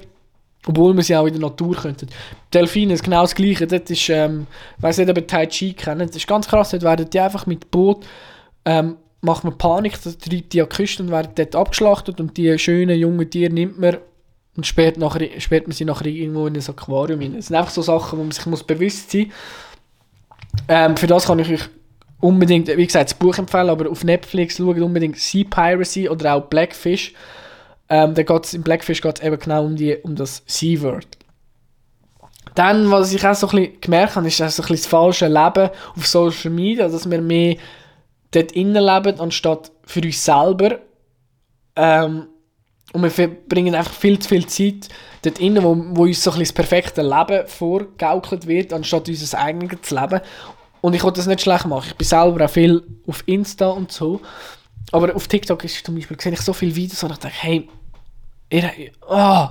Obwohl 0.67 0.95
wir 0.95 1.03
sie 1.03 1.17
auch 1.17 1.27
in 1.27 1.35
der 1.35 1.43
Natur 1.43 1.77
könnten. 1.77 2.09
Delfine 2.53 2.95
ist 2.95 3.05
genau 3.05 3.23
das 3.23 3.35
Gleiche. 3.35 3.67
Das 3.67 3.83
ist, 3.89 4.09
ähm, 4.09 4.47
ich 4.77 4.83
weiß 4.83 4.99
nicht, 4.99 5.09
ob 5.09 5.17
ihr 5.17 5.27
Tai 5.27 5.47
Chi 5.47 5.73
kennt. 5.73 6.01
Das 6.01 6.17
ist 6.17 6.27
ganz 6.27 6.49
krass. 6.49 6.71
Dort 6.71 6.83
werden 6.83 7.09
die 7.09 7.21
einfach 7.21 7.47
mit 7.47 7.71
Boot, 7.71 8.05
ähm, 8.65 8.97
macht 9.21 9.45
man 9.45 9.59
Panik, 9.59 10.01
das 10.03 10.19
treibt 10.19 10.53
die 10.53 10.61
an 10.61 10.69
die 10.69 10.77
Küste 10.77 11.03
und 11.03 11.11
werden 11.11 11.33
dort 11.35 11.57
abgeschlachtet 11.57 12.21
und 12.21 12.37
die 12.37 12.59
schönen 12.59 12.99
jungen 12.99 13.29
Tiere 13.29 13.53
nimmt 13.53 13.79
man 13.79 13.99
und 14.57 14.67
sperrt, 14.67 14.97
nachher, 14.97 15.41
sperrt 15.41 15.67
man 15.67 15.73
sie 15.73 15.85
nachher 15.85 16.07
irgendwo 16.07 16.47
in 16.47 16.57
ein 16.57 16.69
Aquarium 16.69 17.21
rein. 17.21 17.35
Das 17.37 17.47
sind 17.47 17.57
einfach 17.57 17.71
so 17.71 17.83
Sachen, 17.83 18.19
wo 18.19 18.23
man 18.23 18.33
sich 18.33 18.47
muss 18.47 18.65
bewusst 18.65 19.11
sein 19.11 19.27
muss. 19.27 19.35
Ähm, 20.69 20.97
für 20.97 21.07
das 21.07 21.27
kann 21.27 21.39
ich 21.39 21.51
euch 21.51 21.69
unbedingt, 22.21 22.69
wie 22.69 22.87
gesagt, 22.87 23.11
das 23.11 23.19
Buch 23.19 23.39
empfehlen, 23.39 23.69
aber 23.69 23.89
auf 23.91 24.03
Netflix 24.03 24.57
schaut 24.57 24.79
unbedingt 24.79 25.17
Sea 25.17 25.45
Piracy 25.49 26.09
oder 26.09 26.35
auch 26.35 26.47
Blackfish. 26.47 27.15
Ähm, 27.91 28.15
da 28.15 28.23
geht's, 28.23 28.55
Im 28.55 28.63
Blackfish 28.63 29.01
geht 29.01 29.19
es 29.19 29.25
eben 29.25 29.39
genau 29.39 29.65
um, 29.65 29.77
die, 29.77 29.97
um 29.97 30.15
das 30.15 30.43
Sea-Word. 30.47 31.07
Dann, 32.55 32.91
was 32.91 33.13
ich 33.13 33.27
auch 33.27 33.35
so 33.35 33.49
ein 33.49 33.57
bisschen 33.57 33.81
gemerkt 33.81 34.17
habe, 34.17 34.27
ist 34.27 34.39
so 34.39 34.45
ein 34.45 34.49
bisschen 34.49 34.77
das 34.77 34.87
falsche 34.87 35.29
Leben 35.29 35.71
auf 35.97 36.07
Social 36.07 36.51
Media, 36.51 36.89
dass 36.89 37.09
wir 37.09 37.21
mehr 37.21 37.57
dort 38.31 38.53
innen 38.53 38.85
leben, 38.85 39.21
anstatt 39.21 39.71
für 39.85 40.01
uns 40.01 40.25
selber. 40.25 40.79
Ähm, 41.77 42.27
und 42.93 43.03
wir 43.03 43.11
verbringen 43.11 43.75
einfach 43.75 43.93
viel 43.93 44.19
zu 44.19 44.29
viel 44.29 44.47
Zeit 44.47 44.89
dort 45.23 45.39
innen, 45.39 45.63
wo, 45.63 45.77
wo 45.97 46.03
uns 46.05 46.23
so 46.23 46.31
ein 46.31 46.39
bisschen 46.39 46.55
das 46.57 46.69
perfekte 46.69 47.03
Leben 47.03 47.47
vorgaukelt 47.47 48.47
wird, 48.47 48.73
anstatt 48.73 49.09
unser 49.09 49.39
eigenes 49.39 49.83
zu 49.83 49.95
leben. 49.95 50.21
Und 50.81 50.95
ich 50.95 51.03
wollte 51.03 51.19
das 51.19 51.27
nicht 51.27 51.43
schlecht 51.43 51.67
machen. 51.67 51.89
Ich 51.89 51.97
bin 51.97 52.07
selber 52.07 52.45
auch 52.45 52.51
viel 52.51 52.83
auf 53.07 53.23
Insta 53.27 53.69
und 53.69 53.93
so. 53.93 54.21
Aber 54.93 55.15
auf 55.15 55.29
TikTok 55.29 55.65
ist 55.65 55.85
zum 55.85 55.95
Beispiel, 55.95 56.19
sehe 56.21 56.33
ich 56.33 56.41
so 56.41 56.53
viele 56.53 56.75
Videos 56.75 57.03
und 57.03 57.13
ich 57.13 57.19
denke, 57.19 57.37
hey, 57.41 57.69
ihr, 58.51 58.71
oh, 59.09 59.49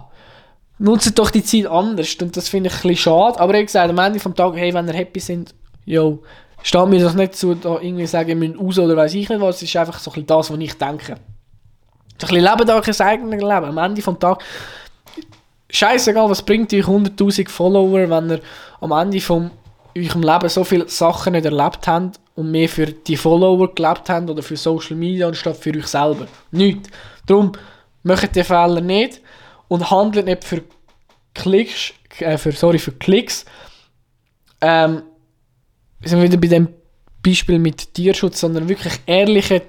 nutzt 0.79 1.17
doch 1.17 1.29
die 1.29 1.43
Zeit 1.43 1.67
anders. 1.67 2.15
Und 2.15 2.35
das 2.35 2.49
finde 2.49 2.69
ich 2.69 2.75
ein 2.75 2.81
bisschen 2.81 2.97
schade. 2.97 3.39
Aber 3.39 3.53
wie 3.53 3.65
gesagt, 3.65 3.89
am 3.89 3.97
Ende 3.99 4.19
des 4.19 4.33
Tages, 4.33 4.59
hey, 4.59 4.73
wenn 4.73 4.87
ihr 4.87 4.93
happy 4.93 5.19
sind, 5.19 5.53
yo, 5.85 6.23
steht 6.63 6.87
mir 6.87 6.99
das 6.99 7.13
nicht 7.13 7.35
zu, 7.35 7.55
da 7.55 7.79
irgendwie 7.79 8.07
sagen, 8.07 8.27
wir 8.27 8.35
müssen 8.35 8.59
raus 8.59 8.79
oder 8.79 8.97
weiß 8.97 9.13
ich 9.13 9.29
nicht 9.29 9.41
was. 9.41 9.57
Es 9.57 9.63
ist 9.63 9.75
einfach 9.75 9.99
so 9.99 10.11
ein 10.11 10.13
bisschen 10.13 10.27
das, 10.27 10.51
was 10.51 10.59
ich 10.59 10.73
denke. 10.73 11.13
Ein 11.13 11.19
bisschen 12.19 12.43
leben 12.43 12.69
euch 12.69 13.01
ein 13.01 13.07
eigenes 13.07 13.41
Leben. 13.41 13.65
Am 13.65 13.77
Ende 13.77 14.01
des 14.01 14.19
Tages, 14.19 14.43
scheißegal, 15.69 16.29
was 16.29 16.41
bringt 16.41 16.73
euch 16.73 16.85
100.000 16.85 17.49
Follower, 17.49 18.09
wenn 18.09 18.31
ihr 18.31 18.39
am 18.81 18.91
Ende 18.91 19.21
vom 19.21 19.51
eurem 19.95 20.23
Leben 20.23 20.49
so 20.49 20.63
viele 20.63 20.89
Sachen 20.89 21.33
nicht 21.33 21.45
erlebt 21.45 21.87
habt 21.87 22.19
und 22.37 22.51
mehr 22.51 22.69
für 22.69 22.85
die 22.85 23.17
Follower 23.17 23.73
gelebt 23.73 24.09
habt 24.09 24.29
oder 24.29 24.43
für 24.43 24.55
Social 24.55 24.95
Media 24.95 25.27
anstatt 25.27 25.57
für 25.57 25.75
euch 25.75 25.87
selber. 25.87 26.27
Nicht. 26.51 26.87
Darum 27.25 27.51
macht 28.03 28.35
die 28.35 28.43
Fehler 28.43 28.79
nicht 28.79 29.21
und 29.67 29.89
handelt 29.89 30.27
nicht 30.27 30.43
für 30.43 30.61
Klicks, 31.33 31.93
äh, 32.19 32.37
für, 32.37 32.51
sorry, 32.51 32.77
für 32.77 32.91
Klicks. 32.91 33.43
Ähm, 34.61 35.01
sind 36.03 36.19
wir 36.19 36.27
wieder 36.29 36.37
bei 36.37 36.47
dem 36.47 36.69
Beispiel 37.25 37.57
mit 37.57 37.95
Tierschutz, 37.95 38.39
sondern 38.39 38.69
wirklich 38.69 38.93
ehrliche, 39.07 39.63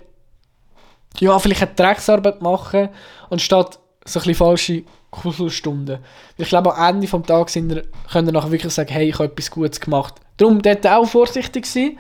ja, 1.21 1.39
vielleicht 1.39 1.63
eine 1.63 1.75
Drecksarbeit 1.75 2.43
machen, 2.43 2.91
anstatt 3.31 3.79
so 4.05 4.21
ein 4.21 4.25
bisschen 4.25 4.35
falsche 4.35 4.83
Kuschelstunden. 5.11 6.01
Ich 6.37 6.49
glaube, 6.49 6.77
am 6.77 6.97
Ende 6.97 7.07
des 7.07 7.27
Tages 7.27 7.55
sind 7.55 7.83
können 8.13 8.27
wir 8.27 8.33
nachher 8.33 8.53
wirklich 8.53 8.75
sagen, 8.75 8.93
hey, 8.93 9.09
ich 9.09 9.15
habe 9.15 9.25
etwas 9.25 9.51
Gutes 9.51 9.81
gemacht. 9.81 10.17
Darum 10.37 10.61
dort 10.61 10.87
auch 10.87 11.07
vorsichtig 11.07 11.65
sein. 11.65 11.99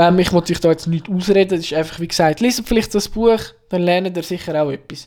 Ähm, 0.00 0.18
ich 0.18 0.32
wollte 0.32 0.54
euch 0.54 0.60
da 0.60 0.70
jetzt 0.70 0.86
nicht 0.86 1.10
ausreden, 1.10 1.50
das 1.50 1.66
ist 1.66 1.74
einfach, 1.74 2.00
wie 2.00 2.08
gesagt, 2.08 2.40
lest 2.40 2.66
vielleicht 2.66 2.94
das 2.94 3.06
Buch, 3.06 3.40
dann 3.68 3.82
lernt 3.82 4.16
ihr 4.16 4.22
sicher 4.22 4.62
auch 4.62 4.70
etwas. 4.70 5.06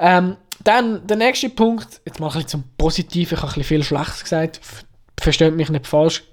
Ähm, 0.00 0.36
dann 0.64 1.06
der 1.06 1.16
nächste 1.16 1.50
Punkt, 1.50 2.00
jetzt 2.04 2.18
mache 2.18 2.40
ich 2.40 2.48
zum 2.48 2.64
Positiven, 2.76 3.38
ich 3.38 3.42
habe 3.42 3.54
ein 3.54 3.62
viel 3.62 3.84
Schlechtes 3.84 4.24
gesagt, 4.24 4.60
versteht 5.20 5.54
mich 5.54 5.70
nicht 5.70 5.86
falsch. 5.86 6.24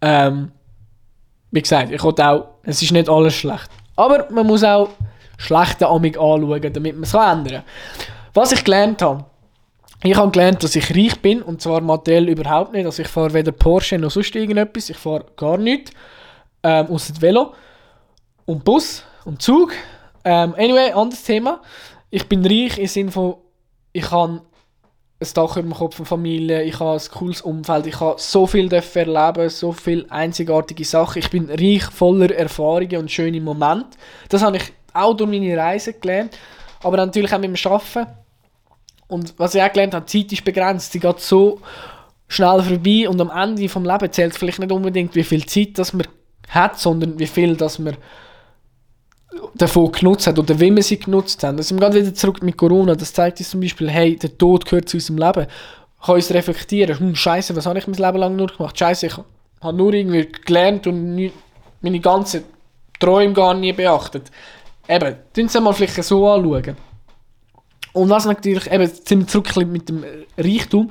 Ähm, 0.00 0.52
wie 1.50 1.60
gesagt, 1.60 1.90
ich 1.90 2.04
wollte 2.04 2.24
auch, 2.24 2.46
es 2.62 2.80
ist 2.80 2.92
nicht 2.92 3.08
alles 3.08 3.34
schlecht. 3.34 3.68
Aber 3.96 4.28
man 4.30 4.46
muss 4.46 4.62
auch 4.62 4.90
schlechte 5.38 5.88
Amig 5.88 6.16
anschauen, 6.16 6.72
damit 6.72 6.94
man 6.94 7.02
es 7.02 7.14
ändern 7.14 7.46
kann. 7.46 7.64
Was 8.32 8.52
ich 8.52 8.62
gelernt 8.62 9.02
habe, 9.02 9.24
ich 10.04 10.16
habe 10.16 10.30
gelernt, 10.30 10.62
dass 10.62 10.76
ich 10.76 10.96
reich 10.96 11.20
bin 11.20 11.42
und 11.42 11.60
zwar 11.60 11.80
materiell 11.80 12.28
überhaupt 12.28 12.72
nicht. 12.72 12.86
Also 12.86 13.02
ich 13.02 13.08
fahre 13.08 13.34
weder 13.34 13.50
Porsche 13.50 13.98
noch 13.98 14.12
sonst 14.12 14.36
irgendetwas, 14.36 14.88
ich 14.88 14.96
fahre 14.96 15.26
gar 15.36 15.58
nichts, 15.58 15.90
ähm, 16.62 16.86
außer 16.88 17.20
Velo 17.20 17.54
und 18.46 18.64
Bus 18.64 19.04
und 19.24 19.40
Zug. 19.42 19.72
Ähm, 20.24 20.54
anyway, 20.56 20.92
anderes 20.92 21.22
Thema. 21.22 21.60
Ich 22.10 22.28
bin 22.28 22.44
reich 22.44 22.78
im 22.78 22.86
Sinne 22.86 23.10
von, 23.10 23.36
ich 23.92 24.10
habe 24.10 24.42
ein 25.20 25.28
Dach 25.34 25.56
über 25.56 25.62
dem 25.62 25.74
Kopf 25.74 25.96
von 25.96 26.06
Familie, 26.06 26.62
ich 26.62 26.80
habe 26.80 26.98
ein 26.98 27.10
cooles 27.12 27.42
Umfeld, 27.42 27.86
ich 27.86 28.00
habe 28.00 28.20
so 28.20 28.46
viel 28.46 28.72
erleben, 28.72 29.48
so 29.50 29.72
viele 29.72 30.10
einzigartige 30.10 30.84
Sachen. 30.84 31.18
Ich 31.18 31.30
bin 31.30 31.50
reich 31.50 31.84
voller 31.84 32.34
Erfahrungen 32.34 32.96
und 32.96 33.10
schöne 33.10 33.40
Momente. 33.40 33.98
Das 34.28 34.42
habe 34.42 34.56
ich 34.56 34.72
auch 34.92 35.14
durch 35.14 35.30
meine 35.30 35.56
Reise 35.56 35.92
gelernt, 35.92 36.36
aber 36.82 36.96
natürlich 36.96 37.32
auch 37.32 37.38
mit 37.38 37.54
dem 37.54 37.72
Arbeiten. 37.72 38.06
Und 39.08 39.34
was 39.38 39.54
ich 39.54 39.62
auch 39.62 39.72
gelernt 39.72 39.94
habe, 39.94 40.06
die 40.06 40.22
Zeit 40.22 40.32
ist 40.32 40.44
begrenzt, 40.44 40.92
sie 40.92 41.00
geht 41.00 41.20
so 41.20 41.60
schnell 42.28 42.62
vorbei 42.62 43.08
und 43.08 43.20
am 43.20 43.30
Ende 43.30 43.68
vom 43.68 43.84
Leben 43.84 44.12
zählt 44.12 44.36
vielleicht 44.36 44.60
nicht 44.60 44.72
unbedingt, 44.72 45.14
wie 45.14 45.24
viel 45.24 45.44
Zeit 45.46 45.78
das 45.78 45.92
man 45.92 46.06
hat, 46.50 46.78
sondern 46.78 47.18
wie 47.18 47.26
viel 47.26 47.56
das 47.56 47.78
man 47.78 47.96
davon 49.54 49.92
genutzt 49.92 50.26
hat 50.26 50.38
oder 50.38 50.58
wie 50.58 50.74
wir 50.74 50.82
sie 50.82 50.98
genutzt 50.98 51.42
haben. 51.44 51.56
Da 51.56 51.62
sind 51.62 51.78
wir 51.78 51.88
gerade 51.88 52.00
wieder 52.00 52.14
zurück 52.14 52.42
mit 52.42 52.56
Corona. 52.56 52.94
Das 52.94 53.12
zeigt 53.12 53.38
uns 53.38 53.50
zum 53.50 53.60
Beispiel, 53.60 53.88
hey, 53.88 54.16
der 54.16 54.36
Tod 54.36 54.64
gehört 54.64 54.88
zu 54.88 54.96
unserem 54.96 55.18
Leben. 55.18 55.46
Kann 56.04 56.14
uns 56.14 56.32
reflektieren. 56.32 56.98
Hm, 56.98 57.14
Scheiße, 57.14 57.54
was 57.54 57.66
habe 57.66 57.78
ich 57.78 57.86
mein 57.86 57.96
Leben 57.96 58.18
lang 58.18 58.36
nur 58.36 58.48
gemacht? 58.48 58.78
Scheiße, 58.78 59.06
ich 59.06 59.14
habe 59.60 59.76
nur 59.76 59.92
irgendwie 59.92 60.28
gelernt 60.44 60.86
und 60.86 61.14
nie, 61.14 61.32
meine 61.80 62.00
ganzen 62.00 62.44
Träume 62.98 63.32
gar 63.32 63.54
nie 63.54 63.72
beachtet. 63.72 64.30
Eben, 64.88 65.16
tun 65.34 65.48
Sie 65.48 65.60
mal 65.60 65.72
vielleicht 65.72 66.02
so 66.02 66.26
anschauen. 66.28 66.76
Und 67.92 68.08
was 68.08 68.24
natürlich, 68.24 68.70
eben, 68.70 68.86
sind 68.86 69.20
wir 69.20 69.26
zurück 69.26 69.54
mit 69.66 69.88
dem 69.88 70.04
Reichtum. 70.38 70.90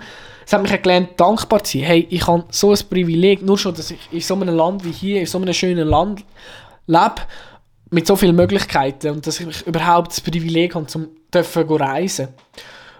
Es 0.49 0.53
hat 0.53 0.63
mich 0.63 0.81
gelernt, 0.81 1.09
dankbar 1.15 1.63
zu 1.63 1.77
sein. 1.77 1.85
Hey, 1.85 2.07
ich 2.09 2.25
habe 2.25 2.43
so 2.49 2.71
ein 2.71 2.79
Privileg, 2.89 3.43
nur 3.43 3.55
schon, 3.55 3.75
dass 3.75 3.91
ich 3.91 3.99
in 4.09 4.19
so 4.19 4.33
einem 4.33 4.55
Land 4.55 4.83
wie 4.83 4.91
hier, 4.91 5.19
in 5.19 5.27
so 5.27 5.37
einem 5.37 5.53
schönen 5.53 5.87
Land 5.87 6.25
lebe, 6.87 7.21
mit 7.91 8.07
so 8.07 8.15
vielen 8.15 8.35
Möglichkeiten 8.35 9.11
und 9.11 9.27
dass 9.27 9.39
ich 9.39 9.67
überhaupt 9.67 10.09
das 10.09 10.21
Privileg 10.21 10.73
habe, 10.73 10.87
zum 10.87 11.09
dürfen 11.31 11.71
reisen. 11.71 12.29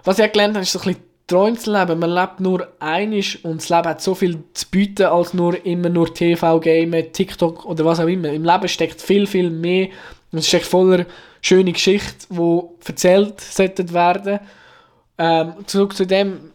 Was 0.04 0.20
ich 0.20 0.30
gelernt 0.30 0.54
habe, 0.54 0.62
ist 0.62 0.70
so 0.70 0.78
ein 0.78 0.84
bisschen 0.84 1.02
Träume 1.26 1.58
zu 1.58 1.72
leben. 1.72 1.98
Man 1.98 2.10
lebt 2.10 2.38
nur 2.38 2.68
einisch 2.78 3.44
und 3.44 3.56
das 3.56 3.68
Leben 3.68 3.88
hat 3.88 4.00
so 4.00 4.14
viel 4.14 4.44
zu 4.54 4.66
bieten, 4.70 5.06
als 5.06 5.34
nur 5.34 5.66
immer 5.66 5.88
nur 5.88 6.14
TV, 6.14 6.60
Game, 6.60 6.92
TikTok 7.12 7.64
oder 7.64 7.84
was 7.84 7.98
auch 7.98 8.06
immer. 8.06 8.28
Im 8.28 8.44
Leben 8.44 8.68
steckt 8.68 9.02
viel, 9.02 9.26
viel 9.26 9.50
mehr 9.50 9.88
und 10.30 10.38
es 10.38 10.46
steckt 10.46 10.66
voller 10.66 11.04
schöne 11.42 11.72
Geschichte, 11.72 12.28
die 12.30 12.60
erzählt 12.86 13.92
werden. 13.92 14.38
Ähm, 15.18 15.54
zurück 15.66 15.96
zu 15.96 16.06
dem, 16.06 16.52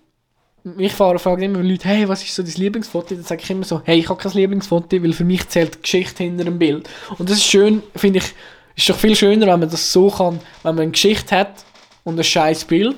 mich 0.65 0.93
fragen 0.93 1.41
immer 1.43 1.61
Leute, 1.61 1.87
hey, 1.87 2.09
was 2.09 2.23
ist 2.23 2.33
so 2.33 2.41
dein 2.41 2.53
Lieblingsfoto? 2.53 3.13
Dann 3.13 3.23
sage 3.23 3.41
ich 3.43 3.49
immer 3.49 3.63
so, 3.63 3.81
hey, 3.85 3.99
ich 3.99 4.09
habe 4.09 4.21
kein 4.21 4.31
Lieblingsfoto, 4.31 5.01
weil 5.03 5.13
für 5.13 5.23
mich 5.23 5.47
zählt 5.47 5.75
die 5.75 5.81
Geschichte 5.81 6.23
hinter 6.23 6.43
dem 6.43 6.57
Bild. 6.57 6.89
Und 7.17 7.29
das 7.29 7.37
ist 7.37 7.45
schön, 7.45 7.83
finde 7.95 8.19
ich, 8.19 8.33
ist 8.75 8.89
doch 8.89 8.97
viel 8.97 9.15
schöner, 9.15 9.47
wenn 9.47 9.59
man 9.59 9.69
das 9.69 9.91
so 9.91 10.09
kann, 10.09 10.39
wenn 10.63 10.75
man 10.75 10.83
eine 10.83 10.91
Geschichte 10.91 11.35
hat 11.35 11.63
und 12.03 12.19
ein 12.19 12.23
scheiß 12.23 12.65
Bild, 12.65 12.97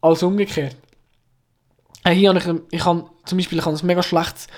als 0.00 0.22
umgekehrt. 0.22 0.76
Hey, 2.02 2.16
hier 2.16 2.30
habe 2.30 2.38
ich, 2.38 2.78
ich 2.78 2.84
habe 2.84 3.04
zum 3.24 3.38
Beispiel 3.38 3.58
ich 3.58 3.64
habe 3.64 3.76
ein 3.76 3.86
mega 3.86 4.02
schlechtes 4.02 4.48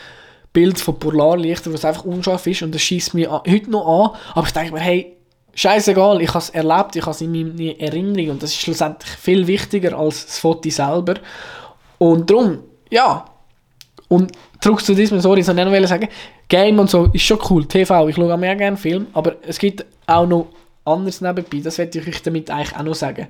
Bild 0.52 0.78
von 0.78 0.98
Polarlichter, 0.98 1.72
was 1.72 1.84
einfach 1.84 2.04
unscharf 2.04 2.46
ist 2.46 2.62
und 2.62 2.74
das 2.74 2.82
schießt 2.82 3.14
mir 3.14 3.30
heute 3.30 3.70
noch 3.70 4.14
an, 4.14 4.20
aber 4.34 4.46
ich 4.46 4.52
denke 4.52 4.72
mir, 4.72 4.80
hey, 4.80 5.16
scheißegal, 5.54 6.22
ich 6.22 6.28
habe 6.28 6.38
es 6.38 6.50
erlebt, 6.50 6.96
ich 6.96 7.02
habe 7.02 7.10
es 7.10 7.20
in 7.20 7.32
meiner 7.32 7.78
Erinnerung 7.80 8.30
und 8.30 8.42
das 8.42 8.50
ist 8.50 8.60
schlussendlich 8.60 9.10
viel 9.10 9.46
wichtiger 9.46 9.98
als 9.98 10.26
das 10.26 10.38
Foto 10.38 10.70
selber. 10.70 11.16
Und 11.98 12.30
darum, 12.30 12.60
ja. 12.90 13.24
Und 14.08 14.32
zurück 14.60 14.84
zu 14.84 14.94
diesem, 14.94 15.20
sorry, 15.20 15.40
ich 15.40 15.46
wollte 15.46 15.80
noch 15.80 15.88
sagen, 15.88 16.08
Game 16.48 16.78
und 16.78 16.90
so 16.90 17.06
ist 17.12 17.22
schon 17.22 17.38
cool, 17.50 17.66
TV, 17.66 18.08
ich 18.08 18.16
schaue 18.16 18.32
auch 18.32 18.38
mehr 18.38 18.54
gerne 18.54 18.76
Film, 18.76 19.06
aber 19.12 19.36
es 19.42 19.58
gibt 19.58 19.84
auch 20.06 20.26
noch 20.26 20.48
anderes 20.84 21.20
nebenbei, 21.20 21.60
das 21.60 21.78
werde 21.78 21.98
ich 21.98 22.06
euch 22.06 22.22
damit 22.22 22.50
eigentlich 22.50 22.76
auch 22.76 22.82
noch 22.82 22.94
sagen. 22.94 23.28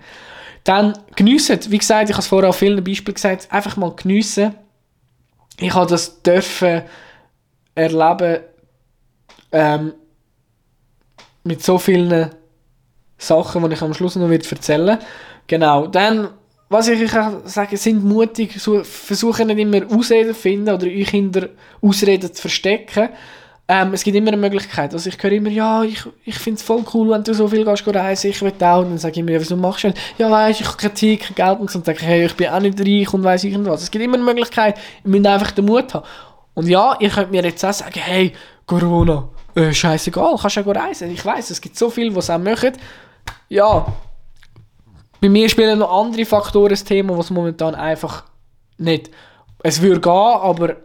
Dann 0.64 0.98
geniessen, 1.14 1.58
wie 1.68 1.78
gesagt, 1.78 2.08
ich 2.08 2.14
habe 2.14 2.22
es 2.22 2.26
vorher 2.26 2.50
auf 2.50 2.56
vielen 2.56 2.82
Beispielen 2.82 3.14
gesagt, 3.14 3.48
einfach 3.50 3.76
mal 3.76 3.94
geniessen. 3.94 4.54
Ich 5.58 5.72
habe 5.74 5.88
das 5.88 6.22
dürfen 6.22 6.82
erleben, 7.74 8.40
ähm, 9.52 9.92
mit 11.44 11.62
so 11.62 11.78
vielen 11.78 12.30
Sachen, 13.18 13.68
die 13.68 13.74
ich 13.74 13.82
am 13.82 13.94
Schluss 13.94 14.16
noch 14.16 14.30
erzählen 14.30 14.86
werde. 14.86 15.04
Genau, 15.46 15.86
dann, 15.86 16.30
was 16.68 16.88
ich 16.88 17.00
euch 17.02 17.24
sage, 17.44 17.76
sind 17.76 18.04
mutig, 18.04 18.60
versuchen 18.60 19.48
nicht 19.48 19.58
immer 19.58 19.82
Ausreden 19.94 20.34
zu 20.34 20.40
finden 20.40 20.74
oder 20.74 20.86
euch 20.86 21.10
hinter 21.10 21.48
Ausreden 21.80 22.32
zu 22.32 22.40
verstecken. 22.40 23.10
Ähm, 23.66 23.94
es 23.94 24.04
gibt 24.04 24.16
immer 24.16 24.28
eine 24.28 24.36
Möglichkeit. 24.36 24.92
Also 24.92 25.08
ich 25.08 25.22
höre 25.22 25.32
immer, 25.32 25.48
ja, 25.48 25.82
ich, 25.82 26.04
ich 26.24 26.38
finde 26.38 26.58
es 26.58 26.62
voll 26.62 26.84
cool, 26.92 27.10
wenn 27.10 27.24
du 27.24 27.32
so 27.32 27.48
viel 27.48 27.64
gehst 27.64 27.86
reisen, 27.86 28.30
ich 28.30 28.42
will 28.42 28.52
auch. 28.60 28.80
Und 28.80 28.90
dann 28.90 28.98
sage 28.98 29.12
ich 29.12 29.18
immer, 29.18 29.30
ja, 29.30 29.40
wieso 29.40 29.56
machst 29.56 29.84
du 29.84 29.90
das? 29.90 30.00
Ja, 30.18 30.30
weißt 30.30 30.60
ich 30.60 30.66
habe 30.66 30.76
keine 30.76 30.94
Zeit, 30.94 31.20
kein 31.20 31.34
Geld. 31.34 31.60
Und 31.60 31.74
dann 31.74 31.84
sage 31.84 31.98
ich, 31.98 32.06
hey, 32.06 32.26
ich 32.26 32.34
bin 32.34 32.48
auch 32.48 32.60
nicht 32.60 32.78
reich 32.78 33.14
und 33.14 33.24
weiss 33.24 33.44
irgendwas. 33.44 33.82
Es 33.82 33.90
gibt 33.90 34.04
immer 34.04 34.16
eine 34.16 34.24
Möglichkeit, 34.24 34.76
ihr 35.04 35.10
müsst 35.10 35.26
einfach 35.26 35.50
den 35.52 35.64
Mut 35.64 35.94
haben. 35.94 36.04
Und 36.52 36.68
ja, 36.68 36.96
ihr 37.00 37.08
könnt 37.08 37.30
mir 37.30 37.42
jetzt 37.42 37.64
auch 37.64 37.72
sagen, 37.72 38.00
hey, 38.00 38.32
Corona, 38.66 39.28
äh, 39.54 39.72
scheißegal, 39.72 40.36
kannst 40.38 40.56
ja 40.56 40.62
reisen. 40.62 41.10
Ich 41.10 41.24
weiß, 41.24 41.50
es 41.50 41.60
gibt 41.60 41.78
so 41.78 41.88
viele, 41.88 42.10
die 42.10 42.18
es 42.18 42.28
auch 42.28 42.38
machen. 42.38 42.72
Ja, 43.48 43.86
bei 45.20 45.28
mir 45.28 45.48
spielen 45.48 45.78
noch 45.78 46.04
andere 46.04 46.24
Faktoren 46.24 46.70
das 46.70 46.84
Thema, 46.84 47.16
was 47.16 47.30
momentan 47.30 47.74
einfach 47.74 48.24
nicht. 48.78 49.10
Es 49.62 49.80
würde 49.80 50.00
gehen, 50.00 50.12
aber 50.12 50.76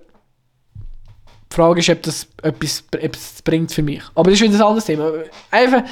die 1.51 1.55
Frage 1.55 1.79
ist, 1.79 1.89
ob 1.89 2.03
das 2.03 2.27
etwas, 2.43 2.83
etwas 2.91 3.41
bringt 3.41 3.71
für 3.71 3.81
mich. 3.81 4.03
Aber 4.15 4.29
das 4.29 4.39
ist 4.39 4.47
wieder 4.47 4.55
ein 4.55 4.61
anderes 4.61 4.85
Thema. 4.85 5.11
Einfach, 5.51 5.83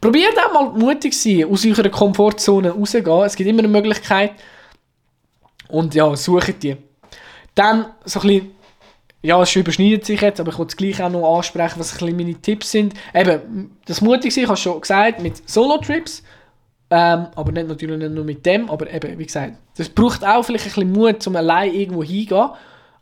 probiert 0.00 0.34
auch 0.38 0.52
mal 0.52 0.78
mutig 0.78 1.14
sein, 1.14 1.46
aus 1.50 1.64
eurer 1.64 1.88
Komfortzone 1.88 2.70
rauszugehen. 2.70 3.22
Es 3.22 3.34
gibt 3.34 3.48
immer 3.48 3.60
eine 3.60 3.68
Möglichkeit. 3.68 4.32
Und 5.68 5.94
ja, 5.94 6.14
sucht 6.14 6.62
die. 6.62 6.76
Dann 7.54 7.86
so 8.04 8.20
ein 8.20 8.26
bisschen, 8.26 8.50
ja, 9.22 9.40
es 9.40 9.56
überschneidet 9.56 10.04
sich 10.04 10.20
jetzt, 10.20 10.38
aber 10.38 10.52
ich 10.52 10.58
wollte 10.58 10.72
es 10.72 10.76
gleich 10.76 11.02
auch 11.02 11.10
noch 11.10 11.36
ansprechen, 11.36 11.80
was 11.80 11.92
ein 11.92 11.98
bisschen 11.98 12.16
meine 12.16 12.34
Tipps 12.34 12.70
sind. 12.70 12.92
Eben, 13.14 13.76
das 13.86 14.02
mutig 14.02 14.32
sein, 14.34 14.44
ich 14.44 14.48
habe 14.48 14.58
schon 14.58 14.80
gesagt, 14.80 15.22
mit 15.22 15.48
Solo-Trips. 15.48 16.22
Ähm, 16.96 17.26
aber 17.34 17.50
nicht 17.50 17.66
natürlich 17.66 17.98
nicht 17.98 18.12
nur 18.12 18.24
mit 18.24 18.46
dem, 18.46 18.70
aber 18.70 18.88
eben, 18.88 19.18
wie 19.18 19.26
gesagt, 19.26 19.54
das 19.76 19.88
braucht 19.88 20.24
auch 20.24 20.44
vielleicht 20.44 20.66
ein 20.66 20.68
bisschen 20.68 20.92
Mut, 20.92 21.26
um 21.26 21.34
allein 21.34 21.74
irgendwo 21.74 22.04
hingehen. 22.04 22.50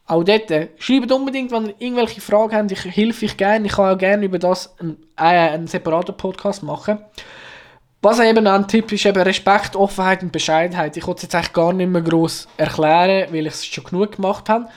Auch 0.06 0.24
dort, 0.24 0.50
äh, 0.50 0.68
schreibt 0.78 1.12
unbedingt, 1.12 1.52
wenn 1.52 1.66
ihr 1.66 1.74
irgendwelche 1.78 2.22
Fragen 2.22 2.56
habt, 2.56 2.72
ich 2.72 2.86
helfe 2.86 3.26
euch 3.26 3.36
gerne. 3.36 3.66
Ich 3.66 3.72
kann 3.72 3.94
auch 3.94 3.98
gerne 3.98 4.24
über 4.24 4.38
das 4.38 4.74
einen, 4.78 4.96
äh, 5.18 5.24
einen 5.24 5.66
separaten 5.66 6.16
Podcast 6.16 6.62
machen. 6.62 7.00
Was 8.00 8.18
eben 8.18 8.46
ein 8.46 8.66
Tipp 8.66 8.90
ist, 8.92 9.04
eben 9.04 9.22
Respekt, 9.22 9.76
Offenheit 9.76 10.22
und 10.22 10.32
Bescheidenheit. 10.32 10.96
Ich 10.96 11.06
wollte 11.06 11.26
es 11.26 11.30
jetzt 11.30 11.52
gar 11.52 11.74
nicht 11.74 11.90
mehr 11.90 12.00
gross 12.00 12.48
erklären, 12.56 13.30
weil 13.30 13.46
ich 13.46 13.52
es 13.52 13.66
schon 13.66 13.84
genug 13.84 14.16
gemacht 14.16 14.48
habe. 14.48 14.68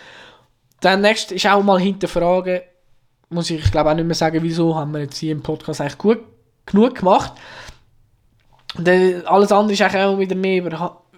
Dann 0.81 0.99
nächstes 0.99 1.37
ist 1.37 1.47
auch 1.47 1.63
mal 1.63 1.79
hinterfragen, 1.79 2.59
muss 3.29 3.49
ich, 3.49 3.63
ich 3.63 3.71
glaube 3.71 3.91
auch 3.91 3.95
nicht 3.95 4.05
mehr 4.07 4.13
sagen, 4.13 4.43
wieso 4.43 4.75
haben 4.75 4.91
wir 4.91 5.03
jetzt 5.03 5.19
hier 5.19 5.31
im 5.31 5.41
Podcast 5.41 5.79
eigentlich 5.79 5.97
gut 5.97 6.19
genug 6.65 6.95
gemacht. 6.95 7.31
Und 8.77 8.89
alles 9.25 9.51
andere 9.51 9.73
ist 9.73 9.81
eigentlich 9.81 10.03
auch 10.03 10.19
wieder 10.19 10.35
mehr 10.35 10.63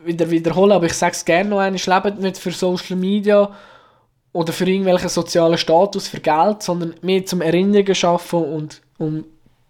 wieder 0.04 0.30
wiederholen, 0.30 0.72
aber 0.72 0.86
ich 0.86 0.94
sage 0.94 1.14
es 1.14 1.26
gerne 1.26 1.50
noch 1.50 1.60
einmal, 1.60 2.04
lebt 2.04 2.20
nicht 2.20 2.38
für 2.38 2.52
Social 2.52 2.96
Media 2.96 3.52
oder 4.32 4.54
für 4.54 4.66
irgendwelchen 4.66 5.10
sozialen 5.10 5.58
Status, 5.58 6.08
für 6.08 6.20
Geld, 6.20 6.64
sondern 6.64 6.96
mehr 7.02 7.26
zum 7.26 7.42
Erinnerungen 7.42 7.96
schaffen 7.96 8.44
und 8.44 8.82
um 8.98 9.26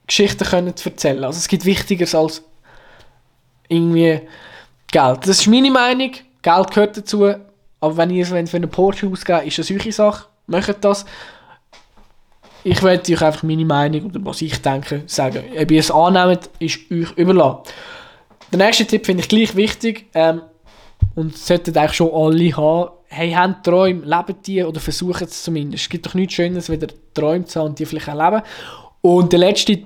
Geschichten 0.06 0.44
können 0.46 0.76
zu 0.76 0.90
erzählen. 0.90 1.24
Also 1.24 1.38
es 1.38 1.48
gibt 1.48 1.66
Wichtigeres 1.66 2.16
als 2.16 2.44
irgendwie 3.68 4.22
Geld. 4.92 5.20
Das 5.22 5.40
ist 5.40 5.48
meine 5.48 5.72
Meinung. 5.72 6.12
Geld 6.42 6.72
gehört 6.72 6.98
dazu. 6.98 7.34
Aber 7.80 7.98
wenn 7.98 8.10
ihr 8.10 8.30
wenn 8.32 8.48
für 8.48 8.58
einen 8.58 8.70
Porsche 8.70 9.08
ausgeht, 9.08 9.46
ist 9.46 9.60
das 9.60 9.70
eure 9.70 9.92
Sache. 9.92 10.26
Macht 10.48 10.84
das. 10.84 11.06
Ich 12.70 12.84
werde 12.84 13.14
euch 13.14 13.22
einfach 13.22 13.44
meine 13.44 13.64
Meinung 13.64 14.08
oder 14.08 14.20
was 14.26 14.42
ich 14.42 14.62
denke 14.62 15.04
sagen. 15.06 15.42
Ob 15.58 15.72
ihr 15.72 15.80
es 15.80 15.90
annehmt, 15.90 16.50
ist 16.60 16.80
euch 16.92 17.14
überlassen. 17.16 17.60
Der 18.52 18.60
nächste 18.60 18.86
Tipp 18.86 19.06
finde 19.06 19.24
ich 19.24 19.30
gleich 19.30 19.56
wichtig. 19.56 20.08
Ähm, 20.14 20.42
und 21.16 21.38
sollten 21.38 21.78
eigentlich 21.78 21.94
schon 21.94 22.12
alle 22.14 22.58
haben 22.58 22.90
hey, 23.08 23.32
habt 23.32 23.66
Träume, 23.66 24.04
lebt 24.04 24.46
die 24.48 24.64
oder 24.64 24.82
versucht 24.82 25.22
es 25.22 25.44
zumindest. 25.44 25.84
Es 25.84 25.90
gibt 25.90 26.06
doch 26.06 26.14
nichts 26.14 26.34
Schönes, 26.34 26.70
wieder 26.70 26.88
Träume 27.14 27.46
zu 27.46 27.60
haben 27.60 27.68
und 27.68 27.80
die 27.80 27.86
vielleicht 27.86 28.10
auch 28.10 28.16
leben. 28.16 28.44
Und 29.02 29.32
der 29.32 29.40
letzte, 29.40 29.80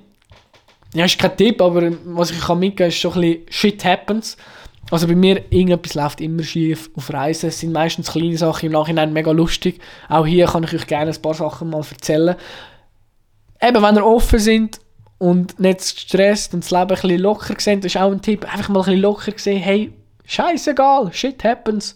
ja, 0.96 1.06
ist 1.06 1.20
kein 1.20 1.38
Tipp, 1.38 1.62
aber 1.62 1.92
was 2.06 2.32
ich 2.32 2.40
kann 2.42 2.58
mitgeben 2.58 2.90
ist 2.90 2.98
schon 2.98 3.14
ein 3.14 3.22
bisschen 3.22 3.46
Shit 3.52 3.86
happens. 3.86 4.38
Also 4.90 5.08
bei 5.08 5.16
mir, 5.16 5.44
irgendetwas 5.52 5.94
läuft 5.94 6.20
immer 6.20 6.44
schief 6.44 6.90
auf 6.96 7.14
Reisen. 7.14 7.50
Es 7.50 7.60
sind 7.60 7.72
meistens 7.72 8.12
kleine 8.12 8.38
Sachen, 8.38 8.66
im 8.66 8.72
Nachhinein 8.72 9.14
mega 9.14 9.32
lustig. 9.32 9.80
Auch 10.10 10.26
hier 10.26 10.48
kann 10.48 10.64
ich 10.64 10.74
euch 10.74 10.88
gerne 10.88 11.12
ein 11.12 11.22
paar 11.22 11.36
Sachen 11.36 11.70
mal 11.70 11.86
erzählen. 11.90 12.36
Eben, 13.62 13.84
wenn 13.84 13.96
ihr 13.96 14.06
offen 14.06 14.40
sind 14.40 14.80
und 15.18 15.60
nicht 15.60 15.80
gestresst 15.80 16.54
und 16.54 16.64
das 16.64 16.72
Leben 16.72 16.82
ein 16.82 16.88
bisschen 16.88 17.20
locker 17.20 17.56
seht, 17.58 17.80
das 17.80 17.94
ist 17.94 18.02
auch 18.02 18.12
ein 18.12 18.22
Tipp. 18.22 18.52
Einfach 18.52 18.70
mal 18.70 18.80
ein 18.80 18.86
bisschen 18.86 19.02
locker 19.02 19.32
sehen, 19.36 19.62
hey, 19.62 19.94
scheißegal, 20.26 21.14
shit 21.14 21.44
happens. 21.44 21.96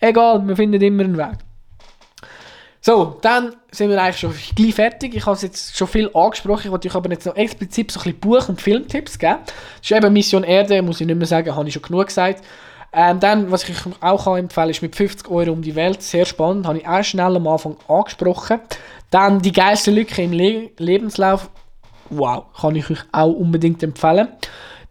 Egal, 0.00 0.46
wir 0.46 0.56
finden 0.56 0.82
immer 0.82 1.04
einen 1.04 1.16
Weg. 1.16 1.38
So, 2.80 3.16
dann 3.22 3.54
sind 3.70 3.88
wir 3.88 4.02
eigentlich 4.02 4.18
schon 4.18 4.34
gleich 4.56 4.74
fertig. 4.74 5.14
Ich 5.14 5.24
habe 5.24 5.36
es 5.36 5.42
jetzt 5.42 5.74
schon 5.74 5.88
viel 5.88 6.10
angesprochen, 6.12 6.66
ich 6.66 6.70
wollte 6.70 6.88
euch 6.88 6.94
aber 6.94 7.10
jetzt 7.10 7.24
noch 7.24 7.36
explizit 7.36 7.90
so 7.90 8.00
ein 8.00 8.02
bisschen 8.02 8.20
Buch- 8.20 8.48
und 8.50 8.60
Filmtipps 8.60 9.18
geben. 9.18 9.38
Das 9.46 9.90
ist 9.90 9.92
eben 9.92 10.12
Mission 10.12 10.44
Erde, 10.44 10.82
muss 10.82 11.00
ich 11.00 11.06
nicht 11.06 11.16
mehr 11.16 11.26
sagen, 11.26 11.54
habe 11.54 11.66
ich 11.66 11.72
schon 11.72 11.82
genug 11.82 12.08
gesagt. 12.08 12.44
Ähm, 12.96 13.18
dann, 13.18 13.50
was 13.50 13.68
ich 13.68 13.70
euch 13.70 13.92
auch 14.00 14.24
kann 14.24 14.38
empfehlen 14.38 14.70
ist 14.70 14.82
mit 14.82 14.94
50 14.94 15.28
Euro 15.28 15.52
um 15.52 15.62
die 15.62 15.74
Welt, 15.74 16.00
sehr 16.00 16.24
spannend, 16.24 16.66
habe 16.66 16.78
ich 16.78 16.86
auch 16.86 17.02
schnell 17.02 17.34
am 17.34 17.46
Anfang 17.48 17.76
angesprochen. 17.88 18.60
Dann 19.10 19.40
die 19.40 19.52
geilste 19.52 19.90
Lücke 19.90 20.22
im 20.22 20.32
Le 20.32 20.70
Lebenslauf, 20.78 21.50
wow, 22.10 22.44
kann 22.56 22.76
ich 22.76 22.88
euch 22.90 23.00
auch 23.10 23.32
unbedingt 23.32 23.82
empfehlen. 23.82 24.28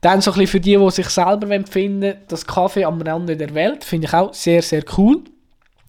Dann 0.01 0.19
so 0.19 0.31
ein 0.31 0.33
bisschen 0.33 0.47
für 0.47 0.59
die, 0.59 0.77
die 0.77 0.91
sich 0.91 1.07
selber 1.07 1.49
empfinden, 1.51 2.15
das 2.27 2.45
Kaffee 2.45 2.83
am 2.83 3.01
Rande 3.01 3.37
der 3.37 3.53
Welt, 3.55 3.85
finde 3.85 4.07
ich 4.07 4.13
auch 4.13 4.33
sehr, 4.33 4.61
sehr 4.61 4.83
cool. 4.97 5.23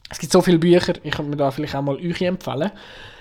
Es 0.08 0.20
gibt 0.20 0.32
so 0.32 0.40
viele 0.40 0.58
Bücher, 0.58 0.92
ich 1.02 1.10
könnte 1.10 1.30
mir 1.30 1.36
da 1.36 1.50
vielleicht 1.50 1.74
auch 1.74 1.82
mal 1.82 1.96
euch 1.96 2.22
empfehlen. 2.22 2.70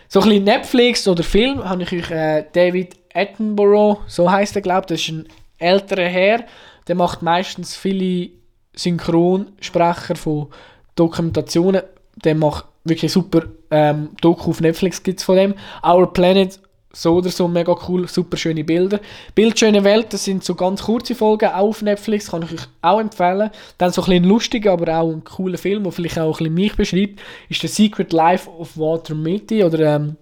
So 0.07 0.19
ein 0.21 0.29
bisschen 0.29 0.43
Netflix 0.43 1.07
oder 1.07 1.23
Film 1.23 1.67
habe 1.67 1.81
ich 1.81 1.91
euch 1.91 2.11
äh, 2.11 2.45
David 2.53 2.95
Attenborough, 3.11 4.01
so 4.05 4.29
heißt 4.29 4.55
er, 4.55 4.61
glaube 4.61 4.81
ich, 4.81 4.85
das 4.85 5.01
ist 5.01 5.09
ein 5.09 5.27
älterer 5.57 6.07
Herr, 6.07 6.43
der 6.87 6.93
macht 6.93 7.23
meistens 7.23 7.75
viele 7.75 8.42
Synchronsprecher 8.75 10.15
von 10.15 10.47
Dokumentationen. 10.95 11.83
Der 12.23 12.35
macht 12.35 12.65
wirklich 12.83 13.11
super 13.11 13.43
ähm, 13.71 14.09
Doku 14.21 14.51
auf 14.51 14.61
Netflix 14.61 15.01
gibt 15.01 15.19
es 15.19 15.25
von 15.25 15.35
dem. 15.35 15.55
Our 15.83 16.11
Planet 16.13 16.59
so 16.95 17.15
oder 17.15 17.29
so 17.29 17.47
mega 17.47 17.75
cool, 17.87 18.07
super 18.07 18.37
schöne 18.37 18.63
Bilder. 18.63 18.99
Bildschöne 19.33 19.83
Welt, 19.83 20.13
das 20.13 20.25
sind 20.25 20.43
so 20.43 20.53
ganz 20.53 20.83
kurze 20.83 21.15
Folgen, 21.15 21.47
auch 21.49 21.69
auf 21.69 21.81
Netflix, 21.81 22.29
kann 22.29 22.43
ich 22.43 22.53
euch 22.53 22.67
auch 22.83 22.99
empfehlen. 22.99 23.49
Dann 23.79 23.91
so 23.91 24.03
ein 24.03 24.09
bisschen 24.09 24.23
lustiger, 24.25 24.73
aber 24.73 24.99
auch 24.99 25.11
ein 25.11 25.23
cooler 25.23 25.57
Film, 25.57 25.83
der 25.83 25.91
vielleicht 25.91 26.19
auch 26.19 26.27
ein 26.27 26.37
bisschen 26.37 26.53
mich 26.53 26.75
beschreibt, 26.75 27.19
ist 27.49 27.61
The 27.61 27.67
Secret 27.67 28.13
Life 28.13 28.47
of 28.47 28.77
Walter 28.77 29.15
Mitty, 29.15 29.63
oder 29.63 29.95
ähm, 29.95 30.17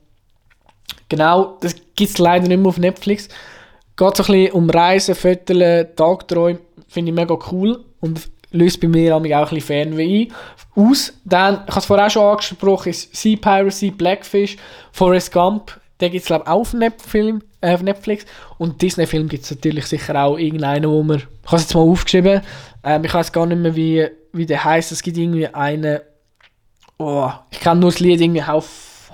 genau, 1.09 1.57
das 1.59 1.75
gibt 1.95 2.11
es 2.11 2.17
leider 2.17 2.47
nicht 2.47 2.59
mehr 2.59 2.69
auf 2.69 2.77
Netflix. 2.77 3.27
Geht 3.97 4.15
so 4.15 4.23
ein 4.23 4.31
bisschen 4.31 4.51
um 4.53 4.69
Reisen, 4.69 5.15
Fotos, 5.15 5.57
Tagträume, 5.97 6.59
finde 6.87 7.11
ich 7.11 7.15
mega 7.15 7.37
cool 7.51 7.83
und 7.99 8.29
löst 8.51 8.79
bei 8.81 8.87
mir 8.87 9.15
auch 9.15 9.23
ein 9.23 9.23
bisschen 9.23 9.61
Fernweh 9.61 10.27
aus. 10.75 11.13
Dann, 11.25 11.63
ich 11.67 11.69
habe 11.69 11.79
es 11.79 11.85
vorher 11.85 12.07
auch 12.07 12.11
schon 12.11 12.23
angesprochen, 12.23 12.89
ist 12.89 13.15
Sea 13.15 13.37
Piracy, 13.37 13.91
Blackfish, 13.91 14.57
Forrest 14.91 15.31
Gump, 15.31 15.79
den 16.01 16.11
gibt 16.11 16.23
es, 16.23 16.27
glaube 16.27 16.43
ich, 16.45 16.49
auch 16.49 16.61
auf, 16.61 16.73
Netfilm, 16.73 17.43
äh, 17.61 17.73
auf 17.73 17.83
Netflix. 17.83 18.25
Und 18.57 18.81
Disney-Film 18.81 19.29
gibt 19.29 19.43
es 19.43 19.51
natürlich 19.51 19.85
sicher 19.85 20.15
auch 20.23 20.37
irgendeinen, 20.37 20.89
wo 20.89 21.03
man. 21.03 21.17
Ich 21.17 21.47
habe 21.47 21.57
es 21.57 21.61
jetzt 21.63 21.75
mal 21.75 21.81
aufgeschrieben. 21.81 22.41
Ähm, 22.83 23.03
ich 23.03 23.13
weiß 23.13 23.31
gar 23.31 23.45
nicht 23.45 23.59
mehr, 23.59 23.75
wie, 23.75 24.07
wie 24.33 24.45
der 24.45 24.63
heißt. 24.63 24.91
Es 24.91 25.03
gibt 25.03 25.17
irgendwie 25.17 25.47
einen. 25.47 25.99
Oh, 26.97 27.29
ich 27.51 27.59
kenne 27.59 27.81
nur 27.81 27.91
das 27.91 27.99
Lied 27.99 28.19
irgendwie 28.19 28.43
How, 28.43 28.65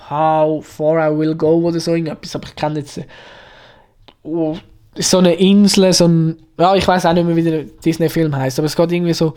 How 0.09 0.65
Far 0.65 1.11
I 1.11 1.17
Will 1.17 1.35
Go 1.35 1.67
oder 1.67 1.79
so 1.79 1.91
irgendetwas, 1.91 2.35
aber 2.35 2.47
ich 2.47 2.55
kenne 2.55 2.79
jetzt. 2.79 3.01
Oh, 4.23 4.57
so 4.99 5.19
eine 5.19 5.33
Insel, 5.33 5.93
so 5.93 6.07
ein. 6.07 6.37
Ja, 6.59 6.75
ich 6.75 6.87
weiß 6.87 7.05
auch 7.05 7.13
nicht 7.13 7.25
mehr, 7.25 7.35
wie 7.35 7.43
der 7.43 7.63
Disney-Film 7.63 8.35
heißt, 8.35 8.59
aber 8.59 8.65
es 8.65 8.75
geht 8.75 8.91
irgendwie 8.91 9.13
so. 9.13 9.33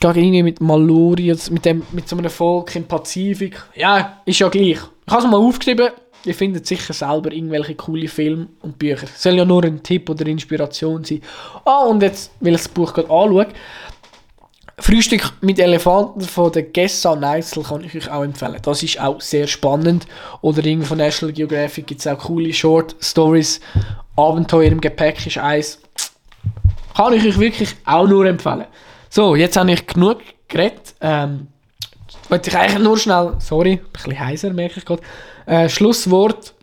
Geht 0.00 0.16
irgendwie 0.16 0.42
mit 0.42 0.60
Maluri, 0.60 1.36
mit, 1.50 1.64
dem, 1.64 1.82
mit 1.92 2.08
so 2.08 2.16
einem 2.16 2.30
Volk 2.30 2.74
im 2.74 2.84
Pazifik. 2.84 3.62
Ja, 3.74 4.22
ist 4.24 4.38
ja 4.38 4.48
gleich. 4.48 4.78
Ich 5.06 5.12
habe 5.12 5.24
es 5.24 5.30
mal 5.30 5.36
aufgeschrieben, 5.36 5.90
ihr 6.24 6.34
findet 6.34 6.66
sicher 6.66 6.94
selber 6.94 7.32
irgendwelche 7.32 7.74
coole 7.74 8.08
Filme 8.08 8.46
und 8.62 8.78
Bücher. 8.78 9.06
Soll 9.14 9.34
ja 9.34 9.44
nur 9.44 9.62
ein 9.64 9.82
Tipp 9.82 10.08
oder 10.08 10.26
Inspiration 10.26 11.04
sein. 11.04 11.20
Ah, 11.64 11.84
und 11.84 12.02
jetzt, 12.02 12.32
weil 12.40 12.54
ich 12.54 12.62
das 12.62 12.68
Buch 12.68 12.94
gerade 12.94 13.10
anschaue, 13.10 13.48
Frühstück 14.80 15.32
mit 15.42 15.58
Elefanten 15.58 16.22
von 16.22 16.50
der 16.52 16.62
Gessa 16.62 17.14
Neisel 17.14 17.62
kann 17.62 17.84
ich 17.84 17.94
euch 17.94 18.10
auch 18.10 18.24
empfehlen. 18.24 18.56
Das 18.62 18.82
ist 18.82 18.98
auch 18.98 19.20
sehr 19.20 19.46
spannend. 19.46 20.06
Oder 20.40 20.64
irgendwie 20.64 20.86
von 20.86 20.98
National 20.98 21.34
Geographic 21.34 21.86
gibt 21.86 22.00
es 22.00 22.06
auch 22.06 22.18
coole 22.18 22.52
Short 22.52 22.96
Stories. 22.98 23.60
Abenteuer 24.16 24.72
im 24.72 24.80
Gepäck 24.80 25.26
ist 25.26 25.36
eins. 25.36 25.80
Kann 26.96 27.12
ich 27.12 27.24
euch 27.26 27.38
wirklich 27.38 27.76
auch 27.84 28.08
nur 28.08 28.24
empfehlen. 28.24 28.64
So, 29.10 29.36
jetzt 29.36 29.56
habe 29.58 29.70
ich 29.70 29.86
genug 29.86 30.18
geredet. 30.48 30.94
Ähm, 31.02 31.48
wollte 32.30 32.48
ich 32.48 32.56
eigentlich 32.56 32.82
nur 32.82 32.98
schnell, 32.98 33.34
sorry, 33.38 33.72
ein 33.72 33.92
bisschen 33.92 34.18
heiser 34.18 34.52
merke 34.52 34.78
ich 34.78 34.84
gerade, 34.84 35.02
äh, 35.46 35.68
Schlusswort 35.68 36.54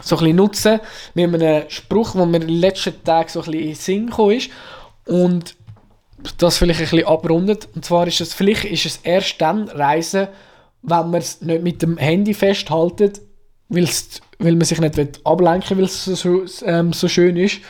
so 0.00 0.16
ein 0.16 0.20
bisschen 0.20 0.36
nutzen 0.36 0.80
mit 1.14 1.34
einem 1.34 1.68
Spruch, 1.68 2.12
der 2.12 2.26
mir 2.26 2.40
in 2.40 2.48
den 2.48 2.60
letzten 2.60 3.04
Tagen 3.04 3.28
so 3.28 3.40
ein 3.40 3.44
bisschen 3.44 3.60
in 3.60 3.66
den 3.68 3.74
Sinn 3.74 4.06
gekommen 4.06 4.36
ist 4.36 4.50
und 5.06 5.56
das 6.38 6.58
vielleicht 6.58 6.80
ein 6.80 6.86
bisschen 6.86 7.06
abrundet. 7.06 7.68
Und 7.74 7.84
zwar 7.84 8.06
ist 8.06 8.20
es, 8.20 8.34
vielleicht 8.34 8.64
ist 8.64 8.86
es 8.86 9.00
erst 9.02 9.40
dann 9.40 9.68
Reisen, 9.68 10.28
wenn 10.82 11.10
man 11.10 11.14
es 11.14 11.40
nicht 11.40 11.62
mit 11.62 11.82
dem 11.82 11.96
Handy 11.96 12.34
weil's, 12.40 14.20
weil 14.38 14.56
man 14.56 14.64
sich 14.64 14.80
nicht 14.80 15.20
ablenken 15.24 15.78
will, 15.78 15.84
weil 15.84 15.90
es 15.90 16.04
so, 16.04 16.44
ähm, 16.64 16.92
so 16.92 17.08
schön 17.08 17.36
ist. 17.36 17.60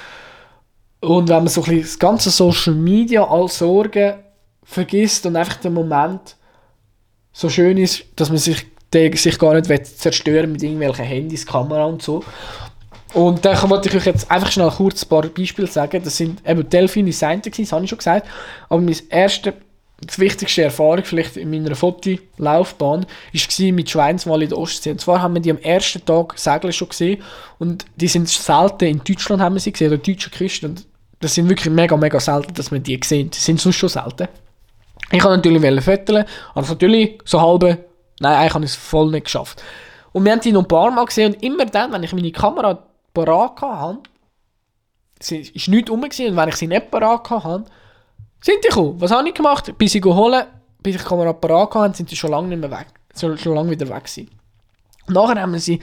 Und 1.00 1.28
wenn 1.28 1.36
man 1.36 1.48
so 1.48 1.62
ein 1.62 1.64
bisschen 1.64 1.82
das 1.82 1.98
ganze 1.98 2.30
Social 2.30 2.74
Media 2.74 3.24
als 3.24 3.58
Sorgen 3.58 4.14
vergisst 4.62 5.26
und 5.26 5.36
einfach 5.36 5.56
den 5.56 5.74
Moment 5.74 6.36
so 7.32 7.48
schön 7.48 7.76
ist, 7.76 8.04
dass 8.16 8.28
man 8.28 8.38
sich, 8.38 8.66
den, 8.92 9.14
sich 9.16 9.38
gar 9.38 9.54
nicht 9.54 9.86
zerstören 9.86 10.52
mit 10.52 10.62
irgendwelchen 10.62 11.04
Handys, 11.04 11.46
Kamera 11.46 11.84
und 11.86 12.02
so. 12.02 12.22
Und 13.14 13.44
dann 13.44 13.70
wollte 13.70 13.88
ich 13.88 13.94
euch 13.94 14.06
jetzt 14.06 14.30
einfach 14.30 14.50
schnell 14.50 14.70
kurz 14.70 15.04
ein 15.04 15.08
paar 15.08 15.22
Beispiele 15.22 15.66
sagen. 15.66 16.02
Das 16.02 16.16
sind 16.16 16.46
eben 16.48 16.68
Delfine 16.68 17.12
Seinte, 17.12 17.50
das 17.50 17.72
habe 17.72 17.84
ich 17.84 17.90
schon 17.90 17.98
gesagt. 17.98 18.26
Aber 18.68 18.80
mein 18.80 18.96
erste, 19.10 19.54
die 20.00 20.18
wichtigste 20.18 20.62
Erfahrung 20.62 21.04
vielleicht 21.04 21.36
in 21.36 21.50
meiner 21.50 21.74
Fotolaufbahn 21.74 23.06
war 23.06 23.72
mit 23.72 23.90
Schweinswal 23.90 24.42
in 24.42 24.48
der 24.48 24.58
Ostsee. 24.58 24.92
Und 24.92 25.00
zwar 25.00 25.20
haben 25.20 25.34
wir 25.34 25.42
die 25.42 25.50
am 25.50 25.58
ersten 25.58 26.04
Tag 26.04 26.38
segeln 26.38 26.72
schon 26.72 26.88
gesehen. 26.88 27.22
Und 27.58 27.84
die 27.96 28.08
sind 28.08 28.28
selten 28.28 28.84
in 28.86 29.02
Deutschland 29.04 29.42
haben 29.42 29.54
wir 29.54 29.60
sie 29.60 29.72
gesehen, 29.72 29.92
oder 29.92 29.98
deutschen 29.98 30.32
Küsten. 30.32 30.70
Und 30.70 30.86
das 31.20 31.34
sind 31.34 31.48
wirklich 31.48 31.72
mega, 31.72 31.96
mega 31.96 32.18
selten, 32.18 32.54
dass 32.54 32.72
wir 32.72 32.80
die 32.80 32.98
sehen. 33.04 33.30
Die 33.30 33.38
sind 33.38 33.60
sonst 33.60 33.76
schon 33.76 33.90
selten. 33.90 34.28
Ich 35.10 35.22
wollte 35.22 35.48
natürlich 35.50 35.84
föteln, 35.84 36.24
also 36.54 36.72
natürlich 36.72 37.20
so 37.26 37.40
halbe, 37.40 37.84
nein, 38.20 38.34
eigentlich 38.34 38.54
habe 38.54 38.64
ich 38.64 38.70
es 38.70 38.76
voll 38.76 39.10
nicht 39.10 39.24
geschafft. 39.24 39.62
Und 40.12 40.24
wir 40.24 40.32
haben 40.32 40.40
die 40.40 40.52
noch 40.52 40.62
ein 40.62 40.68
paar 40.68 40.90
Mal 40.90 41.04
gesehen 41.04 41.34
und 41.34 41.42
immer 41.42 41.66
dann, 41.66 41.92
wenn 41.92 42.02
ich 42.02 42.14
meine 42.14 42.32
Kamera 42.32 42.82
parat 43.12 43.60
hatte, 43.60 43.98
es 45.18 45.30
ist 45.30 45.68
nichts 45.68 45.90
rum 45.90 46.02
und 46.02 46.36
wenn 46.36 46.48
ich 46.48 46.56
sie 46.56 46.66
nicht 46.66 46.90
parat 46.90 47.28
hatte, 47.30 47.64
sind 48.40 48.64
die 48.64 48.68
gekommen. 48.68 49.00
Was 49.00 49.10
habe 49.10 49.28
ich 49.28 49.34
gemacht? 49.34 49.72
Bis 49.78 49.94
ich 49.94 50.04
holen, 50.04 50.44
bis 50.82 50.96
ich 50.96 51.02
die 51.02 51.08
Kamera 51.08 51.32
parat 51.32 51.74
hatte, 51.74 51.96
sind 51.96 52.10
sie 52.10 52.16
schon 52.16 52.30
lange 52.30 52.48
nicht 52.48 52.60
mehr 52.60 52.70
weg, 52.70 52.86
schon, 53.18 53.38
schon 53.38 53.54
lange 53.54 53.70
wieder 53.70 53.88
weg 53.88 54.04
gewesen. 54.04 54.30
Nachher 55.06 55.40
haben 55.40 55.52
wir 55.52 55.60
sie 55.60 55.80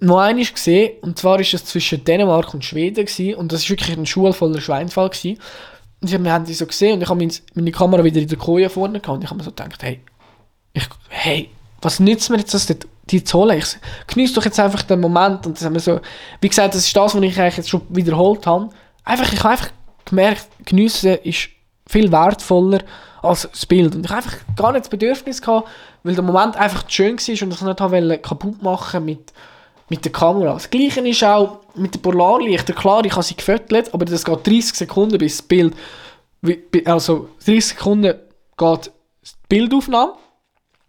noch 0.00 0.18
einmal 0.18 0.44
gesehen, 0.44 0.98
und 1.02 1.18
zwar 1.18 1.38
ist 1.40 1.54
es 1.54 1.64
zwischen 1.64 2.02
Dänemark 2.04 2.52
und 2.54 2.64
Schweden 2.64 3.06
gewesen, 3.06 3.36
und 3.36 3.52
das 3.52 3.62
war 3.64 3.70
wirklich 3.70 3.96
ein 3.96 4.06
schulvoller 4.06 4.60
Schweinfall 4.60 5.10
gewesen. 5.10 5.38
Und 6.00 6.24
wir 6.24 6.32
haben 6.32 6.44
die 6.44 6.54
so 6.54 6.66
gesehen 6.66 6.94
und 6.94 7.02
ich 7.02 7.08
habe 7.08 7.28
meine 7.54 7.72
Kamera 7.72 8.04
wieder 8.04 8.20
in 8.20 8.28
der 8.28 8.38
Koje 8.38 8.70
vorne 8.70 9.00
gehabt 9.00 9.16
und 9.16 9.24
ich 9.24 9.30
habe 9.30 9.38
mir 9.38 9.44
so 9.44 9.50
gedacht, 9.50 9.82
hey, 9.82 10.00
ich, 10.72 10.84
hey, 11.08 11.50
was 11.82 11.98
nützt 11.98 12.30
mir 12.30 12.38
jetzt 12.38 12.54
das, 12.54 12.68
die 13.10 13.24
zu? 13.24 13.48
Ich 13.48 13.76
genieße 14.06 14.34
doch 14.34 14.44
jetzt 14.44 14.60
einfach 14.60 14.82
den 14.82 15.00
Moment 15.00 15.46
und 15.46 15.56
das 15.56 15.64
haben 15.64 15.74
wir 15.74 15.80
so, 15.80 16.00
wie 16.40 16.48
gesagt, 16.48 16.74
das 16.74 16.86
ist 16.86 16.96
das, 16.96 17.14
was 17.14 17.22
ich 17.22 17.40
eigentlich 17.40 17.56
jetzt 17.56 17.68
schon 17.68 17.82
wiederholt 17.88 18.46
habe. 18.46 18.70
Einfach, 19.04 19.32
ich 19.32 19.38
habe 19.40 19.50
einfach 19.50 19.70
gemerkt, 20.04 20.46
geniessen 20.64 21.18
ist 21.24 21.48
viel 21.86 22.12
wertvoller 22.12 22.80
als 23.22 23.48
das 23.50 23.66
Bild. 23.66 23.94
Und 23.94 24.04
ich 24.04 24.10
habe 24.10 24.22
einfach 24.22 24.38
gar 24.56 24.72
nicht 24.72 24.84
das 24.84 24.90
Bedürfnis 24.90 25.42
gehabt, 25.42 25.68
weil 26.02 26.14
der 26.14 26.24
Moment 26.24 26.56
einfach 26.56 26.84
schön 26.88 27.16
war 27.16 27.28
und 27.28 27.28
ich 27.28 27.42
es 27.42 27.62
nicht 27.62 27.80
habe 27.80 28.18
kaputt 28.18 28.62
machen 28.62 29.04
mit 29.04 29.32
mit 29.88 30.04
der 30.04 30.12
Kamera. 30.12 30.54
Das 30.54 30.70
gleiche 30.70 31.00
ist 31.06 31.24
auch 31.24 31.60
mit 31.74 31.94
den 31.94 32.02
Polarlichtern. 32.02 32.76
Klar, 32.76 33.04
ich 33.04 33.12
habe 33.12 33.22
sie 33.22 33.36
gefüttert, 33.36 33.92
aber 33.94 34.04
das 34.04 34.24
geht 34.24 34.46
30 34.46 34.74
Sekunden 34.74 35.18
bis 35.18 35.38
das 35.38 35.46
Bild, 35.46 35.74
also 36.84 37.28
30 37.44 37.64
Sekunden 37.64 38.14
geht 38.56 38.86
die 39.24 39.30
Bildaufnahme 39.48 40.12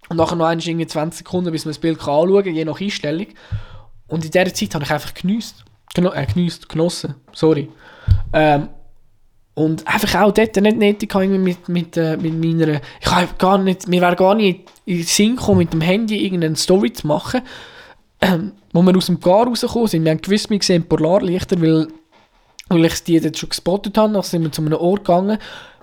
und 0.09 0.17
nachher 0.17 0.35
noch 0.35 0.49
irgendwie 0.49 0.87
20 0.87 1.19
Sekunden, 1.19 1.51
bis 1.51 1.65
man 1.65 1.71
das 1.71 1.79
Bild 1.79 1.99
kann 1.99 2.15
anschauen 2.15 2.43
kann, 2.43 2.55
je 2.55 2.65
nach 2.65 2.81
Einstellung. 2.81 3.27
Und 4.07 4.25
in 4.25 4.31
dieser 4.31 4.53
Zeit 4.53 4.73
habe 4.73 4.83
ich 4.83 4.91
einfach 4.91 5.13
genießt. 5.13 5.63
Geno 5.93 6.11
äh, 6.11 6.25
genießt, 6.25 6.67
genossen, 6.67 7.15
sorry. 7.31 7.69
Ähm, 8.33 8.69
und 9.53 9.85
einfach 9.87 10.21
auch 10.21 10.31
dort 10.31 10.55
nicht 10.55 10.77
nötig 10.77 11.13
mit, 11.13 11.69
mit, 11.69 11.97
äh, 11.97 12.17
mit 12.17 12.33
meiner... 12.33 12.81
Ich 13.01 13.11
habe 13.11 13.27
gar 13.37 13.57
nicht... 13.57 13.87
Mir 13.87 14.01
wäre 14.01 14.15
gar 14.15 14.35
nicht 14.35 14.69
in 14.85 14.97
den 14.97 15.05
Sinn 15.05 15.35
gekommen, 15.35 15.59
mit 15.59 15.73
dem 15.73 15.81
Handy 15.81 16.23
irgendeine 16.25 16.55
Story 16.55 16.91
zu 16.93 17.05
machen, 17.07 17.41
ähm, 18.21 18.53
wo 18.73 18.81
wir 18.81 18.95
aus 18.95 19.07
dem 19.07 19.19
Gar 19.19 19.47
rausgekommen 19.47 19.87
sind, 19.87 20.03
wir 20.03 20.11
haben 20.11 20.21
gewusst, 20.21 20.49
wir 20.49 20.61
sehen 20.61 20.87
Polarlichter, 20.87 21.61
weil, 21.61 21.87
weil 22.69 22.85
ich 22.85 23.03
die 23.03 23.19
dort 23.19 23.37
schon 23.37 23.49
gespottet 23.49 23.97
habe, 23.97 24.13
dann 24.13 24.23
sind 24.23 24.43
wir 24.43 24.51
zu 24.51 24.61
einem 24.61 24.73
Ort 24.73 25.05
gegangen. 25.05 25.37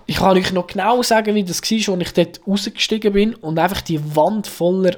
Ich 0.07 0.17
kann 0.17 0.37
euch 0.37 0.53
noch 0.53 0.67
genau 0.67 1.03
sagen, 1.03 1.35
wie 1.35 1.45
das 1.45 1.63
war, 1.63 1.95
als 1.95 2.09
ich 2.09 2.13
dort 2.13 2.41
rausgestiegen 2.47 3.13
bin 3.13 3.35
und 3.35 3.59
einfach 3.59 3.81
die 3.81 4.17
Wand 4.17 4.47
voller 4.47 4.97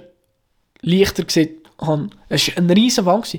Lichter 0.82 1.24
gesehen 1.24 1.56
habe. 1.80 2.10
Es 2.28 2.48
war 2.48 2.58
eine 2.58 2.76
riesige 2.76 3.06
Wand. 3.06 3.38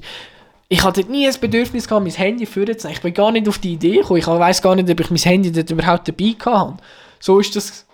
Ich 0.72 0.84
hatte 0.84 1.04
nie 1.04 1.26
das 1.26 1.38
Bedürfnis 1.38 1.88
gehabt, 1.88 2.06
mein 2.06 2.14
Handy 2.14 2.46
vorzunehmen. 2.46 2.92
Ich 2.92 3.02
bin 3.02 3.14
gar 3.14 3.32
nicht 3.32 3.48
auf 3.48 3.60
die 3.60 3.74
Idee 3.74 3.98
gekommen. 3.98 4.20
Ich 4.20 4.28
weiß 4.28 4.62
gar 4.62 4.76
nicht, 4.76 4.90
ob 4.90 5.00
ich 5.00 5.10
mein 5.10 5.20
Handy 5.20 5.52
dort 5.52 5.70
überhaupt 5.70 6.08
dabei 6.08 6.36
hatte. 6.40 6.78
So 7.20 7.40
ist 7.40 7.56
das 7.56 7.86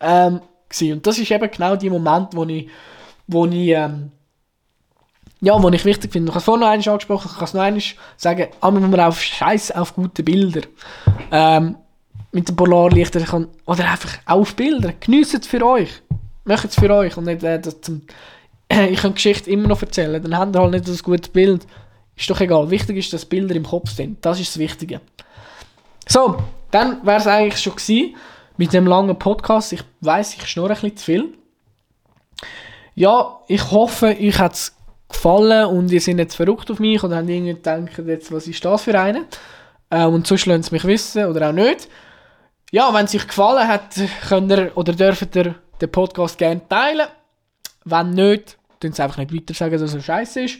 ähm, 0.00 0.40
Und 0.80 1.06
das 1.06 1.18
ist 1.18 1.30
eben 1.30 1.50
genau 1.50 1.76
der 1.76 1.90
Moment, 1.90 2.28
wo 2.32 2.44
ich, 2.44 2.68
wo 3.26 3.46
ich 3.46 3.68
ähm, 3.68 4.12
ja, 5.40 5.62
was 5.62 5.72
ich 5.72 5.84
wichtig 5.84 6.12
finde. 6.12 6.30
Ich 6.30 6.34
habe 6.34 6.38
es 6.38 6.44
vorhin 6.44 6.60
noch 6.60 6.68
einmal 6.68 6.88
angesprochen, 6.88 7.28
ich 7.30 7.36
kann 7.36 7.44
es 7.44 7.54
noch 7.54 7.62
einmal 7.62 7.82
sagen, 8.16 8.48
muss 8.60 8.90
man 8.90 9.00
auf 9.00 9.20
Scheiß 9.20 9.72
auf 9.72 9.94
gute 9.94 10.22
Bilder. 10.22 10.62
Ähm, 11.32 11.76
mit 12.32 12.48
den 12.48 12.56
Polarlichtern 12.56 13.24
kann, 13.24 13.48
oder 13.66 13.90
einfach 13.90 14.18
auf 14.26 14.54
Bilder. 14.54 14.92
Geniessen 15.00 15.40
es 15.40 15.46
für 15.46 15.64
euch. 15.64 15.90
Macht 16.44 16.66
es 16.66 16.74
für 16.74 16.90
euch 16.90 17.16
und 17.16 17.24
nicht 17.24 17.42
äh, 17.42 17.60
zum, 17.80 18.02
äh, 18.68 18.86
ich 18.90 19.00
kann 19.00 19.14
Geschichte 19.14 19.50
immer 19.50 19.68
noch 19.68 19.82
erzählen. 19.82 20.22
Dann 20.22 20.36
habt 20.36 20.54
ihr 20.54 20.60
halt 20.60 20.72
nicht 20.72 20.88
das 20.88 21.02
gute 21.02 21.30
Bild. 21.30 21.66
Ist 22.16 22.30
doch 22.30 22.40
egal. 22.40 22.70
Wichtig 22.70 22.96
ist, 22.96 23.12
dass 23.12 23.24
Bilder 23.24 23.54
im 23.54 23.64
Kopf 23.64 23.90
sind. 23.90 24.24
Das 24.24 24.38
ist 24.40 24.50
das 24.50 24.58
Wichtige. 24.58 25.00
So, 26.06 26.38
dann 26.70 27.04
wäre 27.04 27.18
es 27.18 27.26
eigentlich 27.26 27.60
schon 27.60 27.76
gewesen 27.76 28.16
mit 28.56 28.72
dem 28.72 28.86
langen 28.86 29.18
Podcast. 29.18 29.72
Ich 29.72 29.82
weiß, 30.00 30.34
ich 30.34 30.46
schnurre 30.46 30.70
ein 30.70 30.74
bisschen 30.74 30.96
zu 30.96 31.04
viel. 31.04 31.34
Ja, 32.94 33.40
ich 33.48 33.70
hoffe, 33.70 34.16
euch 34.18 34.38
hat 34.38 34.54
es 34.54 34.74
gefallen 35.08 35.66
und 35.66 35.90
ihr 35.90 36.00
seid 36.00 36.18
jetzt 36.18 36.34
verrückt 36.34 36.70
auf 36.70 36.78
mich 36.78 37.02
oder 37.02 37.16
habt 37.16 37.28
irgendwie 37.28 37.54
gedacht, 37.54 37.98
jetzt, 38.06 38.32
was 38.32 38.46
ist 38.46 38.64
das 38.64 38.82
für 38.82 38.98
eine? 39.00 39.24
Äh, 39.88 40.04
und 40.04 40.26
sonst 40.26 40.46
lasst 40.46 40.64
es 40.64 40.70
mich 40.72 40.84
wissen 40.84 41.24
oder 41.24 41.48
auch 41.48 41.52
nicht. 41.52 41.88
Ja, 42.70 42.92
wenn 42.94 43.06
es 43.06 43.14
euch 43.14 43.26
gefallen 43.26 43.66
hat, 43.66 43.94
könnt 44.28 44.52
ihr 44.52 44.72
oder 44.76 44.92
dürft 44.92 45.34
ihr 45.36 45.56
den 45.80 45.90
Podcast 45.90 46.38
gerne 46.38 46.66
teilen. 46.68 47.08
Wenn 47.84 48.10
nicht, 48.10 48.58
dann 48.80 48.92
es 48.92 49.00
einfach 49.00 49.18
nicht 49.18 49.34
weiter 49.34 49.54
sagen, 49.54 49.78
dass 49.78 49.94
er 49.94 50.00
scheiße 50.00 50.42
ist. 50.42 50.58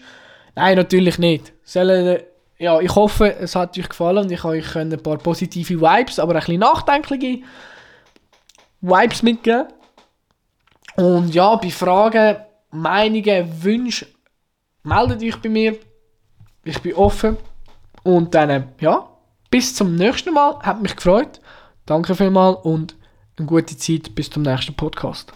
Nein, 0.57 0.77
natürlich 0.77 1.19
nicht. 1.19 1.53
Sollen, 1.63 2.21
ja, 2.59 2.81
ich 2.81 2.95
hoffe, 2.95 3.37
es 3.37 3.55
hat 3.55 3.79
euch 3.79 3.89
gefallen 3.89 4.19
und 4.19 4.33
ich 4.33 4.43
habe 4.43 4.55
euch 4.55 4.77
ein 4.77 4.91
paar 5.03 5.19
positive 5.19 5.81
Vibes, 5.81 6.19
aber 6.19 6.35
ein 6.35 6.41
bisschen 6.41 6.61
nachdenkliche 6.61 7.43
Vibes 8.81 9.23
mitgeben. 9.23 9.67
Und 10.97 11.35
ja, 11.35 11.55
bei 11.57 11.71
Fragen, 11.71 12.39
Meinungen, 12.71 13.63
Wünschen 13.63 14.09
meldet 14.83 15.23
euch 15.23 15.41
bei 15.41 15.49
mir. 15.49 15.77
Ich 16.65 16.81
bin 16.81 16.95
offen. 16.95 17.37
Und 18.03 18.35
dann, 18.35 18.73
ja, 18.81 19.09
bis 19.51 19.75
zum 19.75 19.95
nächsten 19.95 20.35
Mal. 20.35 20.59
Hat 20.61 20.83
mich 20.83 20.97
gefreut. 20.97 21.41
Danke 21.87 22.15
vielmals 22.15 22.59
und 22.65 22.97
eine 23.37 23.47
gute 23.47 23.77
Zeit 23.77 24.15
bis 24.15 24.31
zum 24.31 24.43
nächsten 24.43 24.75
Podcast. 24.75 25.33